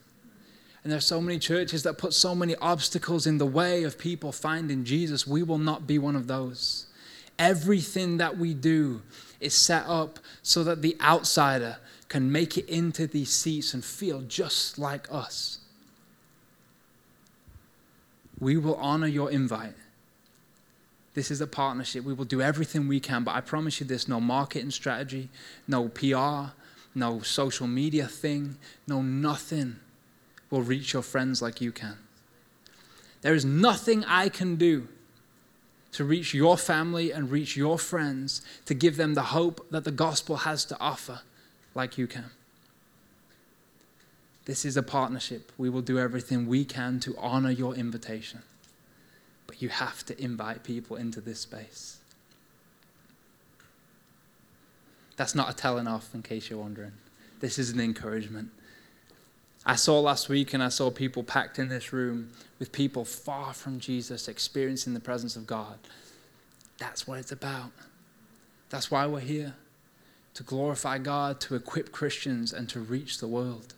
And 0.86 0.92
there's 0.92 1.04
so 1.04 1.20
many 1.20 1.40
churches 1.40 1.82
that 1.82 1.98
put 1.98 2.14
so 2.14 2.32
many 2.32 2.54
obstacles 2.62 3.26
in 3.26 3.38
the 3.38 3.44
way 3.44 3.82
of 3.82 3.98
people 3.98 4.30
finding 4.30 4.84
Jesus. 4.84 5.26
We 5.26 5.42
will 5.42 5.58
not 5.58 5.84
be 5.84 5.98
one 5.98 6.14
of 6.14 6.28
those. 6.28 6.86
Everything 7.40 8.18
that 8.18 8.38
we 8.38 8.54
do 8.54 9.02
is 9.40 9.52
set 9.52 9.84
up 9.88 10.20
so 10.44 10.62
that 10.62 10.82
the 10.82 10.96
outsider 11.00 11.78
can 12.08 12.30
make 12.30 12.56
it 12.56 12.68
into 12.68 13.08
these 13.08 13.30
seats 13.30 13.74
and 13.74 13.84
feel 13.84 14.20
just 14.20 14.78
like 14.78 15.08
us. 15.10 15.58
We 18.38 18.56
will 18.56 18.76
honor 18.76 19.08
your 19.08 19.28
invite. 19.32 19.74
This 21.14 21.32
is 21.32 21.40
a 21.40 21.48
partnership. 21.48 22.04
We 22.04 22.14
will 22.14 22.24
do 22.24 22.40
everything 22.40 22.86
we 22.86 23.00
can, 23.00 23.24
but 23.24 23.34
I 23.34 23.40
promise 23.40 23.80
you 23.80 23.86
this 23.86 24.06
no 24.06 24.20
marketing 24.20 24.70
strategy, 24.70 25.30
no 25.66 25.88
PR, 25.88 26.52
no 26.94 27.22
social 27.22 27.66
media 27.66 28.06
thing, 28.06 28.56
no 28.86 29.02
nothing 29.02 29.80
will 30.50 30.62
reach 30.62 30.92
your 30.92 31.02
friends 31.02 31.42
like 31.42 31.60
you 31.60 31.72
can. 31.72 31.98
There 33.22 33.34
is 33.34 33.44
nothing 33.44 34.04
I 34.04 34.28
can 34.28 34.56
do 34.56 34.88
to 35.92 36.04
reach 36.04 36.34
your 36.34 36.56
family 36.56 37.10
and 37.10 37.30
reach 37.30 37.56
your 37.56 37.78
friends 37.78 38.42
to 38.66 38.74
give 38.74 38.96
them 38.96 39.14
the 39.14 39.22
hope 39.22 39.66
that 39.70 39.84
the 39.84 39.90
gospel 39.90 40.38
has 40.38 40.64
to 40.66 40.78
offer 40.78 41.20
like 41.74 41.96
you 41.98 42.06
can. 42.06 42.30
This 44.44 44.64
is 44.64 44.76
a 44.76 44.82
partnership. 44.82 45.50
We 45.58 45.68
will 45.68 45.82
do 45.82 45.98
everything 45.98 46.46
we 46.46 46.64
can 46.64 47.00
to 47.00 47.16
honor 47.18 47.50
your 47.50 47.74
invitation. 47.74 48.42
But 49.46 49.60
you 49.60 49.68
have 49.70 50.04
to 50.06 50.22
invite 50.22 50.62
people 50.62 50.96
into 50.96 51.20
this 51.20 51.40
space. 51.40 51.98
That's 55.16 55.34
not 55.34 55.50
a 55.50 55.56
telling 55.56 55.88
off, 55.88 56.14
in 56.14 56.22
case 56.22 56.50
you're 56.50 56.58
wondering. 56.58 56.92
This 57.40 57.58
is 57.58 57.70
an 57.70 57.80
encouragement. 57.80 58.50
I 59.68 59.74
saw 59.74 59.98
last 59.98 60.28
week 60.28 60.54
and 60.54 60.62
I 60.62 60.68
saw 60.68 60.90
people 60.90 61.24
packed 61.24 61.58
in 61.58 61.68
this 61.68 61.92
room 61.92 62.30
with 62.60 62.70
people 62.70 63.04
far 63.04 63.52
from 63.52 63.80
Jesus 63.80 64.28
experiencing 64.28 64.94
the 64.94 65.00
presence 65.00 65.34
of 65.34 65.44
God. 65.44 65.78
That's 66.78 67.08
what 67.08 67.18
it's 67.18 67.32
about. 67.32 67.72
That's 68.70 68.92
why 68.92 69.06
we're 69.06 69.20
here 69.20 69.54
to 70.34 70.44
glorify 70.44 70.98
God, 70.98 71.40
to 71.40 71.56
equip 71.56 71.90
Christians, 71.90 72.52
and 72.52 72.68
to 72.68 72.78
reach 72.78 73.18
the 73.18 73.26
world. 73.26 73.74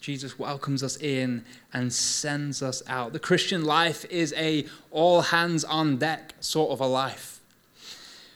Jesus 0.00 0.38
welcomes 0.38 0.82
us 0.82 0.96
in 0.96 1.44
and 1.74 1.92
sends 1.92 2.62
us 2.62 2.82
out. 2.88 3.12
The 3.12 3.18
Christian 3.18 3.64
life 3.64 4.06
is 4.06 4.32
a 4.38 4.64
all 4.90 5.20
hands 5.20 5.64
on 5.64 5.98
deck 5.98 6.32
sort 6.40 6.70
of 6.70 6.80
a 6.80 6.86
life. 6.86 7.40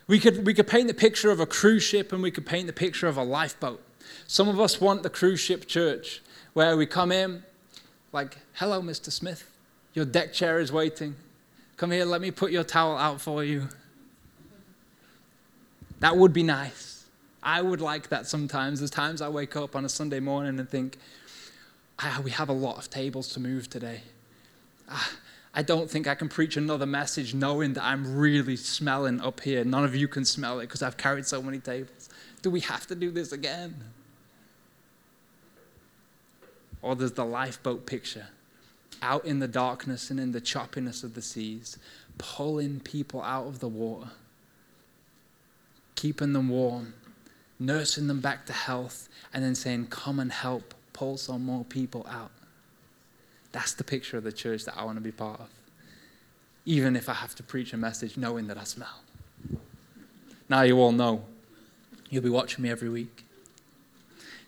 We 0.07 0.21
could, 0.21 0.45
we 0.45 0.53
could 0.53 0.67
paint 0.67 0.89
the 0.89 0.95
picture 0.95 1.31
of 1.31 1.41
a 1.41 1.47
cruise 1.47 1.83
ship 1.83 2.13
and 2.13 2.23
we 2.23 2.31
could 2.31 2.45
paint 2.45 2.67
the 2.67 2.75
picture 2.75 3.07
of 3.07 3.17
a 3.17 3.25
lifeboat. 3.25 3.81
Some 4.27 4.49
of 4.49 4.61
us 4.61 4.81
want 4.81 5.03
the 5.03 5.11
cruise 5.11 5.41
ship 5.41 5.67
church 5.67 6.23
where 6.55 6.77
we 6.77 6.87
come 6.87 7.13
in, 7.13 7.43
like, 8.13 8.39
hello, 8.55 8.81
Mr. 8.81 9.11
Smith, 9.11 9.51
your 9.93 10.05
deck 10.05 10.33
chair 10.33 10.59
is 10.61 10.73
waiting. 10.73 11.17
Come 11.77 11.91
here, 11.91 12.05
let 12.05 12.21
me 12.21 12.31
put 12.31 12.53
your 12.53 12.65
towel 12.65 12.97
out 12.97 13.21
for 13.21 13.43
you. 13.43 13.69
That 16.01 16.17
would 16.17 16.33
be 16.33 16.43
nice. 16.43 17.05
I 17.43 17.61
would 17.61 17.81
like 17.81 18.09
that 18.09 18.27
sometimes. 18.27 18.81
There's 18.81 18.91
times 18.91 19.21
I 19.21 19.29
wake 19.29 19.57
up 19.57 19.77
on 19.77 19.85
a 19.85 19.89
Sunday 19.89 20.21
morning 20.21 20.59
and 20.59 20.69
think, 20.69 20.99
ah, 21.99 22.21
we 22.25 22.31
have 22.31 22.49
a 22.49 22.55
lot 22.55 22.79
of 22.79 22.89
tables 22.91 23.29
to 23.35 23.41
move 23.41 23.69
today. 23.69 24.01
Ah, 24.89 25.13
I 25.55 25.63
don't 25.63 25.91
think 25.91 26.07
I 26.09 26.15
can 26.15 26.29
preach 26.29 26.57
another 26.57 26.87
message 26.87 27.35
knowing 27.35 27.75
that 27.75 27.85
I'm 27.85 28.17
really 28.17 28.57
smelling 28.57 29.21
up 29.21 29.41
here. 29.41 29.65
None 29.65 29.85
of 29.85 29.95
you 29.95 30.09
can 30.09 30.25
smell 30.25 30.59
it 30.61 30.65
because 30.65 30.83
I've 30.83 30.97
carried 30.97 31.27
so 31.27 31.43
many 31.43 31.59
tables. 31.59 32.09
Do 32.43 32.51
we 32.51 32.61
have 32.61 32.87
to 32.89 32.95
do 32.95 33.11
this 33.11 33.33
again? 33.33 33.75
Or 36.85 36.95
there's 36.95 37.13
the 37.13 37.25
lifeboat 37.25 37.87
picture 37.87 38.27
out 39.01 39.25
in 39.25 39.39
the 39.39 39.49
darkness 39.49 40.11
and 40.11 40.21
in 40.21 40.33
the 40.33 40.41
choppiness 40.41 41.03
of 41.03 41.15
the 41.15 41.23
seas, 41.23 41.79
pulling 42.19 42.79
people 42.79 43.23
out 43.23 43.47
of 43.47 43.61
the 43.61 43.69
water, 43.69 44.11
keeping 45.95 46.35
them 46.35 46.51
warm, 46.51 46.93
nursing 47.59 48.07
them 48.07 48.21
back 48.21 48.45
to 48.47 48.53
health, 48.53 49.09
and 49.33 49.43
then 49.43 49.55
saying, 49.55 49.87
Come 49.87 50.21
and 50.21 50.31
help, 50.31 50.75
pull 50.93 51.17
some 51.17 51.47
more 51.47 51.65
people 51.65 52.07
out. 52.07 52.31
That's 53.53 53.73
the 53.73 53.85
picture 53.85 54.19
of 54.19 54.25
the 54.25 54.33
church 54.33 54.67
that 54.67 54.77
I 54.77 54.85
want 54.85 54.99
to 54.99 55.03
be 55.03 55.11
part 55.11 55.41
of. 55.41 55.49
Even 56.67 56.97
if 56.97 57.09
I 57.09 57.15
have 57.15 57.35
to 57.37 57.43
preach 57.43 57.73
a 57.73 57.79
message 57.79 58.19
knowing 58.19 58.47
that 58.49 58.59
I 58.59 58.65
smell. 58.65 59.01
Now 60.51 60.61
you 60.63 60.79
all 60.79 60.93
know. 60.93 61.25
You'll 62.11 62.23
be 62.23 62.29
watching 62.29 62.63
me 62.63 62.71
every 62.71 62.91
week. 62.91 63.25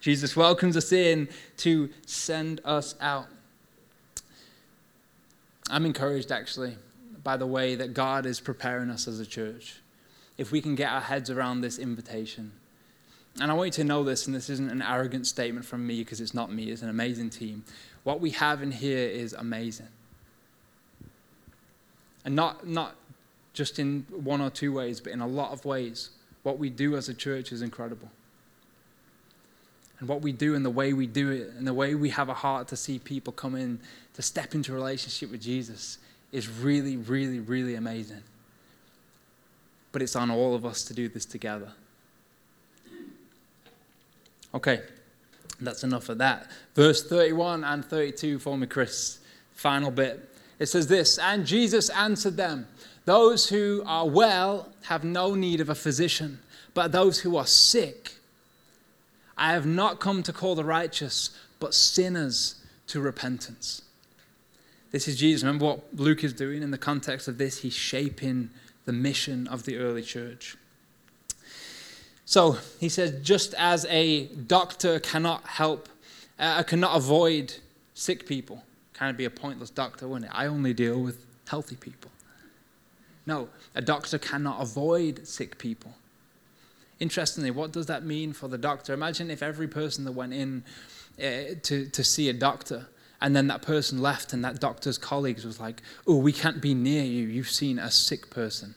Jesus 0.01 0.37
welcomes 0.37 0.77
us 0.77 0.93
in 0.93 1.29
to 1.59 1.91
send 2.07 2.61
us 2.65 2.95
out. 3.01 3.27
I'm 5.69 5.85
encouraged 5.85 6.31
actually 6.31 6.77
by 7.25 7.37
the 7.37 7.47
way 7.47 7.75
that 7.75 7.93
God 7.93 8.25
is 8.25 8.39
preparing 8.39 8.89
us 8.89 9.09
as 9.09 9.19
a 9.19 9.27
church. 9.27 9.81
If 10.39 10.53
we 10.53 10.61
can 10.61 10.75
get 10.75 10.91
our 10.91 11.01
heads 11.01 11.31
around 11.31 11.61
this 11.61 11.79
invitation. 11.79 12.53
And 13.41 13.51
I 13.51 13.55
want 13.55 13.67
you 13.69 13.83
to 13.83 13.85
know 13.85 14.05
this, 14.05 14.27
and 14.27 14.35
this 14.35 14.49
isn't 14.49 14.71
an 14.71 14.81
arrogant 14.81 15.27
statement 15.27 15.67
from 15.67 15.87
me 15.87 15.99
because 15.99 16.21
it's 16.21 16.35
not 16.35 16.53
me, 16.53 16.71
it's 16.71 16.83
an 16.83 16.89
amazing 16.89 17.31
team. 17.31 17.65
What 18.05 18.21
we 18.21 18.31
have 18.31 18.63
in 18.63 18.71
here 18.71 19.09
is 19.09 19.33
amazing. 19.33 19.89
And 22.25 22.37
not, 22.37 22.67
not 22.67 22.95
just 23.53 23.79
in 23.79 24.07
one 24.11 24.41
or 24.41 24.51
two 24.51 24.73
ways, 24.73 25.01
but 25.01 25.13
in 25.13 25.21
a 25.21 25.27
lot 25.27 25.53
of 25.53 25.65
ways. 25.65 26.11
What 26.45 26.59
we 26.59 26.71
do 26.71 26.97
as 26.97 27.09
a 27.09 27.15
church 27.15 27.51
is 27.51 27.61
incredible. 27.61 28.11
And 29.99 30.09
what 30.09 30.21
we 30.21 30.33
do 30.33 30.55
and 30.55 30.65
the 30.65 30.71
way 30.71 30.93
we 30.93 31.07
do 31.07 31.31
it 31.31 31.51
and 31.57 31.67
the 31.67 31.73
way 31.75 31.95
we 31.95 32.11
have 32.11 32.29
a 32.29 32.35
heart 32.35 32.69
to 32.69 32.77
see 32.77 32.99
people 32.99 33.33
come 33.33 33.55
in 33.55 33.81
to 34.15 34.23
step 34.23 34.55
into 34.55 34.73
a 34.73 34.75
relationship 34.75 35.31
with 35.31 35.41
Jesus 35.41 35.99
is 36.33 36.49
really, 36.49 36.97
really, 36.97 37.41
really 37.41 37.75
amazing. 37.75 38.23
But 39.93 40.03
it's 40.03 40.17
on 40.17 40.31
all 40.31 40.55
of 40.55 40.67
us 40.67 40.85
to 40.85 40.95
do 40.95 41.09
this 41.09 41.25
together. 41.25 41.73
Okay. 44.55 44.83
That's 45.61 45.85
enough 45.85 46.09
of 46.09 46.19
that. 46.19 46.51
Verse 46.75 47.03
31 47.07 47.65
and 47.65 47.85
32 47.85 48.39
for 48.39 48.57
me, 48.59 48.67
Chris. 48.67 49.19
Final 49.55 49.91
bit. 49.91 50.29
It 50.59 50.67
says 50.67 50.87
this 50.87 51.19
And 51.19 51.47
Jesus 51.47 51.89
answered 51.91 52.37
them, 52.37 52.67
Those 53.05 53.49
who 53.49 53.83
are 53.87 54.07
well 54.07 54.73
have 54.85 55.05
no 55.05 55.35
need 55.35 55.61
of 55.61 55.69
a 55.69 55.75
physician, 55.75 56.41
but 56.75 56.93
those 56.93 57.21
who 57.21 57.37
are 57.37 57.47
sick. 57.47 58.13
I 59.37 59.53
have 59.53 59.67
not 59.67 60.01
come 60.01 60.23
to 60.23 60.33
call 60.33 60.55
the 60.55 60.65
righteous, 60.65 61.31
but 61.61 61.75
sinners 61.75 62.57
to 62.89 63.01
repentance. 63.01 63.83
This 64.93 65.09
is 65.09 65.17
Jesus. 65.19 65.43
Remember 65.43 65.67
what 65.67 65.81
Luke 65.95 66.25
is 66.25 66.33
doing 66.33 66.63
in 66.63 66.71
the 66.71 66.79
context 66.79 67.29
of 67.29 67.39
this? 67.39 67.59
He's 67.59 67.75
shaping 67.75 68.51
the 68.85 68.93
mission 68.93 69.47
of 69.49 69.65
the 69.65 69.77
early 69.77 70.03
church. 70.03 70.57
So 72.25 72.59
he 72.81 72.89
says, 72.89 73.23
just 73.23 73.55
as 73.55 73.85
a 73.87 74.27
doctor 74.27 74.99
cannot 75.01 75.47
help, 75.47 75.89
uh, 76.39 76.63
cannot 76.63 76.97
avoid 76.97 77.55
sick 77.95 78.27
people, 78.27 78.65
kind 78.95 79.11
of 79.11 79.17
be 79.17 79.25
a 79.25 79.31
pointless 79.31 79.71
doctor, 79.71 80.09
wouldn't 80.09 80.31
it? 80.31 80.35
I 80.35 80.47
only 80.47 80.73
deal 80.73 81.01
with 81.01 81.25
healthy 81.49 81.77
people. 81.77 82.11
No, 83.27 83.49
a 83.75 83.83
doctor 83.83 84.19
cannot 84.19 84.61
avoid 84.61 85.27
sick 85.27 85.59
people. 85.59 85.93
Interestingly, 86.99 87.51
what 87.51 87.73
does 87.73 87.87
that 87.87 88.05
mean 88.05 88.33
for 88.33 88.49
the 88.49 88.59
doctor? 88.59 88.95
Imagine 88.95 89.31
if 89.31 89.43
every 89.43 89.69
person 89.69 90.05
that 90.05 90.13
went 90.13 90.33
in 90.33 90.65
uh, 91.19 91.55
to, 91.63 91.87
to 91.89 92.05
see 92.05 92.29
a 92.29 92.33
doctor 92.33 92.87
and 93.21 93.35
then 93.35 93.47
that 93.49 93.63
person 93.63 94.01
left 94.01 94.33
and 94.33 94.45
that 94.45 94.61
doctor's 94.61 94.99
colleagues 94.99 95.45
was 95.45 95.59
like, 95.59 95.83
oh, 96.07 96.17
we 96.17 96.33
can't 96.33 96.61
be 96.61 96.75
near 96.75 97.05
you. 97.05 97.27
You've 97.27 97.51
seen 97.51 97.79
a 97.79 97.91
sick 97.91 98.31
person. 98.31 98.75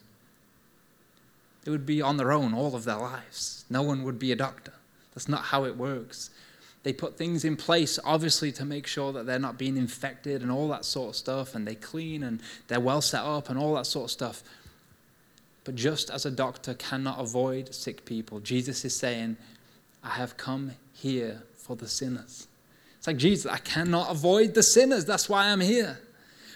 They 1.64 1.70
would 1.70 1.86
be 1.86 2.00
on 2.00 2.16
their 2.16 2.32
own 2.32 2.54
all 2.54 2.74
of 2.74 2.84
their 2.84 2.96
lives. 2.96 3.64
No 3.68 3.82
one 3.82 4.02
would 4.04 4.18
be 4.18 4.32
a 4.32 4.36
doctor. 4.36 4.72
That's 5.14 5.28
not 5.28 5.44
how 5.44 5.64
it 5.64 5.76
works. 5.76 6.30
They 6.82 6.94
put 6.94 7.18
things 7.18 7.44
in 7.44 7.56
place, 7.56 7.98
obviously, 8.04 8.52
to 8.52 8.64
make 8.64 8.86
sure 8.86 9.12
that 9.12 9.26
they're 9.26 9.38
not 9.38 9.58
being 9.58 9.76
infected 9.76 10.40
and 10.40 10.50
all 10.50 10.68
that 10.68 10.86
sort 10.86 11.10
of 11.10 11.16
stuff, 11.16 11.54
and 11.54 11.66
they 11.66 11.74
clean 11.74 12.22
and 12.22 12.40
they're 12.68 12.80
well 12.80 13.02
set 13.02 13.22
up 13.22 13.50
and 13.50 13.58
all 13.58 13.74
that 13.74 13.86
sort 13.86 14.06
of 14.06 14.10
stuff. 14.10 14.42
But 15.64 15.74
just 15.74 16.10
as 16.10 16.26
a 16.26 16.30
doctor 16.30 16.74
cannot 16.74 17.20
avoid 17.20 17.74
sick 17.74 18.04
people, 18.04 18.40
Jesus 18.40 18.84
is 18.84 18.96
saying, 18.96 19.36
I 20.02 20.10
have 20.10 20.36
come 20.36 20.72
here 20.92 21.42
for 21.54 21.76
the 21.76 21.88
sinners. 21.88 22.46
It's 22.96 23.06
like, 23.06 23.16
Jesus, 23.16 23.50
I 23.50 23.58
cannot 23.58 24.10
avoid 24.10 24.54
the 24.54 24.62
sinners. 24.62 25.04
That's 25.04 25.28
why 25.28 25.46
I'm 25.48 25.60
here. 25.60 25.98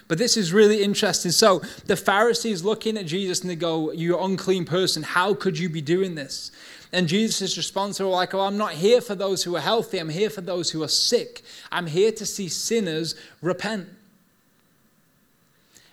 But 0.07 0.19
this 0.19 0.37
is 0.37 0.53
really 0.53 0.83
interesting. 0.83 1.31
So 1.31 1.61
the 1.85 1.95
Pharisees 1.95 2.63
looking 2.63 2.97
at 2.97 3.07
Jesus 3.07 3.41
and 3.41 3.49
they 3.49 3.55
go, 3.55 3.91
You 3.91 4.19
unclean 4.19 4.65
person, 4.65 5.01
how 5.01 5.33
could 5.33 5.57
you 5.57 5.69
be 5.69 5.81
doing 5.81 6.13
this? 6.13 6.51
And 6.91 7.07
Jesus' 7.07 7.57
response 7.57 7.99
are 7.99 8.05
like, 8.05 8.35
Oh, 8.35 8.41
I'm 8.41 8.57
not 8.57 8.73
here 8.73 9.01
for 9.01 9.15
those 9.15 9.43
who 9.43 9.55
are 9.55 9.61
healthy. 9.61 9.97
I'm 9.97 10.09
here 10.09 10.29
for 10.29 10.41
those 10.41 10.69
who 10.69 10.83
are 10.83 10.87
sick. 10.87 11.41
I'm 11.71 11.87
here 11.87 12.11
to 12.11 12.25
see 12.25 12.47
sinners 12.47 13.15
repent. 13.41 13.87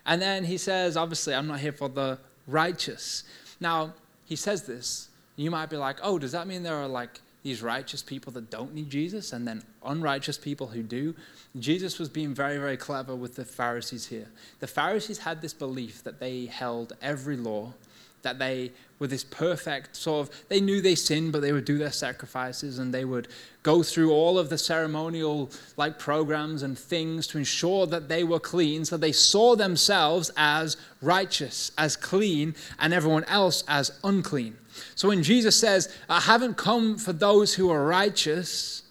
And 0.04 0.20
then 0.20 0.44
he 0.44 0.58
says, 0.58 0.96
Obviously, 0.96 1.34
I'm 1.34 1.46
not 1.46 1.60
here 1.60 1.72
for 1.72 1.88
the 1.88 2.18
righteous. 2.47 3.24
Now, 3.61 3.95
he 4.24 4.36
says 4.36 4.62
this. 4.64 5.09
You 5.36 5.51
might 5.51 5.70
be 5.70 5.76
like, 5.76 5.99
Oh, 6.03 6.18
does 6.18 6.32
that 6.32 6.47
mean 6.47 6.62
there 6.62 6.76
are 6.76 6.88
like 6.88 7.20
these 7.43 7.62
righteous 7.62 8.03
people 8.03 8.32
that 8.32 8.51
don't 8.51 8.74
need 8.74 8.88
Jesus 8.88 9.32
and 9.32 9.47
then 9.47 9.62
unrighteous 9.84 10.38
people 10.38 10.68
who 10.68 10.82
do. 10.82 11.14
Jesus 11.59 11.99
was 11.99 12.09
being 12.09 12.34
very, 12.34 12.59
very 12.59 12.76
clever 12.76 13.14
with 13.16 13.34
the 13.34 13.45
Pharisees 13.45 14.07
here. 14.07 14.28
The 14.61 14.66
Pharisees 14.66 15.18
had 15.18 15.43
this 15.43 15.53
belief 15.53 16.05
that 16.05 16.20
they 16.20 16.47
held 16.47 16.93
every 17.03 17.36
law, 17.36 17.74
that 18.22 18.38
they 18.38 18.72
were 18.98 19.06
this 19.08 19.24
perfect 19.24 19.96
sort 19.96 20.28
of, 20.28 20.48
they 20.48 20.60
knew 20.60 20.80
they 20.80 20.94
sinned, 20.94 21.32
but 21.32 21.42
they 21.42 21.52
would 21.52 21.64
do 21.64 21.76
their 21.76 21.92
sacrifices 21.92 22.78
and 22.78 22.94
they 22.94 23.04
would 23.04 23.28
go 23.62 23.82
through 23.82 24.12
all 24.12 24.38
of 24.38 24.48
the 24.48 24.56
ceremonial 24.56 25.50
like 25.76 25.98
programs 25.98 26.62
and 26.62 26.78
things 26.78 27.26
to 27.26 27.38
ensure 27.38 27.86
that 27.86 28.08
they 28.08 28.22
were 28.22 28.38
clean. 28.38 28.84
So 28.84 28.96
they 28.96 29.12
saw 29.12 29.56
themselves 29.56 30.30
as 30.36 30.76
righteous, 31.00 31.72
as 31.76 31.96
clean, 31.96 32.54
and 32.78 32.94
everyone 32.94 33.24
else 33.24 33.64
as 33.66 33.90
unclean. 34.04 34.56
So 34.94 35.08
when 35.08 35.22
Jesus 35.22 35.58
says, 35.58 35.94
I 36.08 36.20
haven't 36.20 36.56
come 36.56 36.96
for 36.96 37.12
those 37.12 37.54
who 37.54 37.70
are 37.70 37.84
righteous, 37.84 38.82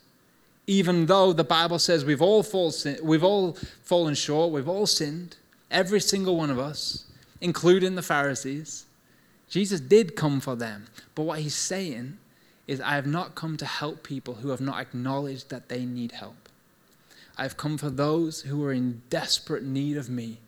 even 0.67 1.05
though 1.05 1.33
the 1.33 1.43
Bible 1.43 1.79
says 1.79 2.05
we've 2.05 2.21
all, 2.21 2.43
fall, 2.43 2.73
we've 3.01 3.23
all 3.23 3.57
fallen 3.83 4.13
short, 4.13 4.51
we've 4.51 4.69
all 4.69 4.85
sinned, 4.85 5.37
every 5.69 5.99
single 5.99 6.35
one 6.37 6.51
of 6.51 6.59
us, 6.59 7.05
including 7.39 7.95
the 7.95 8.01
Pharisees, 8.01 8.85
Jesus 9.51 9.81
did 9.81 10.15
come 10.15 10.39
for 10.39 10.55
them. 10.55 10.87
But 11.13 11.23
what 11.23 11.39
he's 11.39 11.53
saying 11.53 12.17
is, 12.67 12.79
I 12.79 12.95
have 12.95 13.05
not 13.05 13.35
come 13.35 13.57
to 13.57 13.65
help 13.65 14.01
people 14.01 14.35
who 14.35 14.49
have 14.49 14.61
not 14.61 14.79
acknowledged 14.79 15.49
that 15.49 15.67
they 15.67 15.85
need 15.85 16.13
help. 16.13 16.47
I've 17.37 17.57
come 17.57 17.77
for 17.77 17.89
those 17.89 18.41
who 18.43 18.63
are 18.65 18.71
in 18.71 19.01
desperate 19.09 19.63
need 19.63 19.97
of 19.97 20.09
me, 20.09 20.39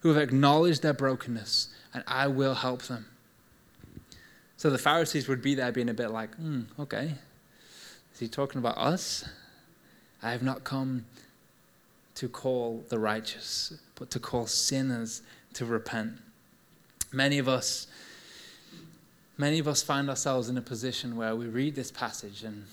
who 0.00 0.10
have 0.10 0.22
acknowledged 0.22 0.82
their 0.82 0.92
brokenness, 0.92 1.68
and 1.92 2.04
I 2.06 2.28
will 2.28 2.54
help 2.54 2.82
them. 2.82 3.06
So 4.56 4.70
the 4.70 4.78
Pharisees 4.78 5.26
would 5.26 5.42
be 5.42 5.56
there 5.56 5.72
being 5.72 5.88
a 5.88 5.94
bit 5.94 6.10
like, 6.10 6.34
hmm, 6.36 6.62
okay, 6.78 7.14
is 8.12 8.20
he 8.20 8.28
talking 8.28 8.60
about 8.60 8.78
us? 8.78 9.24
I 10.22 10.30
have 10.30 10.42
not 10.42 10.62
come 10.62 11.06
to 12.16 12.28
call 12.28 12.84
the 12.88 12.98
righteous, 13.00 13.72
but 13.96 14.10
to 14.12 14.20
call 14.20 14.46
sinners 14.46 15.22
to 15.54 15.64
repent. 15.64 16.12
Many 17.12 17.38
of 17.38 17.48
us, 17.48 17.88
many 19.38 19.58
of 19.58 19.68
us 19.68 19.82
find 19.82 20.10
ourselves 20.10 20.48
in 20.48 20.58
a 20.58 20.62
position 20.62 21.16
where 21.16 21.34
we 21.34 21.46
read 21.46 21.74
this 21.74 21.90
passage, 21.90 22.44
and 22.44 22.64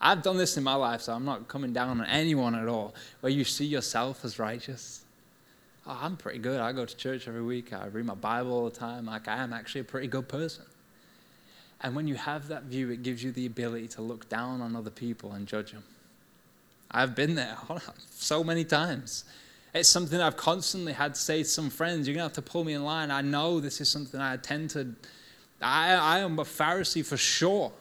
I've 0.00 0.22
done 0.22 0.36
this 0.36 0.56
in 0.56 0.64
my 0.64 0.74
life, 0.74 1.00
so 1.02 1.14
I'm 1.14 1.24
not 1.24 1.48
coming 1.48 1.72
down 1.72 2.00
on 2.00 2.06
anyone 2.06 2.54
at 2.54 2.68
all, 2.68 2.94
where 3.20 3.32
you 3.32 3.44
see 3.44 3.64
yourself 3.64 4.24
as 4.24 4.38
righteous. 4.38 5.04
Oh, 5.86 5.98
I'm 6.00 6.16
pretty 6.16 6.38
good. 6.38 6.60
I 6.60 6.72
go 6.72 6.84
to 6.84 6.96
church 6.96 7.28
every 7.28 7.42
week. 7.42 7.72
I 7.72 7.86
read 7.86 8.04
my 8.04 8.14
Bible 8.14 8.52
all 8.52 8.64
the 8.64 8.76
time. 8.76 9.06
Like, 9.06 9.28
I 9.28 9.36
am 9.36 9.52
actually 9.52 9.82
a 9.82 9.84
pretty 9.84 10.08
good 10.08 10.28
person. 10.28 10.64
And 11.80 11.94
when 11.94 12.08
you 12.08 12.14
have 12.14 12.48
that 12.48 12.64
view, 12.64 12.90
it 12.90 13.02
gives 13.02 13.22
you 13.22 13.32
the 13.32 13.46
ability 13.46 13.88
to 13.88 14.02
look 14.02 14.28
down 14.28 14.62
on 14.62 14.74
other 14.74 14.90
people 14.90 15.32
and 15.32 15.46
judge 15.46 15.72
them. 15.72 15.84
I've 16.90 17.14
been 17.14 17.34
there 17.34 17.56
so 18.10 18.42
many 18.42 18.64
times. 18.64 19.24
It's 19.74 19.88
something 19.88 20.20
I've 20.20 20.36
constantly 20.36 20.92
had 20.92 21.14
to 21.14 21.20
say 21.20 21.42
to 21.42 21.48
some 21.48 21.68
friends, 21.68 22.06
you're 22.06 22.14
going 22.14 22.28
to 22.28 22.34
have 22.34 22.44
to 22.44 22.50
pull 22.50 22.64
me 22.64 22.74
in 22.74 22.84
line. 22.84 23.10
I 23.10 23.20
know 23.20 23.60
this 23.60 23.80
is 23.80 23.90
something 23.90 24.20
I 24.20 24.36
tend 24.36 24.70
to, 24.70 24.94
I, 25.64 25.94
I 25.94 26.18
am 26.20 26.38
a 26.38 26.44
Pharisee 26.44 27.04
for 27.04 27.16
sure. 27.16 27.72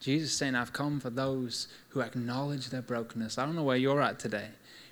Jesus 0.00 0.32
saying, 0.32 0.54
I've 0.54 0.72
come 0.72 1.00
for 1.00 1.10
those 1.10 1.68
who 1.88 2.00
acknowledge 2.00 2.70
their 2.70 2.82
brokenness. 2.82 3.38
I 3.38 3.44
don't 3.44 3.56
know 3.56 3.64
where 3.64 3.76
you're 3.76 4.00
at 4.00 4.18
today, 4.18 4.48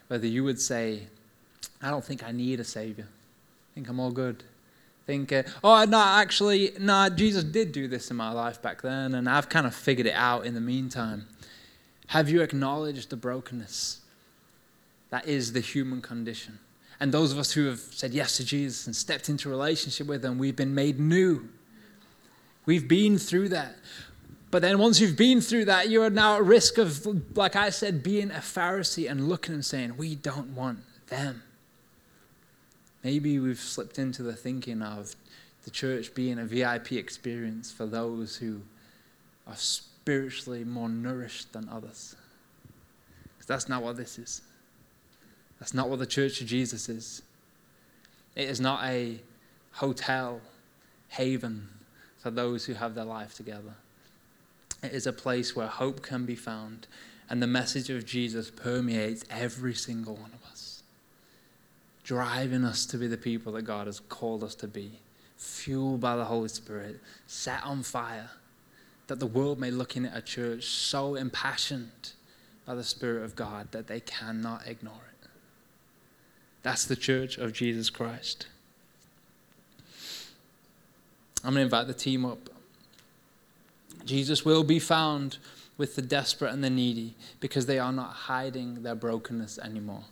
whether 0.08 0.26
you 0.26 0.42
would 0.44 0.60
say, 0.60 1.02
I 1.80 1.90
don't 1.90 2.04
think 2.04 2.24
I 2.24 2.32
need 2.32 2.58
a 2.58 2.64
Savior. 2.64 3.06
I 3.06 3.74
think 3.74 3.88
I'm 3.88 4.00
all 4.00 4.10
good. 4.10 4.42
Think, 5.06 5.32
uh, 5.32 5.44
oh, 5.62 5.84
no, 5.84 6.00
actually, 6.00 6.72
no, 6.80 7.08
Jesus 7.08 7.44
did 7.44 7.70
do 7.70 7.86
this 7.86 8.10
in 8.10 8.16
my 8.16 8.32
life 8.32 8.60
back 8.60 8.82
then, 8.82 9.14
and 9.14 9.28
I've 9.28 9.48
kind 9.48 9.66
of 9.66 9.74
figured 9.74 10.08
it 10.08 10.14
out 10.14 10.46
in 10.46 10.54
the 10.54 10.60
meantime. 10.60 11.28
Have 12.08 12.28
you 12.28 12.42
acknowledged 12.42 13.10
the 13.10 13.16
brokenness? 13.16 14.00
That 15.10 15.28
is 15.28 15.52
the 15.52 15.60
human 15.60 16.02
condition. 16.02 16.58
And 16.99 17.12
those 17.12 17.32
of 17.32 17.38
us 17.38 17.53
who 17.53 17.66
have 17.66 17.78
said 17.78 18.12
yes 18.12 18.36
to 18.38 18.44
Jesus 18.44 18.86
and 18.86 18.97
stepped 18.97 19.28
into 19.28 19.49
relationship 19.49 20.07
with 20.07 20.24
Him, 20.24 20.38
we've 20.38 20.57
been 20.57 20.74
made 20.74 20.99
new. 20.99 21.49
We've 22.64 22.88
been 22.88 23.18
through 23.18 23.51
that. 23.51 23.76
But 24.51 24.62
then 24.62 24.78
once 24.78 25.01
you've 25.01 25.16
been 25.16 25.40
through 25.40 25.66
that, 25.66 25.90
you're 25.90 26.09
now 26.09 26.36
at 26.36 26.44
risk 26.44 26.78
of, 26.78 27.36
like 27.36 27.57
I 27.57 27.70
said, 27.70 28.03
being 28.03 28.30
a 28.30 28.36
Pharisee 28.36 29.11
and 29.11 29.28
looking 29.28 29.55
and 29.55 29.64
saying, 29.64 29.97
we 29.97 30.14
don't 30.14 30.55
want 30.55 30.78
them. 31.09 31.42
Maybe 33.05 33.38
we've 33.38 33.59
slipped 33.59 33.99
into 33.99 34.22
the 34.22 34.32
thinking 34.32 34.82
of 34.82 35.14
the 35.64 35.70
church 35.70 36.14
being 36.14 36.38
a 36.38 36.44
VIP 36.44 36.92
experience 36.92 37.70
for 37.70 37.86
those 37.86 38.36
who 38.36 38.62
are 39.47 39.57
spiritually 39.57 40.64
more 40.64 40.88
nourished 40.88 41.53
than 41.53 41.68
others. 41.68 42.16
Because 43.34 43.47
that's 43.47 43.68
not 43.68 43.82
what 43.82 43.97
this 43.97 44.18
is. 44.18 44.42
That's 45.59 45.74
not 45.74 45.88
what 45.88 45.98
the 45.98 46.07
Church 46.07 46.40
of 46.40 46.46
Jesus 46.46 46.88
is. 46.88 47.22
It 48.34 48.48
is 48.48 48.61
not 48.61 48.84
a 48.84 49.20
hotel 49.72 50.40
haven 51.09 51.68
for 52.18 52.30
those 52.30 52.66
who 52.66 52.74
have 52.74 52.94
their 52.94 53.04
life 53.04 53.34
together. 53.34 53.74
It 54.82 54.92
is 54.92 55.07
a 55.07 55.12
place 55.12 55.57
where 55.57 55.66
hope 55.66 56.02
can 56.02 56.26
be 56.26 56.34
found, 56.34 56.86
and 57.30 57.42
the 57.42 57.46
message 57.46 57.88
of 57.88 58.04
Jesus 58.04 58.50
permeates 58.50 59.24
every 59.30 59.74
single 59.74 60.14
one 60.16 60.32
of 60.32 60.50
us, 60.50 60.82
driving 62.04 62.64
us 62.64 62.84
to 62.86 62.98
be 62.98 63.07
the 63.07 63.16
people 63.16 63.52
that 63.52 63.62
God 63.62 63.86
has 63.86 64.00
called 64.00 64.44
us 64.44 64.54
to 64.57 64.68
be, 64.68 65.00
fueled 65.36 66.00
by 66.00 66.16
the 66.16 66.26
Holy 66.26 66.48
Spirit, 66.48 67.00
set 67.26 67.62
on 67.64 67.82
fire, 67.82 68.30
that 69.07 69.18
the 69.18 69.26
world 69.26 69.59
may 69.59 69.70
look 69.70 69.96
in 69.96 70.04
at 70.07 70.16
a 70.16 70.22
church 70.22 70.64
so 70.64 71.14
impassioned 71.14 72.12
by 72.66 72.74
the 72.74 72.84
Spirit 72.84 73.24
of 73.24 73.34
God 73.34 73.72
that 73.72 73.86
they 73.86 74.00
cannot 74.00 74.66
ignore 74.66 74.94
it. 74.94 75.15
That's 76.66 76.84
the 76.84 76.96
church 76.96 77.38
of 77.38 77.52
Jesus 77.52 77.90
Christ. 77.90 78.48
I'm 81.44 81.54
going 81.54 81.58
to 81.58 81.60
invite 81.60 81.86
the 81.86 81.94
team 81.94 82.24
up. 82.24 82.50
Jesus 84.04 84.44
will 84.44 84.64
be 84.64 84.80
found 84.80 85.38
with 85.78 85.94
the 85.94 86.02
desperate 86.02 86.52
and 86.52 86.64
the 86.64 86.68
needy 86.68 87.14
because 87.38 87.66
they 87.66 87.78
are 87.78 87.92
not 87.92 88.10
hiding 88.10 88.82
their 88.82 88.96
brokenness 88.96 89.60
anymore. 89.60 90.02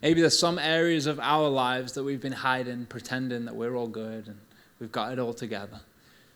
Maybe 0.00 0.22
there's 0.22 0.38
some 0.38 0.58
areas 0.58 1.04
of 1.04 1.20
our 1.20 1.50
lives 1.50 1.92
that 1.92 2.04
we've 2.04 2.22
been 2.22 2.32
hiding, 2.32 2.86
pretending 2.86 3.44
that 3.44 3.54
we're 3.54 3.76
all 3.76 3.86
good 3.86 4.28
and 4.28 4.38
we've 4.80 4.92
got 4.92 5.12
it 5.12 5.18
all 5.18 5.34
together. 5.34 5.80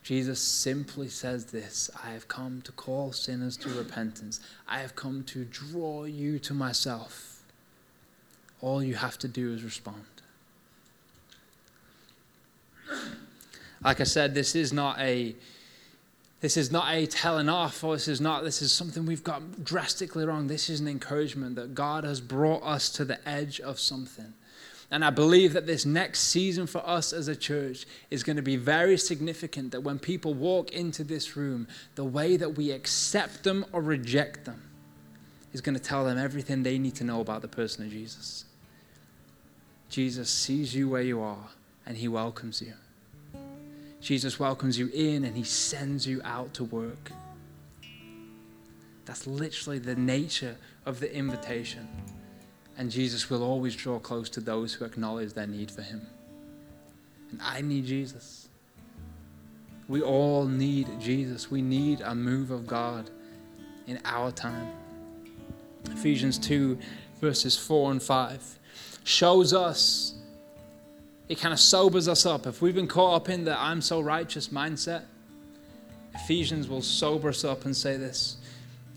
Jesus 0.02 0.38
simply 0.38 1.08
says 1.08 1.46
this 1.46 1.88
I 2.04 2.10
have 2.10 2.28
come 2.28 2.60
to 2.60 2.72
call 2.72 3.10
sinners 3.12 3.56
to 3.56 3.70
repentance. 3.70 4.38
I 4.68 4.80
have 4.80 4.94
come 4.94 5.24
to 5.24 5.46
draw 5.46 6.04
you 6.04 6.38
to 6.40 6.52
myself. 6.52 7.35
All 8.60 8.82
you 8.82 8.94
have 8.94 9.18
to 9.18 9.28
do 9.28 9.52
is 9.52 9.62
respond. 9.62 10.04
Like 13.84 14.00
I 14.00 14.04
said, 14.04 14.34
this 14.34 14.54
is 14.54 14.72
not 14.72 14.98
a 14.98 15.34
this 16.40 16.56
is 16.56 16.70
not 16.70 16.92
a 16.92 17.06
telling 17.06 17.48
off, 17.48 17.82
or 17.82 17.94
this 17.94 18.08
is 18.08 18.20
not 18.20 18.44
this 18.44 18.62
is 18.62 18.72
something 18.72 19.06
we've 19.06 19.24
got 19.24 19.64
drastically 19.64 20.24
wrong. 20.24 20.46
This 20.46 20.68
is 20.68 20.80
an 20.80 20.88
encouragement 20.88 21.56
that 21.56 21.74
God 21.74 22.04
has 22.04 22.20
brought 22.20 22.62
us 22.62 22.88
to 22.90 23.04
the 23.04 23.26
edge 23.28 23.60
of 23.60 23.78
something. 23.78 24.34
And 24.90 25.04
I 25.04 25.10
believe 25.10 25.52
that 25.54 25.66
this 25.66 25.84
next 25.84 26.20
season 26.20 26.66
for 26.66 26.86
us 26.86 27.12
as 27.12 27.26
a 27.26 27.34
church 27.34 27.86
is 28.10 28.22
going 28.22 28.36
to 28.36 28.42
be 28.42 28.56
very 28.56 28.96
significant. 28.96 29.72
That 29.72 29.80
when 29.80 29.98
people 29.98 30.32
walk 30.34 30.70
into 30.70 31.02
this 31.02 31.36
room, 31.36 31.66
the 31.96 32.04
way 32.04 32.36
that 32.36 32.50
we 32.50 32.70
accept 32.70 33.42
them 33.42 33.64
or 33.72 33.82
reject 33.82 34.44
them 34.44 34.62
is 35.56 35.62
going 35.62 35.74
to 35.74 35.82
tell 35.82 36.04
them 36.04 36.18
everything 36.18 36.62
they 36.62 36.78
need 36.78 36.94
to 36.94 37.02
know 37.02 37.22
about 37.22 37.40
the 37.40 37.48
person 37.48 37.82
of 37.82 37.90
Jesus. 37.90 38.44
Jesus 39.88 40.28
sees 40.28 40.74
you 40.74 40.86
where 40.86 41.00
you 41.00 41.22
are 41.22 41.48
and 41.86 41.96
he 41.96 42.08
welcomes 42.08 42.60
you. 42.60 42.74
Jesus 44.02 44.38
welcomes 44.38 44.78
you 44.78 44.90
in 44.92 45.24
and 45.24 45.34
he 45.34 45.44
sends 45.44 46.06
you 46.06 46.20
out 46.24 46.52
to 46.52 46.64
work. 46.64 47.10
That's 49.06 49.26
literally 49.26 49.78
the 49.78 49.94
nature 49.94 50.56
of 50.84 51.00
the 51.00 51.10
invitation. 51.16 51.88
And 52.76 52.90
Jesus 52.90 53.30
will 53.30 53.42
always 53.42 53.74
draw 53.74 53.98
close 53.98 54.28
to 54.30 54.40
those 54.40 54.74
who 54.74 54.84
acknowledge 54.84 55.32
their 55.32 55.46
need 55.46 55.70
for 55.70 55.80
him. 55.80 56.02
And 57.30 57.40
I 57.42 57.62
need 57.62 57.86
Jesus. 57.86 58.50
We 59.88 60.02
all 60.02 60.44
need 60.44 61.00
Jesus. 61.00 61.50
We 61.50 61.62
need 61.62 62.02
a 62.02 62.14
move 62.14 62.50
of 62.50 62.66
God 62.66 63.08
in 63.86 63.98
our 64.04 64.30
time. 64.30 64.85
Ephesians 65.92 66.38
2, 66.38 66.78
verses 67.20 67.56
4 67.56 67.92
and 67.92 68.02
5 68.02 68.58
shows 69.04 69.52
us, 69.52 70.14
it 71.28 71.38
kind 71.38 71.52
of 71.52 71.60
sobers 71.60 72.08
us 72.08 72.26
up. 72.26 72.46
If 72.46 72.62
we've 72.62 72.74
been 72.74 72.88
caught 72.88 73.14
up 73.14 73.28
in 73.28 73.44
the 73.44 73.58
I'm 73.58 73.80
so 73.80 74.00
righteous 74.00 74.48
mindset, 74.48 75.02
Ephesians 76.14 76.68
will 76.68 76.82
sober 76.82 77.28
us 77.28 77.44
up 77.44 77.64
and 77.64 77.76
say 77.76 77.96
this 77.96 78.36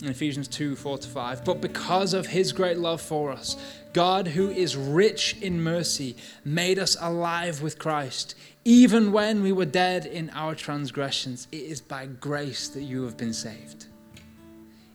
in 0.01 0.07
Ephesians 0.07 0.47
2 0.47 0.75
4 0.75 0.99
to 0.99 1.07
5. 1.07 1.45
But 1.45 1.61
because 1.61 2.13
of 2.13 2.27
his 2.27 2.53
great 2.53 2.77
love 2.77 3.01
for 3.01 3.31
us, 3.31 3.57
God, 3.93 4.27
who 4.27 4.49
is 4.49 4.75
rich 4.77 5.35
in 5.41 5.61
mercy, 5.61 6.15
made 6.45 6.79
us 6.79 6.95
alive 7.01 7.61
with 7.61 7.79
Christ. 7.79 8.35
Even 8.63 9.11
when 9.11 9.41
we 9.41 9.51
were 9.51 9.65
dead 9.65 10.05
in 10.05 10.29
our 10.31 10.55
transgressions, 10.55 11.47
it 11.51 11.63
is 11.63 11.81
by 11.81 12.05
grace 12.05 12.67
that 12.69 12.83
you 12.83 13.03
have 13.03 13.17
been 13.17 13.33
saved 13.33 13.87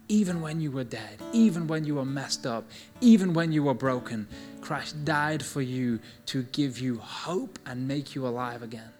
even 0.09 0.41
when 0.41 0.61
you 0.61 0.71
were 0.71 0.85
dead, 0.85 1.21
even 1.33 1.67
when 1.67 1.85
you 1.85 1.97
were 1.97 2.05
messed 2.05 2.47
up, 2.47 2.65
even 3.01 3.35
when 3.35 3.53
you 3.53 3.63
were 3.63 3.75
broken, 3.75 4.27
Christ 4.61 5.05
died 5.05 5.43
for 5.43 5.63
you 5.63 6.01
to 6.27 6.43
give 6.45 6.79
you 6.79 6.99
hope 6.99 7.59
and 7.67 7.87
make 7.87 8.15
you 8.15 8.27
alive 8.27 8.63
again. 8.63 8.94